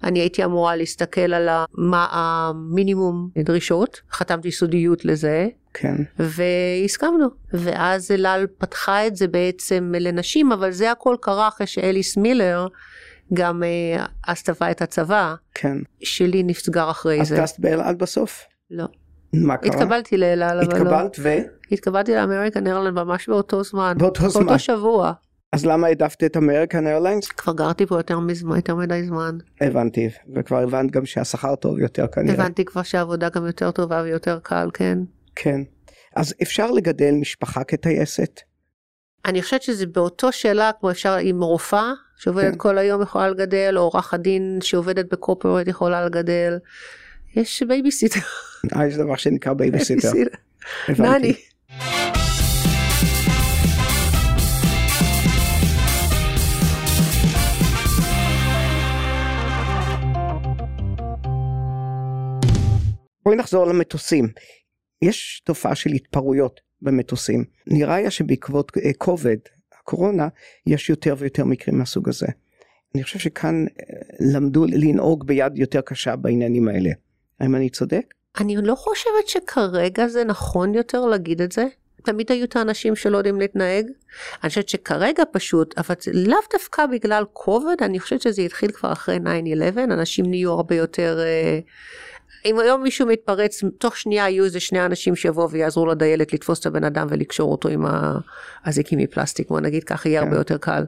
אני 0.03 0.19
הייתי 0.19 0.45
אמורה 0.45 0.77
להסתכל 0.77 1.35
על 1.35 1.49
מה 1.75 2.07
המינימום 2.11 3.29
דרישות, 3.39 4.01
חתמתי 4.13 4.53
סודיות 4.53 5.05
לזה, 5.05 5.49
כן. 5.75 5.95
והסכמנו. 6.19 7.27
ואז 7.53 8.11
אלעל 8.11 8.47
פתחה 8.59 9.07
את 9.07 9.17
זה 9.17 9.29
בעצם 9.29 9.93
לנשים, 10.01 10.53
אבל 10.53 10.71
זה 10.71 10.91
הכל 10.91 11.17
קרה 11.21 11.49
אחרי 11.49 11.67
שאליס 11.67 12.17
מילר 12.17 12.67
גם 13.35 13.62
אה, 13.62 14.05
אז 14.27 14.43
תבעה 14.43 14.71
את 14.71 14.83
הצבא, 14.83 15.35
כן. 15.55 15.77
שלי 16.01 16.43
נסגר 16.43 16.91
אחרי 16.91 17.21
את 17.21 17.27
זה. 17.27 17.43
טסת 17.43 17.61
באל 17.61 17.81
על 17.81 17.95
בסוף? 17.95 18.47
לא. 18.71 18.85
מה 19.33 19.57
קרה? 19.57 19.71
התקבלתי 19.75 20.17
לאלעל, 20.17 20.61
אבל 20.61 20.69
לא. 20.69 20.77
התקבלת 20.77 21.17
ו? 21.19 21.37
התקבלתי 21.73 22.14
לאמריקן 22.14 22.67
איירלנד 22.67 22.95
ממש 22.95 23.29
באותו 23.29 23.62
זמן. 23.62 23.95
באותו 23.99 24.29
זמן. 24.29 24.47
באותו 24.47 24.59
שבוע. 24.59 25.12
אז 25.53 25.67
למה 25.67 25.87
העדפת 25.87 26.25
את 26.25 26.37
אמריקן 26.37 26.87
איירליינס? 26.87 27.29
כבר 27.29 27.53
גרתי 27.53 27.87
פה 27.87 27.97
יותר 27.97 28.19
מזמן, 28.19 28.57
יותר 28.57 28.75
מדי 28.75 29.03
זמן. 29.07 29.38
הבנתי, 29.61 30.09
וכבר 30.35 30.57
הבנת 30.62 30.91
גם 30.91 31.07
שהשכר 31.07 31.55
טוב 31.55 31.79
יותר 31.79 32.07
כנראה. 32.07 32.35
הבנתי 32.35 32.64
כבר 32.64 32.83
שהעבודה 32.83 33.29
גם 33.29 33.47
יותר 33.47 33.71
טובה 33.71 34.03
ויותר 34.05 34.38
קל, 34.43 34.71
כן. 34.75 34.99
כן. 35.37 35.61
אז 36.17 36.35
אפשר 36.43 36.71
לגדל 36.71 37.14
משפחה 37.21 37.64
כטייסת? 37.64 38.41
אני 39.25 39.43
חושבת 39.43 39.63
שזה 39.63 39.87
באותו 39.87 40.33
שאלה 40.33 40.71
כמו 40.81 40.91
אפשר 40.91 41.17
עם 41.21 41.43
רופאה 41.43 41.93
שעובדת 42.17 42.53
כן. 42.53 42.59
כל 42.59 42.79
היום 42.79 43.03
יכולה 43.03 43.29
לגדל, 43.29 43.75
או 43.77 43.83
עורכת 43.83 44.21
דין 44.21 44.59
שעובדת 44.63 45.13
ב 45.12 45.18
corporate 45.18 45.69
יכולה 45.69 46.07
לגדל. 46.07 46.59
יש 47.37 47.63
בייביסיטר. 47.63 48.21
אה, 48.77 48.87
יש 48.87 48.95
דבר 48.95 49.17
שנקרא 49.17 49.53
בייביסיטר. 49.53 50.13
נני. 50.99 51.35
בואי 63.25 63.37
נחזור 63.37 63.67
למטוסים. 63.67 64.29
יש 65.03 65.43
תופעה 65.45 65.75
של 65.75 65.91
התפרעויות 65.91 66.68
במטוסים. 66.83 67.45
נראה 67.67 67.95
היה 67.95 68.11
שבעקבות 68.11 68.73
אה, 68.85 68.91
כובד, 68.99 69.37
הקורונה, 69.81 70.29
יש 70.67 70.91
יותר 70.91 71.14
ויותר 71.19 71.45
מקרים 71.45 71.79
מהסוג 71.79 72.09
הזה. 72.09 72.27
אני 72.95 73.03
חושב 73.03 73.19
שכאן 73.19 73.67
אה, 73.67 73.97
למדו 74.21 74.64
לנהוג 74.67 75.27
ביד 75.27 75.59
יותר 75.59 75.81
קשה 75.81 76.17
בעניינים 76.17 76.69
האלה. 76.69 76.91
האם 77.41 77.55
אני 77.55 77.71
צודק? 77.71 78.14
אני 78.41 78.57
לא 78.57 78.75
חושבת 78.75 79.29
שכרגע 79.29 80.09
זה 80.09 80.25
נכון 80.25 80.75
יותר 80.75 81.07
להגיד 81.07 81.43
את 81.43 81.53
זה. 81.53 81.67
תמיד 82.05 82.33
היו 82.33 82.45
את 82.45 82.57
האנשים 82.57 82.97
שלא 82.97 83.17
יודעים 83.17 83.41
להתנהג. 83.41 83.87
אני 84.43 84.49
חושבת 84.49 84.69
שכרגע 84.69 85.23
פשוט, 85.33 85.79
אבל 85.79 85.95
לאו 86.14 86.38
דווקא 86.53 86.87
בגלל 86.87 87.25
כובד, 87.33 87.77
אני 87.83 88.01
חושבת 88.01 88.23
שזה 88.23 88.43
התחיל 88.43 88.71
כבר 88.71 88.93
אחרי 88.93 89.19
9-11, 89.75 89.79
אנשים 89.85 90.27
נהיו 90.27 90.53
הרבה 90.53 90.75
יותר... 90.75 91.19
אה, 91.21 91.59
אם 92.44 92.59
היום 92.59 92.83
מישהו 92.83 93.07
מתפרץ, 93.07 93.62
תוך 93.79 93.96
שנייה 93.96 94.29
יהיו 94.29 94.44
איזה 94.44 94.61
שני 94.61 94.87
אנשים 94.87 95.16
שיבואו 95.16 95.51
ויעזרו 95.51 95.87
לדיילת 95.87 96.33
לתפוס 96.33 96.61
את 96.61 96.66
הבן 96.66 96.85
אדם 96.85 97.07
ולקשור 97.11 97.53
אותו 97.53 97.68
עם 97.68 97.87
האזיקים 98.64 98.98
מפלסטיק, 98.98 99.48
בוא 99.48 99.61
נגיד 99.61 99.85
ככה 99.85 100.09
יהיה 100.09 100.20
כן. 100.20 100.27
הרבה 100.27 100.40
יותר 100.40 100.59
קל. 100.59 100.85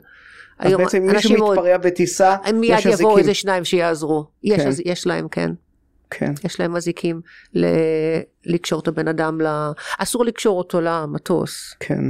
אז 0.58 0.66
היום 0.68 0.82
בעצם 0.82 1.02
מישהו 1.02 1.50
מתפרע 1.50 1.76
בטיסה, 1.78 2.36
מיד 2.54 2.78
יש 2.78 2.86
יבואו 2.86 2.94
אזיקים. 2.94 3.18
איזה 3.18 3.34
שניים 3.34 3.64
שיעזרו. 3.64 4.26
יש, 4.42 4.60
כן. 4.60 4.68
אז, 4.68 4.82
יש 4.84 5.06
להם, 5.06 5.28
כן. 5.28 5.50
כן, 6.10 6.32
יש 6.44 6.60
להם 6.60 6.76
אזיקים 6.76 7.20
ל... 7.54 7.66
לקשור 8.46 8.80
את 8.80 8.88
הבן 8.88 9.08
אדם 9.08 9.40
ל... 9.40 9.46
אסור 9.98 10.24
לקשור 10.24 10.58
אותו 10.58 10.80
למטוס. 10.80 11.74
כן. 11.80 12.04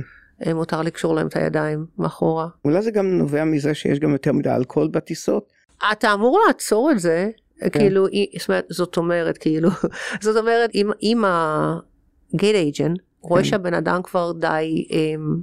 אה, 0.46 0.54
מותר 0.54 0.82
לקשור 0.82 1.14
להם 1.14 1.26
את 1.26 1.36
הידיים 1.36 1.86
מאחורה. 1.98 2.48
אולי 2.64 2.82
זה 2.82 2.90
גם 2.90 3.06
נובע 3.18 3.44
מזה 3.44 3.74
שיש 3.74 3.98
גם 3.98 4.12
יותר 4.12 4.32
מדי 4.32 4.50
אלכוהול 4.50 4.88
בטיסות? 4.88 5.52
אתה 5.92 6.12
אמור 6.12 6.40
לעצור 6.46 6.90
את 6.90 6.98
זה, 6.98 7.30
כן. 7.60 7.70
כאילו, 7.70 8.06
אי- 8.06 8.26
זאת 8.38 8.48
אומרת, 8.48 8.64
זאת 8.70 8.96
אומרת, 8.96 9.38
כאילו, 9.38 9.68
זאת 10.24 10.36
אומרת, 10.36 10.70
אם, 10.74 10.90
אם 11.02 11.24
הגייט 11.26 12.54
אייג'ן 12.56 12.94
רואה 13.20 13.42
כן. 13.42 13.48
שהבן 13.48 13.74
אדם 13.74 14.02
כבר 14.02 14.32
די 14.32 14.86
עם, 14.88 15.40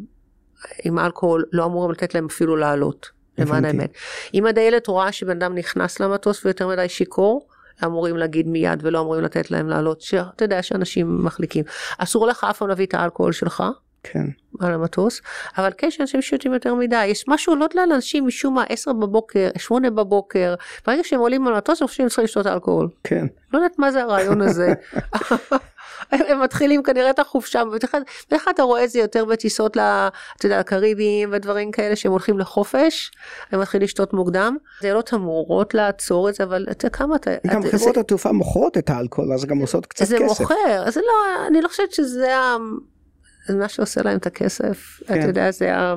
עם 0.83 0.99
אלכוהול, 0.99 1.45
לא 1.51 1.65
אמורים 1.65 1.91
לתת 1.91 2.15
להם 2.15 2.25
אפילו 2.25 2.55
לעלות, 2.55 3.09
למען. 3.37 3.65
האמת. 3.65 3.91
אם 4.33 4.45
הדיילת 4.45 4.87
רואה 4.87 5.11
שבן 5.11 5.29
אדם 5.41 5.55
נכנס 5.55 5.99
למטוס 5.99 6.45
ויותר 6.45 6.67
מדי 6.67 6.89
שיכור, 6.89 7.47
אמורים 7.85 8.17
להגיד 8.17 8.47
מיד 8.47 8.79
ולא 8.83 8.99
אמורים 9.01 9.23
לתת 9.23 9.51
להם 9.51 9.69
לעלות, 9.69 10.01
שאתה 10.01 10.43
יודע 10.45 10.63
שאנשים 10.63 11.25
מחליקים. 11.25 11.63
אסור 11.97 12.27
לך 12.27 12.43
אף 12.49 12.57
פעם 12.57 12.67
להביא 12.67 12.85
את 12.85 12.93
האלכוהול 12.93 13.31
שלך, 13.31 13.63
כן. 14.11 14.25
על 14.59 14.73
המטוס, 14.73 15.21
אבל 15.57 15.69
כן 15.77 15.91
שאנשים 15.91 16.21
שותים 16.21 16.53
יותר 16.53 16.75
מדי, 16.75 17.05
יש 17.05 17.25
משהו 17.27 17.55
לא 17.55 17.63
יודע 17.63 17.85
לאנשים 17.85 18.27
משום 18.27 18.53
מה 18.55 18.63
10 18.69 18.93
בבוקר, 18.93 19.49
8 19.57 19.89
בבוקר, 19.89 20.55
ברגע 20.87 21.03
שהם 21.03 21.19
עולים 21.19 21.47
על 21.47 21.53
המטוס 21.53 21.81
הם 21.81 21.87
חושבים 21.87 22.03
שהם 22.03 22.09
צריכים 22.09 22.23
לשתות 22.23 22.47
אלכוהול. 22.47 22.87
כן. 23.03 23.25
לא 23.53 23.57
יודעת 23.57 23.79
מה 23.79 23.91
זה 23.91 24.01
הרעיון 24.03 24.41
הזה. 24.41 24.73
הם 26.11 26.41
מתחילים 26.43 26.83
כנראה 26.83 27.09
את 27.09 27.19
החופשה, 27.19 27.63
בדרך 27.65 27.91
כלל- 27.91 28.01
אתה 28.49 28.63
רואה 28.63 28.83
את 28.83 28.89
זה 28.89 28.99
יותר 28.99 29.25
בטיסות 29.25 29.75
ל- 29.77 30.07
אתה 30.37 30.45
יודע, 30.45 30.59
לקריביים 30.59 31.29
ודברים 31.33 31.71
כאלה 31.71 31.95
שהם 31.95 32.11
הולכים 32.11 32.39
לחופש, 32.39 33.11
הם 33.51 33.59
מתחילים 33.61 33.83
לשתות 33.85 34.13
מוקדם. 34.13 34.57
זה 34.81 34.93
לא 34.93 35.01
תמורות 35.01 35.73
לעצור 35.73 36.29
את 36.29 36.35
זה, 36.35 36.43
אבל 36.43 36.67
אתה 36.71 36.89
כמה 36.89 37.15
אתה... 37.15 37.31
גם 37.47 37.61
אתה- 37.61 37.77
חברות 37.77 37.93
זה- 37.95 37.99
התעופה 37.99 38.31
מוכרות 38.31 38.77
את 38.77 38.89
האלכוהול, 38.89 39.33
אז 39.33 39.45
גם 39.45 39.57
עושות 39.57 39.85
קצת 39.85 40.05
זה 40.05 40.17
כסף. 40.19 40.39
מוכר, 40.41 40.83
זה 40.91 40.99
לא, 41.01 41.47
אני 41.47 41.61
לא 41.61 41.67
חושבת 41.67 41.91
שזה 41.91 42.37
ה... 42.37 42.55
זה 43.47 43.57
מה 43.57 43.69
שעושה 43.69 44.01
להם 44.01 44.17
את 44.17 44.27
הכסף, 44.27 44.99
כן. 45.07 45.19
אתה 45.19 45.27
יודע, 45.27 45.51
זה 45.51 45.75
ה... 45.75 45.95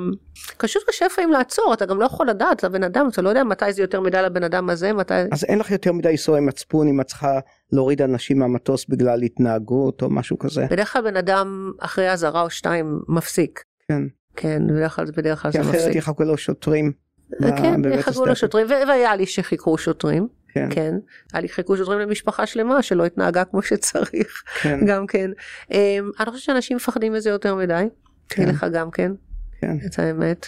פשוט 0.58 0.82
קשה 0.88 1.06
לפעמים 1.06 1.30
לעצור, 1.30 1.74
אתה 1.74 1.86
גם 1.86 2.00
לא 2.00 2.04
יכול 2.04 2.28
לדעת 2.28 2.62
לבן 2.62 2.82
אדם, 2.82 3.08
אתה 3.12 3.22
לא 3.22 3.28
יודע 3.28 3.44
מתי 3.44 3.72
זה 3.72 3.82
יותר 3.82 4.00
מדי 4.00 4.22
לבן 4.22 4.44
אדם 4.44 4.70
הזה, 4.70 4.92
מתי... 4.92 5.14
אז 5.32 5.44
אין 5.44 5.58
לך 5.58 5.70
יותר 5.70 5.92
מדי 5.92 6.08
איסורי 6.08 6.40
מצפון 6.40 6.88
אם 6.88 7.00
את 7.00 7.06
צריכה 7.06 7.38
להוריד 7.72 8.02
אנשים 8.02 8.38
מהמטוס 8.38 8.86
בגלל 8.88 9.22
התנהגות 9.22 10.02
או 10.02 10.10
משהו 10.10 10.38
כזה. 10.38 10.66
בדרך 10.70 10.92
כלל 10.92 11.02
בן 11.02 11.16
אדם 11.16 11.72
אחרי 11.78 12.12
אזהרה 12.12 12.42
או 12.42 12.50
שתיים 12.50 13.00
מפסיק. 13.08 13.64
כן. 13.88 14.02
כן, 14.36 14.66
בדרך 14.66 14.96
כלל, 14.96 15.04
בדרך 15.16 15.42
כלל 15.42 15.52
כי 15.52 15.58
זה 15.58 15.64
אחרת 15.64 15.74
מפסיק. 15.74 15.94
יחכו 15.94 16.22
לו 16.22 16.36
שוטרים. 16.36 16.92
ב- 17.40 17.56
כן, 17.56 17.80
יחכו. 17.92 18.26
לשוטרים, 18.26 18.66
והיה 18.70 19.16
לי 19.16 19.26
שחיכו 19.26 19.78
שוטרים, 19.78 20.28
כן. 20.48 20.68
כן, 20.70 20.94
היה 21.32 21.42
לי 21.42 21.48
חיכו 21.48 21.76
שוטרים 21.76 21.98
למשפחה 21.98 22.46
שלמה 22.46 22.82
שלא 22.82 23.04
התנהגה 23.04 23.44
כמו 23.44 23.62
שצריך, 23.62 24.42
כן. 24.62 24.80
גם 24.88 25.06
כן. 25.06 25.30
אמ, 25.70 26.10
אני 26.20 26.30
חושבת 26.30 26.42
שאנשים 26.42 26.76
מפחדים 26.76 27.12
מזה 27.12 27.30
יותר 27.30 27.54
מדי, 27.54 27.88
כן. 28.28 28.48
לך 28.48 28.66
גם 28.72 28.90
כן. 28.90 29.12
כן. 29.60 29.76
את 29.86 29.98
האמת. 29.98 30.46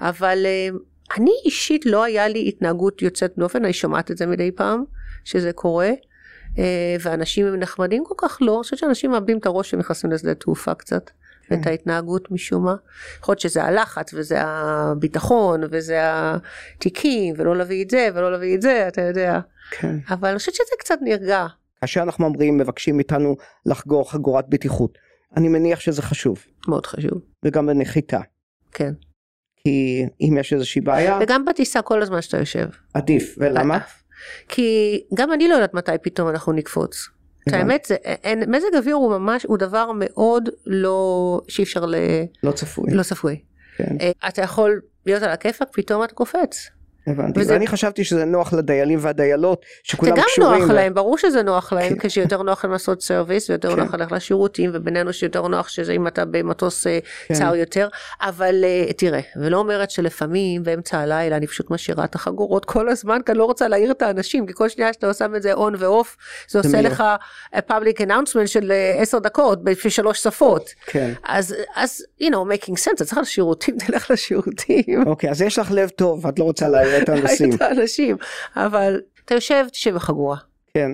אבל 0.00 0.42
אה, 0.46 0.68
אני 1.18 1.30
אישית 1.44 1.86
לא 1.86 2.04
היה 2.04 2.28
לי 2.28 2.48
התנהגות 2.48 3.02
יוצאת 3.02 3.32
דופן, 3.38 3.64
אני 3.64 3.72
שומעת 3.72 4.10
את 4.10 4.16
זה 4.18 4.26
מדי 4.26 4.50
פעם, 4.52 4.84
שזה 5.24 5.52
קורה, 5.52 5.90
אה, 6.58 6.96
ואנשים 7.00 7.46
הם 7.46 7.56
נחמדים 7.56 8.04
כל 8.04 8.14
כך 8.18 8.38
לא, 8.40 8.54
אני 8.54 8.62
חושבת 8.62 8.78
שאנשים 8.78 9.10
מאבדים 9.10 9.38
את 9.38 9.46
הראש 9.46 9.68
כשנכנסים 9.68 10.12
לשדה 10.12 10.34
תעופה 10.34 10.74
קצת. 10.74 11.10
כן. 11.54 11.60
את 11.60 11.66
ההתנהגות 11.66 12.30
משום 12.30 12.64
מה. 12.64 12.74
יכול 13.18 13.32
להיות 13.32 13.40
שזה 13.40 13.64
הלחץ 13.64 14.14
וזה 14.14 14.42
הביטחון 14.42 15.60
וזה 15.70 15.98
התיקים 16.02 17.34
ולא 17.38 17.56
להביא 17.56 17.84
את 17.84 17.90
זה 17.90 18.08
ולא 18.14 18.32
להביא 18.32 18.54
את 18.54 18.62
זה, 18.62 18.88
אתה 18.88 19.02
יודע. 19.02 19.40
כן. 19.70 19.96
אבל 20.10 20.28
אני 20.28 20.38
חושבת 20.38 20.54
שזה 20.54 20.74
קצת 20.78 20.98
נרגע. 21.02 21.46
כאשר 21.80 22.02
אנחנו 22.02 22.24
אומרים, 22.24 22.58
מבקשים 22.58 22.96
מאיתנו 22.96 23.36
לחגור 23.66 24.10
חגורת 24.10 24.44
בטיחות, 24.48 24.98
אני 25.36 25.48
מניח 25.48 25.80
שזה 25.80 26.02
חשוב, 26.02 26.44
מאוד 26.68 26.86
חשוב. 26.86 27.20
וגם 27.44 27.66
בנחיתה. 27.66 28.20
כן. 28.72 28.92
כי 29.56 30.04
אם 30.20 30.36
יש 30.40 30.52
איזושהי 30.52 30.80
בעיה, 30.80 31.18
וגם 31.22 31.44
בטיסה 31.44 31.82
כל 31.82 32.02
הזמן 32.02 32.22
שאתה 32.22 32.38
יושב. 32.38 32.68
עדיף. 32.94 33.34
ולמה? 33.38 33.78
כי 34.48 35.00
גם 35.14 35.32
אני 35.32 35.48
לא 35.48 35.54
יודעת 35.54 35.74
מתי 35.74 35.92
פתאום 36.02 36.28
אנחנו 36.28 36.52
נקפוץ. 36.52 37.08
הבנתי. 37.46 37.56
האמת, 37.56 37.84
זה, 37.84 37.94
אין, 38.04 38.50
מזג 38.50 38.76
אוויר 38.76 38.94
הוא 38.94 39.10
ממש, 39.18 39.44
הוא 39.44 39.58
דבר 39.58 39.90
מאוד 39.94 40.48
לא, 40.66 41.40
שאי 41.48 41.64
אפשר 41.64 41.86
ל... 41.86 41.94
לא 42.42 42.52
צפוי. 42.52 42.94
לא 42.94 43.02
צפוי. 43.02 43.40
כן. 43.76 43.96
אה, 44.00 44.28
אתה 44.28 44.42
יכול 44.42 44.80
להיות 45.06 45.22
על 45.22 45.30
הכיפאק, 45.30 45.68
פתאום 45.72 46.04
אתה 46.04 46.14
קופץ. 46.14 46.68
הבנתי. 47.06 47.40
וזה- 47.40 47.52
ואני 47.52 47.66
חשבתי 47.66 48.04
שזה 48.04 48.24
נוח 48.24 48.52
לדיילים 48.52 48.98
והדיילות, 49.02 49.60
זה 49.62 49.66
שכולם 49.82 50.16
גם 50.16 50.22
קשורים. 50.26 50.60
נוח 50.60 50.70
ו- 50.70 50.72
להם, 50.72 50.94
ברור 50.94 51.18
שזה 51.18 51.42
נוח 51.42 51.72
להם, 51.72 51.94
כן. 51.94 52.08
כשיותר 52.08 52.42
נוח 52.42 52.64
להם 52.64 52.72
לעשות 52.72 53.02
service, 53.02 53.50
ויותר 53.50 53.70
כן. 53.74 53.80
נוח 53.80 53.94
ללכת 53.94 54.12
לשירותים, 54.12 54.70
ובינינו 54.74 55.12
שיותר 55.12 55.48
נוח 55.48 55.68
שזה 55.68 55.92
אם 55.92 56.06
אתה 56.06 56.24
במטוס 56.24 56.86
אה, 56.86 56.98
כן. 57.26 57.34
צר 57.34 57.54
יותר, 57.56 57.88
אבל 58.20 58.64
אה, 58.64 58.92
תראה, 58.92 59.20
ולא 59.36 59.56
אומרת 59.58 59.90
שלפעמים 59.90 60.62
באמצע 60.62 60.98
הלילה 60.98 61.36
אני 61.36 61.46
פשוט 61.46 61.70
משאירה 61.70 62.04
את 62.04 62.14
החגורות 62.14 62.64
כל 62.64 62.88
הזמן, 62.88 63.18
כי 63.26 63.32
אני 63.32 63.38
לא 63.38 63.44
רוצה 63.44 63.68
להעיר 63.68 63.90
את 63.90 64.02
האנשים, 64.02 64.46
כי 64.46 64.52
כל 64.54 64.68
שנייה 64.68 64.92
שאתה 64.92 65.14
שם 65.14 65.34
את 65.36 65.42
זה 65.42 65.52
און 65.52 65.74
ואוף, 65.78 66.16
זה 66.48 66.58
עושה 66.58 66.68
מעיר. 66.72 66.88
לך 66.88 67.04
public 67.56 68.00
announcement 68.06 68.46
של 68.46 68.72
אה, 68.72 68.94
עשר 69.02 69.18
דקות 69.18 69.64
בשלוש 69.64 70.22
שפות. 70.22 70.70
כן. 70.86 71.12
אז, 71.24 71.54
אז, 71.74 72.04
you 72.22 72.26
know, 72.26 72.34
making 72.34 72.72
sense, 72.74 72.92
אתה 72.94 73.04
צריך 73.04 73.18
לשירותים, 73.18 73.76
תלך 73.86 74.10
לשירותים. 74.10 75.06
אוקיי, 75.06 75.30
אז 75.30 75.42
יש 75.42 75.58
לך 75.58 75.70
לב 75.70 75.88
טוב, 75.88 76.26
את 76.26 76.38
לא 76.38 76.44
רוצה 76.44 76.68
להעיר 76.68 76.91
את 77.02 77.08
הנושאים. 77.08 77.54
את 77.54 77.62
האנשים, 77.62 78.16
אבל 78.56 79.00
אתה 79.24 79.34
יושב, 79.34 79.66
תשב 79.70 79.94
בחגורה. 79.94 80.36
כן. 80.74 80.90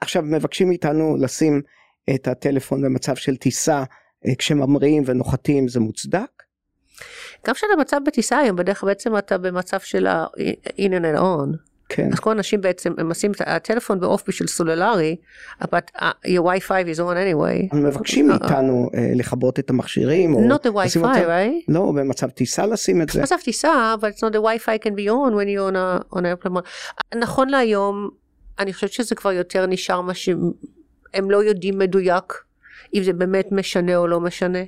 עכשיו 0.00 0.22
מבקשים 0.22 0.68
מאיתנו 0.68 1.16
לשים 1.20 1.62
את 2.14 2.28
הטלפון 2.28 2.82
במצב 2.82 3.16
של 3.16 3.36
טיסה, 3.36 3.84
אה, 4.26 4.34
כשממריאים 4.38 5.02
ונוחתים, 5.06 5.68
זה 5.68 5.80
מוצדק? 5.80 6.42
גם 7.46 7.54
כשאתה 7.54 7.72
במצב 7.76 8.00
בטיסה 8.06 8.38
היום, 8.38 8.56
בדרך 8.56 8.80
כלל 8.80 8.88
בעצם 8.88 9.18
אתה 9.18 9.38
במצב 9.38 9.80
של 9.80 10.06
ה-in 10.06 10.90
and 10.90 11.18
on. 11.18 11.65
כן. 11.88 12.08
אז 12.12 12.20
כל 12.20 12.30
האנשים 12.30 12.60
בעצם, 12.60 12.92
הם 12.98 13.08
עושים 13.08 13.32
את 13.32 13.40
הטלפון 13.40 14.00
באוף 14.00 14.24
בשביל 14.28 14.48
סולולרי, 14.48 15.16
אבל 15.62 15.78
uh, 15.96 16.02
your 16.26 16.42
Wi-Fi 16.42 16.94
is 16.94 16.98
on 16.98 17.16
anyway. 17.16 17.76
הם 17.76 17.86
מבקשים 17.86 18.28
מאיתנו 18.28 18.90
אה, 18.94 19.10
לכבות 19.14 19.58
את 19.58 19.70
המכשירים, 19.70 20.34
או 20.34 20.48
Not 20.48 20.66
the 20.66 20.70
Wi-Fi, 20.70 21.02
right? 21.02 21.64
לא, 21.68 21.92
במצב 21.96 22.30
טיסה 22.30 22.66
לשים 22.66 23.02
את 23.02 23.10
זה. 23.10 23.22
עזב 23.22 23.36
טיסה, 23.44 23.94
אבל 24.00 24.10
it's 24.10 24.20
not 24.20 24.32
the 24.32 24.40
Wi-Fi 24.40 24.86
can 24.86 24.92
be 24.92 25.08
on 25.08 25.32
when 25.32 25.48
you're 25.48 25.72
on 25.72 25.76
a, 25.76 26.16
on 26.16 26.20
a 26.20 26.46
airplane. 26.46 27.16
נכון 27.18 27.48
להיום, 27.48 28.10
אני 28.58 28.72
חושבת 28.72 28.92
שזה 28.92 29.14
כבר 29.14 29.32
יותר 29.32 29.66
נשאר 29.66 30.00
מה 30.00 30.14
שהם 30.14 31.30
לא 31.30 31.44
יודעים 31.44 31.78
מדויק, 31.78 32.32
אם 32.94 33.02
זה 33.02 33.12
באמת 33.12 33.52
משנה 33.52 33.96
או 33.96 34.06
לא 34.06 34.20
משנה. 34.20 34.62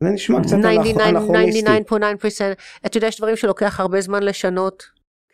זה 0.00 0.08
נשמע 0.08 0.42
קצת 0.42 0.56
99, 0.82 1.08
אנכרוניסטי. 1.08 1.66
99.9%, 1.66 1.96
אתה 2.86 2.96
יודע, 2.96 3.06
יש 3.06 3.18
דברים 3.18 3.36
שלוקח 3.36 3.80
הרבה 3.80 4.00
זמן 4.00 4.22
לשנות. 4.22 4.82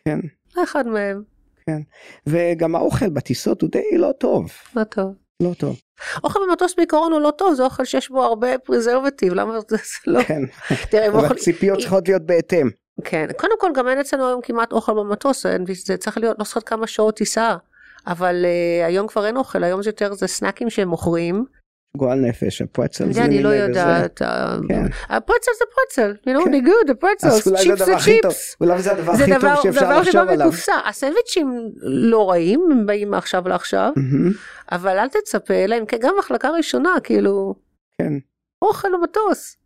כן, 0.05 0.19
אחד 0.63 0.87
מהם, 0.87 1.23
כן. 1.65 1.81
וגם 2.27 2.75
האוכל 2.75 3.09
בטיסות 3.09 3.61
הוא 3.61 3.69
די 3.71 3.97
לא 3.97 4.11
טוב. 4.17 4.51
לא 4.75 4.83
טוב. 4.83 5.13
לא 5.43 5.53
טוב. 5.57 5.79
אוכל 6.23 6.39
במטוס 6.49 6.75
בעיקרון 6.77 7.11
הוא 7.11 7.21
לא 7.21 7.31
טוב, 7.31 7.53
זה 7.53 7.63
אוכל 7.63 7.85
שיש 7.85 8.09
בו 8.09 8.23
הרבה 8.23 8.57
פריזרבטיב, 8.57 9.33
למה 9.33 9.59
זה 9.67 9.77
לא... 10.07 10.23
כן. 10.23 10.41
תראה, 10.89 11.07
אבל 11.07 11.23
אוכל... 11.23 11.33
הציפיות 11.33 11.79
צריכות 11.79 12.07
להיות 12.07 12.21
בהתאם. 12.21 12.69
כן, 13.03 13.27
קודם 13.37 13.59
כל 13.59 13.71
גם 13.75 13.87
אין 13.87 13.99
אצלנו 13.99 14.27
היום 14.27 14.41
כמעט 14.41 14.71
אוכל 14.71 14.93
במטוס, 14.93 15.45
זה 15.85 15.97
צריך 15.97 16.17
להיות, 16.17 16.39
לא 16.39 16.45
זוכרת 16.45 16.63
כמה 16.63 16.87
שעות 16.87 17.15
טיסה, 17.15 17.55
אבל 18.07 18.45
uh, 18.45 18.85
היום 18.85 19.07
כבר 19.07 19.25
אין 19.25 19.37
אוכל, 19.37 19.63
היום 19.63 19.83
זה 19.83 19.89
יותר 19.89 20.13
זה 20.13 20.27
סנאקים 20.27 20.69
שהם 20.69 20.87
מוכרים. 20.87 21.45
גועל 21.95 22.19
נפש, 22.19 22.61
הפרצל 22.61 23.11
זה 23.11 23.25
אני 23.25 23.43
לא. 23.43 23.49
יודעת, 23.49 24.21
כן. 24.67 24.85
הפרצל 25.09 25.51
זה 25.59 25.65
פרצל, 25.75 26.13
you 26.25 26.37
know, 26.37 26.45
כן. 26.45 26.53
they 26.53 26.67
good, 26.67 26.91
pretzels, 27.03 27.47
אולי 27.49 27.63
זה 27.63 27.73
chips 27.73 27.75
זה 27.77 27.83
הדבר 27.83 27.95
הכי 27.95 28.21
טוב, 28.21 28.31
chips. 28.31 28.55
אולי 28.61 28.81
זה 28.81 28.91
הדבר 28.91 29.15
זה 29.15 29.23
הכי 29.23 29.33
טוב 29.41 29.63
שאפשר 29.63 29.99
לחשוב 29.99 30.29
עליו. 30.29 30.47
מקופסה, 30.47 30.73
הסנדוויצ'ים 30.85 31.71
לא 31.81 32.29
רעים, 32.29 32.67
הם 32.71 32.85
באים 32.85 33.11
מעכשיו 33.11 33.47
לעכשיו, 33.47 33.91
אבל 34.71 34.99
אל 34.99 35.07
תצפה, 35.07 35.53
אלא 35.53 35.75
אם 35.79 35.85
כן 35.85 35.97
גם 36.01 36.13
מחלקה 36.19 36.49
ראשונה, 36.49 36.89
כאילו, 37.03 37.55
כן. 38.01 38.13
אוכל 38.61 38.87
למטוס. 38.87 39.57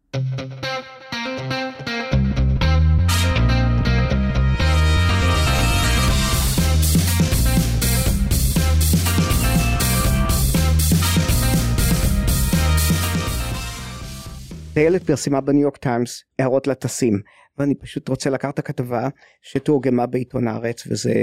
טיילת 14.79 15.03
פרסמה 15.03 15.41
בניו 15.41 15.61
יורק 15.61 15.77
טיימס 15.77 16.23
הערות 16.39 16.67
לטסים 16.67 17.21
ואני 17.57 17.75
פשוט 17.75 18.09
רוצה 18.09 18.29
לקחת 18.29 18.53
את 18.53 18.59
הכתבה 18.59 19.07
שתורגמה 19.41 20.05
בעיתון 20.05 20.47
הארץ 20.47 20.83
וזה 20.87 21.13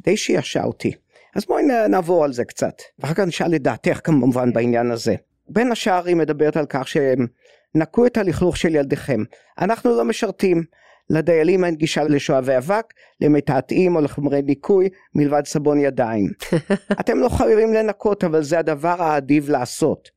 די 0.00 0.16
שישע 0.16 0.64
אותי. 0.64 0.92
אז 1.36 1.46
בואי 1.46 1.62
נעבור 1.88 2.24
על 2.24 2.32
זה 2.32 2.44
קצת 2.44 2.74
ואחר 2.98 3.14
כך 3.14 3.20
נשאל 3.20 3.54
את 3.54 3.62
דעתך 3.62 4.00
כמובן 4.04 4.52
בעניין 4.52 4.90
הזה. 4.90 5.14
בין 5.48 5.72
השאר 5.72 6.06
היא 6.06 6.16
מדברת 6.16 6.56
על 6.56 6.66
כך 6.68 6.88
שהם 6.88 7.26
נקו 7.74 8.06
את 8.06 8.16
הלכלוך 8.16 8.56
של 8.56 8.74
ילדיכם 8.74 9.22
אנחנו 9.58 9.96
לא 9.96 10.04
משרתים 10.04 10.64
לדיילים 11.10 11.64
אין 11.64 11.74
גישה 11.74 12.04
לשואבי 12.04 12.56
אבק 12.56 12.84
למתעתעים 13.20 13.96
או 13.96 14.00
לחומרי 14.00 14.42
ניקוי 14.42 14.88
מלבד 15.14 15.42
סבון 15.46 15.78
ידיים. 15.80 16.30
אתם 17.00 17.18
לא 17.18 17.28
חייבים 17.28 17.74
לנקות 17.74 18.24
אבל 18.24 18.42
זה 18.42 18.58
הדבר 18.58 19.02
האדיב 19.02 19.50
לעשות. 19.50 20.10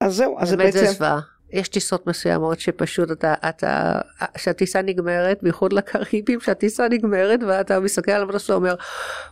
אז 0.00 0.14
זהו 0.14 0.36
אז 0.38 0.48
זה 0.48 0.56
באמת 0.56 0.72
זה 0.72 0.80
בעצם 0.80 0.92
זוועה. 0.92 1.20
יש 1.52 1.68
טיסות 1.68 2.06
מסוימות 2.06 2.60
שפשוט 2.60 3.10
אתה, 3.12 3.34
אתה, 3.48 4.00
שהטיסה 4.36 4.82
נגמרת, 4.82 5.38
בייחוד 5.42 5.72
לקריבים, 5.72 6.40
שהטיסה 6.40 6.88
נגמרת 6.88 7.40
ואתה 7.48 7.80
מסתכל 7.80 8.12
על 8.12 8.22
המטוס 8.22 8.50
ואומר, 8.50 8.74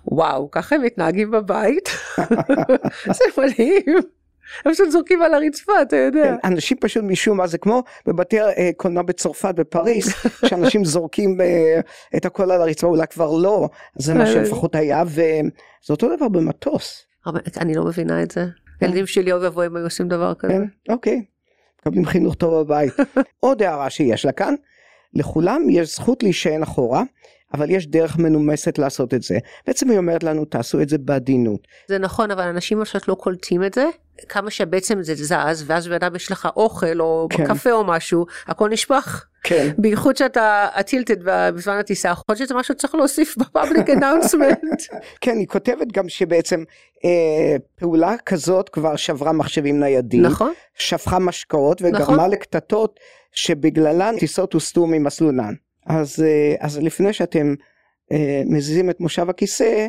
וואו, 0.04 0.50
ככה 0.50 0.74
הם 0.74 0.82
מתנהגים 0.82 1.30
בבית? 1.30 1.88
זה 3.16 3.24
מדהים. 3.38 3.96
הם 4.64 4.72
פשוט 4.72 4.90
זורקים 4.90 5.22
על 5.22 5.34
הרצפה, 5.34 5.82
אתה 5.82 5.96
יודע. 5.96 6.22
כן, 6.22 6.34
אנשים 6.44 6.76
פשוט 6.80 7.04
משום 7.04 7.36
מה 7.36 7.46
זה 7.46 7.58
כמו 7.58 7.82
בבתי 8.06 8.40
אה, 8.40 8.70
קולנוע 8.76 9.02
בצרפת 9.02 9.54
בפריז 9.54 10.14
שאנשים 10.48 10.84
זורקים 10.84 11.40
אה, 11.40 11.80
את 12.16 12.26
הכל 12.26 12.50
על 12.50 12.62
הרצפה 12.62 12.86
אולי 12.86 13.06
כבר 13.06 13.36
לא 13.36 13.68
זה 13.96 14.14
מה 14.14 14.26
שלפחות 14.26 14.74
היה 14.74 15.02
וזה 15.06 15.40
אותו 15.90 16.16
דבר 16.16 16.28
במטוס 16.28 17.04
אני 17.56 17.74
לא 17.74 17.84
מבינה 17.84 18.22
את 18.22 18.30
זה. 18.30 18.46
ילדים 18.82 19.06
שלי 19.06 19.32
אוי 19.32 19.40
ואבוי 19.42 19.66
אם 19.66 19.76
היו 19.76 19.84
עושים 19.84 20.08
דבר 20.08 20.34
כזה. 20.34 20.52
כן 20.52 20.92
אוקיי 20.92 21.22
מקבלים 21.80 22.06
חינוך 22.06 22.34
טוב 22.34 22.60
בבית. 22.60 22.92
עוד 23.40 23.62
הערה 23.62 23.90
שיש 23.90 24.24
לה 24.24 24.32
כאן 24.32 24.54
לכולם 25.14 25.70
יש 25.70 25.94
זכות 25.94 26.22
להישען 26.22 26.62
אחורה 26.62 27.02
אבל 27.54 27.70
יש 27.70 27.86
דרך 27.86 28.18
מנומסת 28.18 28.78
לעשות 28.78 29.14
את 29.14 29.22
זה 29.22 29.38
בעצם 29.66 29.90
היא 29.90 29.98
אומרת 29.98 30.22
לנו 30.22 30.44
תעשו 30.44 30.80
את 30.80 30.88
זה 30.88 30.98
בעדינות 30.98 31.60
זה 31.88 31.98
נכון, 31.98 32.30
אבל 32.30 32.42
אנשים 32.42 32.82
עכשיו 32.82 33.00
לא 33.08 33.14
קולטים 33.14 33.64
את 33.64 33.74
זה. 33.74 33.84
כמה 34.28 34.50
שבעצם 34.50 35.02
זה 35.02 35.14
זז, 35.14 35.64
ואז 35.66 35.88
בן 35.88 35.94
אדם 35.94 36.16
יש 36.16 36.32
לך 36.32 36.48
אוכל 36.56 37.00
או 37.00 37.28
כן. 37.30 37.46
קפה 37.46 37.72
או 37.72 37.84
משהו, 37.84 38.26
הכל 38.46 38.68
נשפך. 38.68 39.24
כן 39.42 39.68
בייחוד 39.78 40.16
שאתה 40.16 40.68
הטילטד 40.74 41.16
בזמן 41.24 41.78
הטיסה, 41.78 42.08
יכול 42.08 42.24
להיות 42.28 42.38
שזה 42.38 42.54
משהו 42.54 42.74
שצריך 42.74 42.94
להוסיף 42.94 43.36
בפאבליק 43.38 43.90
אנאונסמנט. 43.90 44.82
כן 45.20 45.38
היא 45.38 45.46
כותבת 45.46 45.92
גם 45.92 46.08
שבעצם 46.08 46.64
אה, 47.04 47.56
פעולה 47.76 48.14
כזאת 48.26 48.68
כבר 48.68 48.96
שברה 48.96 49.32
מחשבים 49.32 49.80
ניידים 49.80 50.22
נכון? 50.22 50.52
שפכה 50.74 51.18
משקאות 51.18 51.82
וגרמה 51.82 52.16
נכון. 52.16 52.30
לקטטות 52.30 53.00
שבגללן 53.38 54.14
טיסות 54.18 54.52
הוסטו 54.52 54.86
ממסלולן. 54.86 55.54
אז, 55.86 56.24
אה, 56.26 56.54
אז 56.60 56.78
לפני 56.78 57.12
שאתם 57.12 57.54
אה, 58.12 58.42
מזיזים 58.46 58.90
את 58.90 59.00
מושב 59.00 59.30
הכיסא, 59.30 59.86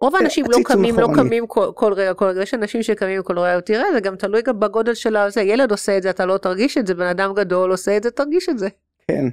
רוב 0.00 0.16
האנשים 0.16 0.44
לא 0.48 0.58
קמים, 0.64 0.98
לא. 0.98 1.08
קמים 1.14 1.46
כל, 1.46 1.70
כל 1.74 1.92
רגע, 1.92 2.14
כל 2.14 2.24
רגע, 2.24 2.42
יש 2.42 2.54
אנשים 2.54 2.82
שקמים 2.82 3.22
כל 3.22 3.38
רגע, 3.38 3.60
תראה, 3.60 3.84
זה 3.92 4.00
גם 4.00 4.16
תלוי 4.16 4.42
גם 4.42 4.60
בגודל 4.60 4.94
של 4.94 5.16
הזה, 5.16 5.42
ילד 5.42 5.70
עושה 5.70 5.96
את 5.96 6.02
זה, 6.02 6.10
אתה 6.10 6.26
לא 6.26 6.38
תרגיש 6.38 6.78
את 6.78 6.86
זה, 6.86 6.94
בן 6.94 7.06
אדם 7.06 7.34
גדול 7.34 7.70
עושה 7.70 7.96
את 7.96 8.02
זה, 8.02 8.10
תרגיש 8.10 8.48
את 8.48 8.58
זה. 8.58 8.68
כן. 9.08 9.24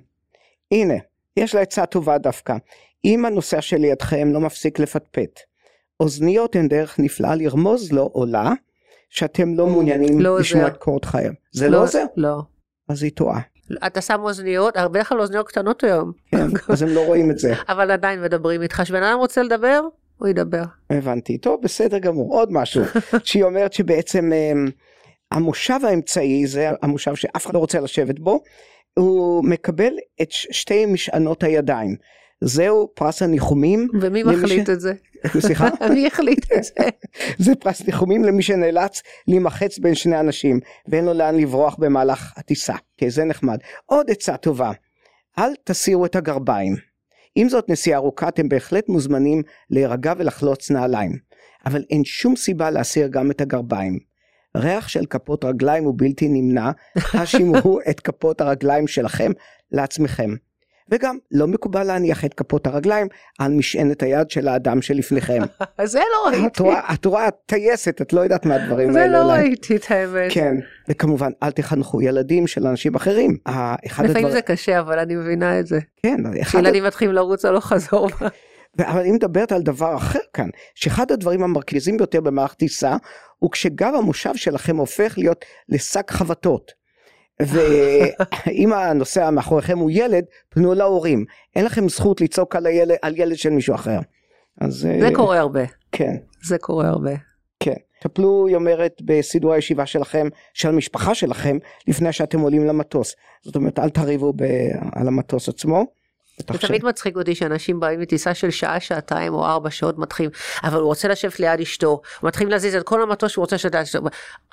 הנה, 0.71 0.93
יש 1.37 1.55
לה 1.55 1.61
עצה 1.61 1.85
טובה 1.85 2.17
דווקא. 2.17 2.55
אם 3.05 3.25
הנוסע 3.25 3.61
שלידכם 3.61 4.33
לא 4.33 4.39
מפסיק 4.39 4.79
לפטפט, 4.79 5.39
אוזניות 5.99 6.55
הן 6.55 6.67
דרך 6.67 6.99
נפלאה 6.99 7.35
לרמוז 7.35 7.91
לו 7.91 8.11
או 8.15 8.25
לה, 8.25 8.51
שאתם 9.09 9.55
לא 9.55 9.67
מעוניינים 9.67 10.21
לא 10.21 10.39
לשמוע. 10.39 10.67
את 10.67 10.77
קורות 10.77 11.05
חייהם. 11.05 11.33
זה 11.51 11.69
לא 11.69 11.83
עוזר? 11.83 12.05
לא. 12.17 12.41
אז 12.89 13.03
היא 13.03 13.11
טועה. 13.11 13.39
אתה 13.85 14.01
שם 14.01 14.19
אוזניות, 14.19 14.77
הרבה 14.77 15.03
כלל 15.03 15.21
אוזניות 15.21 15.47
קטנות 15.47 15.83
היום, 15.83 16.11
כן, 16.31 16.47
אז 16.73 16.81
הם 16.81 16.89
לא 16.89 17.05
רואים 17.05 17.31
את 17.31 17.39
זה. 17.39 17.53
אבל 17.69 17.91
עדיין 17.91 18.21
מדברים 18.21 18.61
איתך, 18.61 18.81
כשבן 18.81 19.03
אדם 19.03 19.17
רוצה 19.17 19.43
לדבר, 19.43 19.81
הוא 20.17 20.27
ידבר. 20.27 20.63
הבנתי. 20.89 21.37
טוב, 21.37 21.61
בסדר 21.63 21.97
גמור. 21.97 22.33
עוד 22.33 22.49
משהו. 22.51 22.83
שהיא 23.23 23.43
אומרת 23.43 23.73
שבעצם 23.73 24.31
אמ, 24.33 24.67
המושב 25.31 25.79
האמצעי, 25.83 26.47
זה 26.47 26.69
המושב 26.81 27.15
שאף 27.15 27.45
אחד 27.45 27.53
לא 27.53 27.59
רוצה 27.59 27.79
לשבת 27.79 28.19
בו, 28.19 28.41
הוא 28.97 29.45
מקבל 29.45 29.93
את 30.21 30.31
שתי 30.31 30.85
משענות 30.85 31.43
הידיים. 31.43 31.95
זהו 32.41 32.91
פרס 32.93 33.21
הניחומים. 33.21 33.87
ומי 34.01 34.23
מחליט 34.23 34.67
ש- 34.67 34.69
את 34.69 34.79
זה? 34.79 34.93
סליחה? 35.39 35.67
מי 35.93 36.07
החליט 36.07 36.45
את 36.53 36.63
זה? 36.63 36.73
זה 37.45 37.55
פרס 37.55 37.85
ניחומים 37.85 38.23
למי 38.23 38.43
שנאלץ 38.43 39.01
להימחץ 39.27 39.79
בין 39.79 39.95
שני 39.95 40.19
אנשים 40.19 40.59
ואין 40.87 41.05
לו 41.05 41.13
לאן 41.13 41.35
לברוח 41.35 41.75
במהלך 41.79 42.33
הטיסה. 42.37 42.75
כן, 42.97 43.09
זה 43.09 43.23
נחמד. 43.23 43.57
עוד 43.85 44.11
עצה 44.11 44.37
טובה, 44.37 44.71
אל 45.39 45.49
תסירו 45.63 46.05
את 46.05 46.15
הגרביים. 46.15 46.75
אם 47.37 47.49
זאת 47.49 47.69
נסיעה 47.69 47.99
ארוכה 47.99 48.27
אתם 48.27 48.49
בהחלט 48.49 48.89
מוזמנים 48.89 49.41
להירגע 49.69 50.13
ולחלוץ 50.17 50.71
נעליים, 50.71 51.11
אבל 51.65 51.83
אין 51.89 52.03
שום 52.05 52.35
סיבה 52.35 52.69
להסיר 52.69 53.07
גם 53.07 53.31
את 53.31 53.41
הגרביים. 53.41 53.99
ריח 54.57 54.87
של 54.87 55.05
כפות 55.05 55.45
רגליים 55.45 55.83
הוא 55.83 55.93
בלתי 55.97 56.27
נמנע, 56.29 56.71
אז 57.19 57.27
שימרו 57.27 57.79
את 57.89 57.99
כפות 57.99 58.41
הרגליים 58.41 58.87
שלכם 58.87 59.31
לעצמכם. 59.71 60.29
וגם 60.91 61.17
לא 61.31 61.47
מקובל 61.47 61.83
להניח 61.83 62.25
את 62.25 62.33
כפות 62.33 62.67
הרגליים 62.67 63.07
על 63.39 63.51
משענת 63.51 64.03
היד 64.03 64.29
של 64.29 64.47
האדם 64.47 64.81
שלפניכם. 64.81 65.41
זה 65.83 65.99
לא 65.99 66.29
את 66.29 66.33
ראיתי. 66.41 66.63
רואה, 66.63 66.93
את 66.93 67.05
רואה 67.05 67.27
טייסת, 67.45 68.01
את 68.01 68.13
לא 68.13 68.21
יודעת 68.21 68.45
מהדברים 68.45 68.91
זה 68.91 69.01
האלה. 69.01 69.19
לא 69.19 69.25
אולי. 69.25 69.39
ראיתי 69.39 69.75
את 69.75 69.85
האמת. 69.89 70.31
כן, 70.31 70.55
וכמובן 70.89 71.31
אל 71.43 71.51
תחנכו 71.51 72.01
ילדים 72.01 72.47
של 72.47 72.67
אנשים 72.67 72.95
אחרים. 72.95 73.37
אה, 73.47 73.75
לפעמים 74.03 74.31
זה 74.31 74.41
קשה, 74.41 74.79
אבל 74.79 74.99
אני 74.99 75.15
מבינה 75.15 75.59
את 75.59 75.67
זה. 75.67 75.79
כן, 76.03 76.17
אחד, 76.41 76.59
כשילדים 76.59 76.83
מתחילים 76.83 77.15
לרוץ 77.15 77.45
הלוך 77.45 77.65
חזור. 77.65 78.09
אבל 78.79 78.99
אני 78.99 79.11
מדברת 79.11 79.51
על 79.51 79.61
דבר 79.61 79.95
אחר 79.95 80.19
כאן, 80.33 80.49
שאחד 80.75 81.11
הדברים 81.11 81.43
המרכזיים 81.43 81.97
ביותר 81.97 82.21
במערכת 82.21 82.57
טיסה, 82.57 82.97
הוא 83.39 83.51
כשגב 83.51 83.93
המושב 83.97 84.35
שלכם 84.35 84.77
הופך 84.77 85.17
להיות 85.17 85.45
לשק 85.69 86.11
חבטות. 86.11 86.71
ואם 87.39 88.73
הנוסע 88.73 89.29
מאחוריכם 89.29 89.77
הוא 89.77 89.91
ילד, 89.93 90.23
פנו 90.49 90.73
להורים. 90.73 91.25
אין 91.55 91.65
לכם 91.65 91.89
זכות 91.89 92.21
לצעוק 92.21 92.55
על, 92.55 92.65
הילד, 92.65 92.97
על 93.01 93.13
ילד 93.17 93.37
של 93.37 93.49
מישהו 93.49 93.75
אחר. 93.75 93.99
אז 94.61 94.73
זה 94.73 94.99
אה, 95.03 95.15
קורה 95.15 95.39
הרבה. 95.39 95.63
כן. 95.91 96.15
זה 96.43 96.57
קורה 96.57 96.87
הרבה. 96.87 97.11
כן. 97.59 97.73
טפלו, 98.01 98.47
היא 98.47 98.55
אומרת, 98.55 99.01
בסידור 99.01 99.53
הישיבה 99.53 99.85
שלכם, 99.85 100.27
של 100.53 100.69
המשפחה 100.69 101.15
שלכם, 101.15 101.57
לפני 101.87 102.13
שאתם 102.13 102.39
עולים 102.39 102.67
למטוס. 102.67 103.15
זאת 103.41 103.55
אומרת, 103.55 103.79
אל 103.79 103.89
תריבו 103.89 104.33
ב... 104.35 104.43
על 104.95 105.07
המטוס 105.07 105.49
עצמו. 105.49 105.85
זה 106.37 106.67
תמיד 106.67 106.85
מצחיק 106.85 107.15
אותי 107.15 107.35
שאנשים 107.35 107.79
באים 107.79 107.99
מטיסה 107.99 108.33
של 108.33 108.51
שעה, 108.51 108.79
שעתיים 108.79 109.33
או 109.33 109.45
ארבע 109.45 109.69
שעות 109.69 109.97
מתחילים, 109.97 110.31
אבל 110.63 110.79
הוא 110.79 110.87
רוצה 110.87 111.07
לשבת 111.07 111.39
ליד 111.39 111.59
אשתו, 111.59 112.01
מתחילים 112.23 112.51
להזיז 112.51 112.75
את 112.75 112.83
כל 112.83 113.01
המטוס 113.01 113.31
שהוא 113.31 113.41
רוצה 113.43 113.57
שתהיה 113.57 113.83
אשתו. 113.83 113.99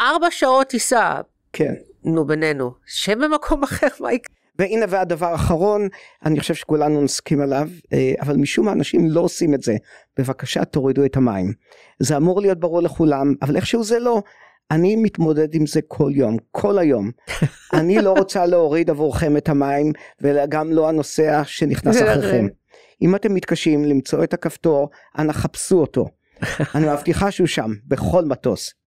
ארבע 0.01 0.26
שעות 0.30 0.66
טיסה, 0.66 1.20
כן. 1.53 1.74
נו 2.05 2.26
בינינו, 2.26 2.70
שב 2.86 3.24
במקום 3.24 3.62
אחר, 3.62 3.86
מה 4.00 4.12
יקרה? 4.12 4.34
והנה 4.59 4.86
והדבר 4.88 5.26
האחרון, 5.26 5.88
אני 6.24 6.40
חושב 6.40 6.55
שכולנו 6.55 7.02
נסכים 7.02 7.40
עליו, 7.40 7.68
אה, 7.92 8.12
אבל 8.20 8.36
משום 8.36 8.66
מה 8.66 8.72
אנשים 8.72 9.11
לא 9.11 9.20
עושים 9.20 9.55
את 9.55 9.62
זה. 9.62 9.76
בבקשה 10.18 10.64
תורידו 10.64 11.05
את 11.05 11.16
המים. 11.16 11.52
זה 11.98 12.16
אמור 12.16 12.40
להיות 12.40 12.61
ברור 12.61 12.82
לכולם, 12.82 13.34
אבל 13.42 13.57
איכשהו 13.57 13.84
זה 13.84 13.98
לא. 13.98 14.22
אני 14.70 14.96
מתמודד 14.96 15.55
עם 15.55 15.66
זה 15.66 15.80
כל 15.88 16.11
יום, 16.14 16.36
כל 16.50 16.78
היום. 16.78 17.11
אני 17.78 18.02
לא 18.02 18.12
רוצה 18.12 18.46
להוריד 18.46 18.90
עבורכם 18.90 19.36
את 19.36 19.48
המים, 19.48 19.92
וגם 20.20 20.72
לא 20.72 20.88
הנוסע 20.88 21.42
שנכנס 21.44 21.96
אחריכם. 22.02 22.46
אם 23.02 23.14
אתם 23.14 23.34
מתקשים 23.34 23.84
למצוא 23.84 24.24
את 24.24 24.34
הכפתור, 24.34 24.90
אנא 25.18 25.32
חפשו 25.32 25.80
אותו. 25.80 26.07
אני 26.74 26.86
מבטיחה 26.92 27.30
שהוא 27.30 27.46
שם, 27.46 27.70
בכל 27.86 28.24
מטוס. 28.24 28.84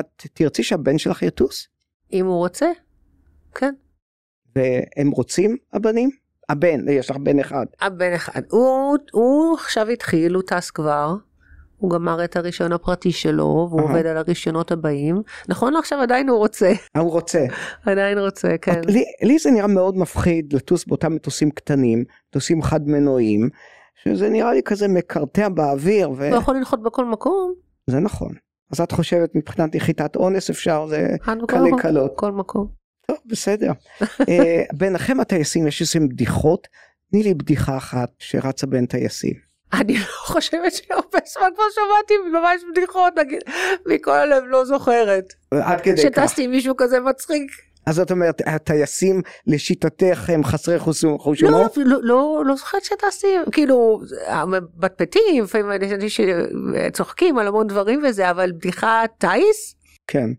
את 0.00 0.26
תרצי 0.32 0.62
שהבן 0.62 0.98
שלך 0.98 1.22
יטוס? 1.22 1.68
אם 2.12 2.26
הוא 2.26 2.36
רוצה, 2.36 2.66
כן. 3.54 3.74
והם 4.56 5.10
רוצים 5.10 5.56
הבנים? 5.72 6.10
הבן, 6.48 6.88
יש 6.88 7.10
לך 7.10 7.16
בן 7.16 7.38
אחד. 7.38 7.66
הבן 7.80 8.12
אחד, 8.12 8.42
הוא, 8.50 8.96
הוא 9.12 9.54
עכשיו 9.54 9.88
התחיל, 9.88 10.34
הוא 10.34 10.42
טס 10.46 10.70
כבר, 10.70 11.14
הוא 11.78 11.90
גמר 11.90 12.24
את 12.24 12.36
הרישיון 12.36 12.72
הפרטי 12.72 13.12
שלו, 13.12 13.66
והוא 13.70 13.80
אהה. 13.80 13.88
עובד 13.88 14.06
על 14.06 14.16
הרישיונות 14.16 14.72
הבאים. 14.72 15.22
נכון 15.48 15.72
לעכשיו 15.72 16.00
עדיין 16.00 16.28
הוא 16.28 16.38
רוצה, 16.38 16.72
אה, 16.96 17.00
הוא 17.00 17.10
רוצה. 17.10 17.46
עדיין 17.86 18.18
רוצה, 18.18 18.48
כן. 18.62 18.80
לי, 18.86 19.04
לי 19.22 19.38
זה 19.38 19.50
נראה 19.50 19.66
מאוד 19.66 19.96
מפחיד 19.96 20.52
לטוס 20.52 20.84
באותם 20.84 21.14
מטוסים 21.14 21.50
קטנים, 21.50 22.04
מטוסים 22.28 22.62
חד 22.62 22.88
מנועיים, 22.88 23.48
שזה 24.04 24.28
נראה 24.28 24.52
לי 24.52 24.62
כזה 24.62 24.88
מקרטע 24.88 25.48
באוויר, 25.48 26.10
וזה 26.10 26.28
הוא 26.28 26.36
יכול 26.36 26.56
לנחות 26.56 26.82
בכל 26.82 27.04
מקום, 27.04 27.54
נכון. 27.88 28.32
אז 28.72 28.80
את 28.80 28.92
חושבת 28.92 29.34
מבחינת 29.34 29.74
נחיתת 29.74 30.16
אונס 30.16 30.50
אפשר, 30.50 30.86
זה 30.86 31.08
מקום, 31.36 31.80
קלות. 31.80 32.12
כל 32.16 32.32
מקום. 32.32 32.68
טוב, 33.06 33.16
בסדר. 33.26 33.72
אה, 34.28 34.62
ביניכם 34.72 35.20
הטייסים 35.20 35.66
יש 35.66 35.80
איזה 35.80 36.06
בדיחות? 36.06 36.68
תני 37.10 37.22
לי 37.22 37.34
בדיחה 37.34 37.76
אחת 37.76 38.08
שרצה 38.18 38.66
בין 38.66 38.86
טייסים. 38.86 39.34
אני 39.72 39.98
לא 39.98 40.04
חושבת 40.24 40.72
שהרבה 40.72 41.18
זמן 41.26 41.48
כבר 41.54 41.64
שמעתי 41.74 42.14
ממש 42.32 42.60
בדיחות, 42.70 43.18
נגיד, 43.18 43.42
מכל 43.86 44.10
הלב 44.10 44.44
לא 44.46 44.64
זוכרת. 44.64 45.32
עד 45.50 45.80
כדי 45.80 45.96
כך. 45.96 46.02
שטסתי 46.02 46.44
עם 46.44 46.50
מישהו 46.50 46.74
כזה 46.76 47.00
מצחיק. 47.00 47.50
אז 47.86 47.94
זאת 47.94 48.10
אומרת, 48.10 48.42
הטייסים 48.46 49.22
לשיטתך 49.46 50.30
הם 50.30 50.44
חסרי 50.44 50.78
חוש 50.78 51.04
לא, 51.04 51.48
הומור? 51.48 51.66
לא, 51.76 51.98
לא, 52.02 52.42
לא 52.46 52.56
זוכרת 52.56 52.84
שטסתי, 52.84 53.26
כאילו, 53.52 54.00
מפטפטים, 54.46 55.44
לפעמים 55.44 55.72
אנשים 55.72 56.08
שצוחקים 56.08 57.38
על 57.38 57.46
המון 57.46 57.66
דברים 57.66 58.02
וזה, 58.08 58.30
אבל 58.30 58.52
בדיחה 58.52 59.02
טיס? 59.18 59.74
כן. 60.06 60.30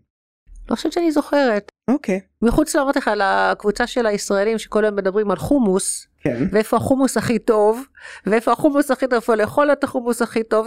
לא 0.70 0.76
חושבת 0.76 0.92
שאני 0.92 1.12
זוכרת. 1.12 1.72
אוקיי. 1.88 2.20
מחוץ 2.42 2.76
לאמרתי 2.76 2.98
לך, 2.98 3.10
לקבוצה 3.16 3.86
של 3.86 4.06
הישראלים 4.06 4.58
שכל 4.58 4.84
היום 4.84 4.96
מדברים 4.96 5.30
על 5.30 5.36
חומוס, 5.36 6.06
כן. 6.20 6.44
ואיפה 6.52 6.76
החומוס 6.76 7.16
הכי 7.16 7.38
טוב, 7.38 7.84
ואיפה 8.26 8.52
החומוס 8.52 8.90
הכי 8.90 9.06
טוב, 9.06 9.14
איפה 9.14 9.34
לאכול 9.34 9.72
את 9.72 9.84
החומוס 9.84 10.22
הכי 10.22 10.42
טוב, 10.42 10.66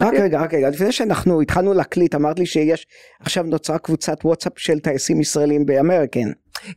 רק 0.00 0.14
רגע, 0.14 0.40
רק 0.40 0.54
רגע, 0.54 0.68
לפני 0.70 0.92
שאנחנו 0.92 1.40
התחלנו 1.40 1.74
להקליט, 1.74 2.14
אמרת 2.14 2.38
לי 2.38 2.46
שיש, 2.46 2.86
עכשיו 3.20 3.44
נוצרה 3.44 3.78
קבוצת 3.78 4.24
וואטסאפ 4.24 4.52
של 4.56 4.78
טייסים 4.78 5.20
ישראלים 5.20 5.66
באמריקן, 5.66 6.30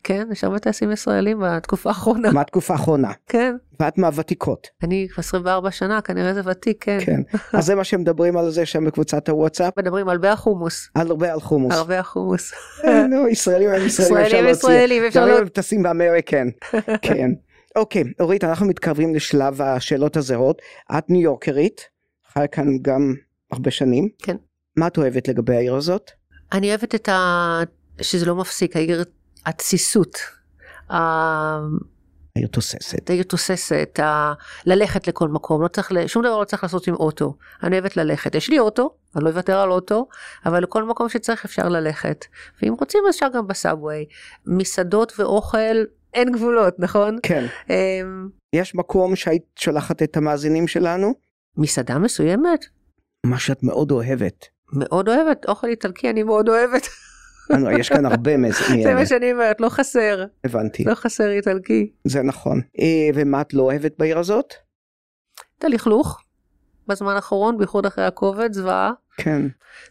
כן, 0.03 0.27
יש 0.31 0.43
הרבה 0.43 0.59
טייסים 0.59 0.91
ישראלים 0.91 1.39
בתקופה 1.41 1.89
האחרונה, 1.89 2.31
מהתקופה 2.31 2.73
האחרונה, 2.73 3.11
כן. 3.27 3.55
ואת 3.79 3.97
מהוותיקות, 3.97 4.67
אני 4.83 5.07
24 5.17 5.71
שנה, 5.71 6.01
כנראה 6.01 6.33
זה 6.33 6.41
ותיק, 6.45 6.83
כן. 6.83 6.99
כן. 7.05 7.21
אז 7.53 7.65
זה 7.65 7.75
מה 7.75 7.83
שמדברים 7.83 8.37
על 8.37 8.51
זה 8.51 8.65
שם 8.65 8.85
בקבוצת 8.85 9.29
הוואטסאפ, 9.29 9.73
מדברים 9.79 10.09
הרבה 10.09 10.27
על 10.27 10.33
החומוס, 10.33 10.89
על 10.95 11.07
הרבה 11.07 11.33
על 11.33 11.39
חומוס. 11.39 11.75
הרבה 11.75 11.97
על 11.97 12.03
חומוס. 12.03 12.53
אה, 12.85 13.07
נו, 13.07 13.27
ישראלים 13.27 13.69
הם 13.69 13.85
ישראלים, 13.85 14.17
אפשר 14.17 14.27
ישראלים 14.27 14.45
להוציא. 14.45 14.69
ישראלים, 14.69 15.03
אפשר 15.03 15.19
גם 15.19 15.27
אם 15.27 15.33
לא... 15.33 15.39
הם 15.39 15.47
טסים 15.47 15.83
באמריקן, 15.83 16.47
כן. 17.01 17.31
אוקיי, 17.75 18.03
אורית, 18.19 18.43
אנחנו 18.43 18.65
מתקרבים 18.65 19.15
לשלב 19.15 19.61
השאלות 19.61 20.17
הזהות. 20.17 20.61
את 20.97 21.09
ניו 21.09 21.21
יורקרית, 21.21 21.81
חיה 22.37 22.47
כאן 22.47 22.77
גם 22.81 23.13
הרבה 23.51 23.71
שנים. 23.71 24.09
כן. 24.19 24.35
מה 24.77 24.87
את 24.87 24.97
אוהבת 24.97 25.27
לגבי 25.27 25.55
העיר 25.55 25.75
הזאת? 25.75 26.11
אני 26.53 26.69
אוהבת 26.69 26.95
את 26.95 27.09
ה... 27.09 27.59
שזה 28.01 28.25
לא 28.25 28.35
מפסיק, 28.35 28.75
העיר, 28.75 29.03
התסיסות. 29.45 30.17
ה- 30.89 30.97
העיר 32.35 32.47
תוססת. 32.51 33.09
העיר 33.09 33.23
תוססת, 33.23 33.99
ה... 34.03 34.33
ללכת 34.65 35.07
לכל 35.07 35.27
מקום, 35.27 35.61
לא 35.61 35.67
צריך, 35.67 35.91
שום 36.07 36.23
דבר 36.23 36.39
לא 36.39 36.43
צריך 36.45 36.63
לעשות 36.63 36.87
עם 36.87 36.93
אוטו. 36.95 37.33
אני 37.63 37.75
אוהבת 37.75 37.97
ללכת. 37.97 38.35
יש 38.35 38.49
לי 38.49 38.59
אוטו, 38.59 38.95
אני 39.15 39.23
לא 39.23 39.29
אוותר 39.29 39.57
על 39.57 39.71
אוטו, 39.71 40.07
אבל 40.45 40.63
לכל 40.63 40.83
מקום 40.83 41.09
שצריך 41.09 41.45
אפשר 41.45 41.69
ללכת. 41.69 42.25
ואם 42.61 42.73
רוצים 42.79 43.01
אז 43.09 43.15
אפשר 43.15 43.27
גם 43.33 43.47
בסאבווי. 43.47 44.05
מסעדות 44.45 45.13
ואוכל, 45.19 45.77
אין 46.13 46.31
גבולות, 46.31 46.79
נכון? 46.79 47.17
כן. 47.23 47.45
אמ, 47.69 48.29
יש 48.53 48.75
מקום 48.75 49.15
שהיית 49.15 49.43
שולחת 49.55 50.03
את 50.03 50.17
המאזינים 50.17 50.67
שלנו? 50.67 51.26
מסעדה 51.57 51.97
מסוימת? 51.97 52.65
מה 53.25 53.39
שאת 53.39 53.63
מאוד 53.63 53.91
אוהבת. 53.91 54.45
מאוד 54.73 55.09
אוהבת, 55.09 55.45
אוכל 55.47 55.67
איטלקי 55.67 56.09
אני 56.09 56.23
מאוד 56.23 56.49
אוהבת. 56.49 56.87
אה, 57.51 57.57
נו, 57.57 57.71
יש 57.71 57.89
כאן 57.89 58.05
הרבה 58.05 58.37
מזה, 58.37 58.63
זה. 58.83 58.93
מה 58.93 59.05
שאני 59.05 59.31
אומרת, 59.31 59.61
לא 59.61 59.69
חסר, 59.69 60.25
הבנתי, 60.43 60.83
לא 60.83 60.95
חסר 60.95 61.29
איטלקי. 61.31 61.91
זה 62.03 62.21
נכון. 62.21 62.61
אה, 62.79 63.09
ומה 63.15 63.41
את 63.41 63.53
לא 63.53 63.61
אוהבת 63.63 63.93
בעיר 63.99 64.19
הזאת? 64.19 64.53
את 65.59 65.63
הלכלוך, 65.63 66.21
בזמן 66.87 67.13
האחרון, 67.15 67.57
בייחוד 67.57 67.85
אחרי 67.85 68.05
הכובד, 68.05 68.53
זוועה. 68.53 68.91
כן. 69.17 69.41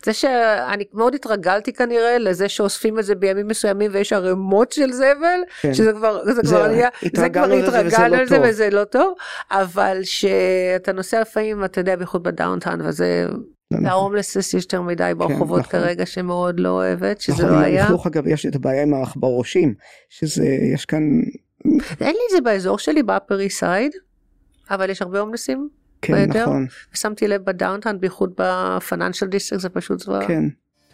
זה 0.05 0.13
שאני 0.13 0.85
מאוד 0.95 1.15
התרגלתי 1.15 1.73
כנראה 1.73 2.19
לזה 2.19 2.49
שאוספים 2.49 2.99
את 2.99 3.05
זה 3.05 3.15
בימים 3.15 3.49
מסוימים 3.49 3.91
ויש 3.95 4.13
ערימות 4.13 4.73
של 4.73 4.93
זבל, 4.93 5.41
כן. 5.61 5.75
שזה 5.75 5.93
כבר, 5.93 6.25
זה 6.25 6.33
זה- 6.35 6.43
כבר 6.43 6.67
נהיה, 6.67 6.89
זה 7.03 7.11
כבר 7.11 7.23
התרגלנו 7.25 7.57
לזה 7.57 7.79
התרגלנו 7.81 8.25
לא. 8.43 8.49
וזה 8.49 8.71
לא 8.71 8.85
טוב, 8.85 9.15
אבל 9.51 9.99
שאתה 10.03 10.93
נוסע 10.93 11.21
לפעמים, 11.21 11.65
אתה 11.65 11.81
יודע, 11.81 11.97
בייחוד 11.97 12.23
ב 12.23 12.29
downtown, 12.29 12.81
וזה, 12.81 12.91
זה 12.93 13.29
נכון. 13.71 13.87
ההומלסס 13.87 14.55
יש 14.55 14.65
יותר 14.65 14.83
מדי 14.83 15.13
ברחובות 15.17 15.61
נכון. 15.61 15.71
כרגע 15.81 16.07
שמאוד 16.07 16.61
לא 16.61 16.69
אוהבת, 16.69 17.21
שזה 17.21 17.33
נכון, 17.45 17.49
לא 17.59 17.65
היה. 17.65 17.83
הלכלוך 17.83 18.07
אגב 18.07 18.27
יש 18.27 18.47
את 18.47 18.55
הבעיה 18.55 18.83
עם 18.83 18.95
העכברושים, 18.95 19.75
שזה, 20.11 20.45
יש 20.75 20.85
כאן, 20.85 21.03
אין 22.01 22.15
לי 22.15 22.21
את 22.31 22.37
זה 22.37 22.41
באזור 22.45 22.79
שלי, 22.79 23.03
ב 23.03 23.11
Upper 23.11 23.49
Side, 23.49 23.93
אבל 24.71 24.91
יש 24.91 25.03
הרבה 25.03 25.21
הומלסים, 25.21 25.69
כן 26.03 26.15
ביותר? 26.15 26.43
נכון, 26.43 26.67
ושמתי 26.95 27.29
לב 27.29 27.43
ב 27.45 27.50
downtown, 27.50 28.01
בייחוד 28.01 28.33
ב 28.39 28.48
Financial 28.48 29.27
District, 29.27 29.63
זה 29.63 29.69
פשוט 29.69 30.01
זוועה. 30.01 30.27
כן. 30.27 30.45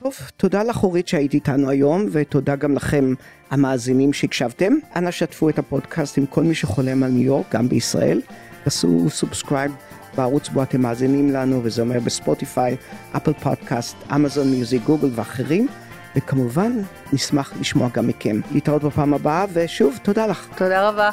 טוב, 0.03 0.15
תודה 0.37 0.63
לך 0.63 0.83
אורית 0.83 1.09
שהיית 1.09 1.35
איתנו 1.35 1.71
היום, 1.71 2.07
ותודה 2.13 2.57
גם 2.57 2.75
לכם 2.75 3.15
המאזינים 3.51 4.13
שהקשבתם. 4.13 4.73
אנא 4.97 5.11
שתפו 5.11 5.49
את 5.49 5.59
הפודקאסט 5.59 6.19
עם 6.19 6.27
כל 6.27 6.43
מי 6.43 6.55
שחולם 6.55 7.03
על 7.03 7.11
ניו 7.11 7.23
יורק, 7.23 7.47
גם 7.55 7.69
בישראל. 7.69 8.21
תעשו 8.65 9.11
subscribe 9.11 9.73
בערוץ 10.17 10.49
בו 10.49 10.63
אתם 10.63 10.81
מאזינים 10.81 11.31
לנו, 11.31 11.61
וזה 11.65 11.83
אומר 11.83 12.01
בספוטיפיי, 12.01 12.77
Apple 13.17 13.33
Podcast, 13.33 13.97
Amazon 14.15 14.51
Music, 14.51 14.83
גוגל 14.85 15.11
ואחרים. 15.15 15.69
וכמובן, 16.17 16.73
נשמח 17.13 17.53
לשמוע 17.61 17.89
גם 17.93 18.07
מכם. 18.07 18.41
להתראות 18.53 18.85
בפעם 18.85 19.15
הבאה, 19.15 19.45
ושוב, 19.53 19.99
תודה 20.03 20.27
לך. 20.27 20.49
תודה 20.57 20.89
רבה. 20.89 21.11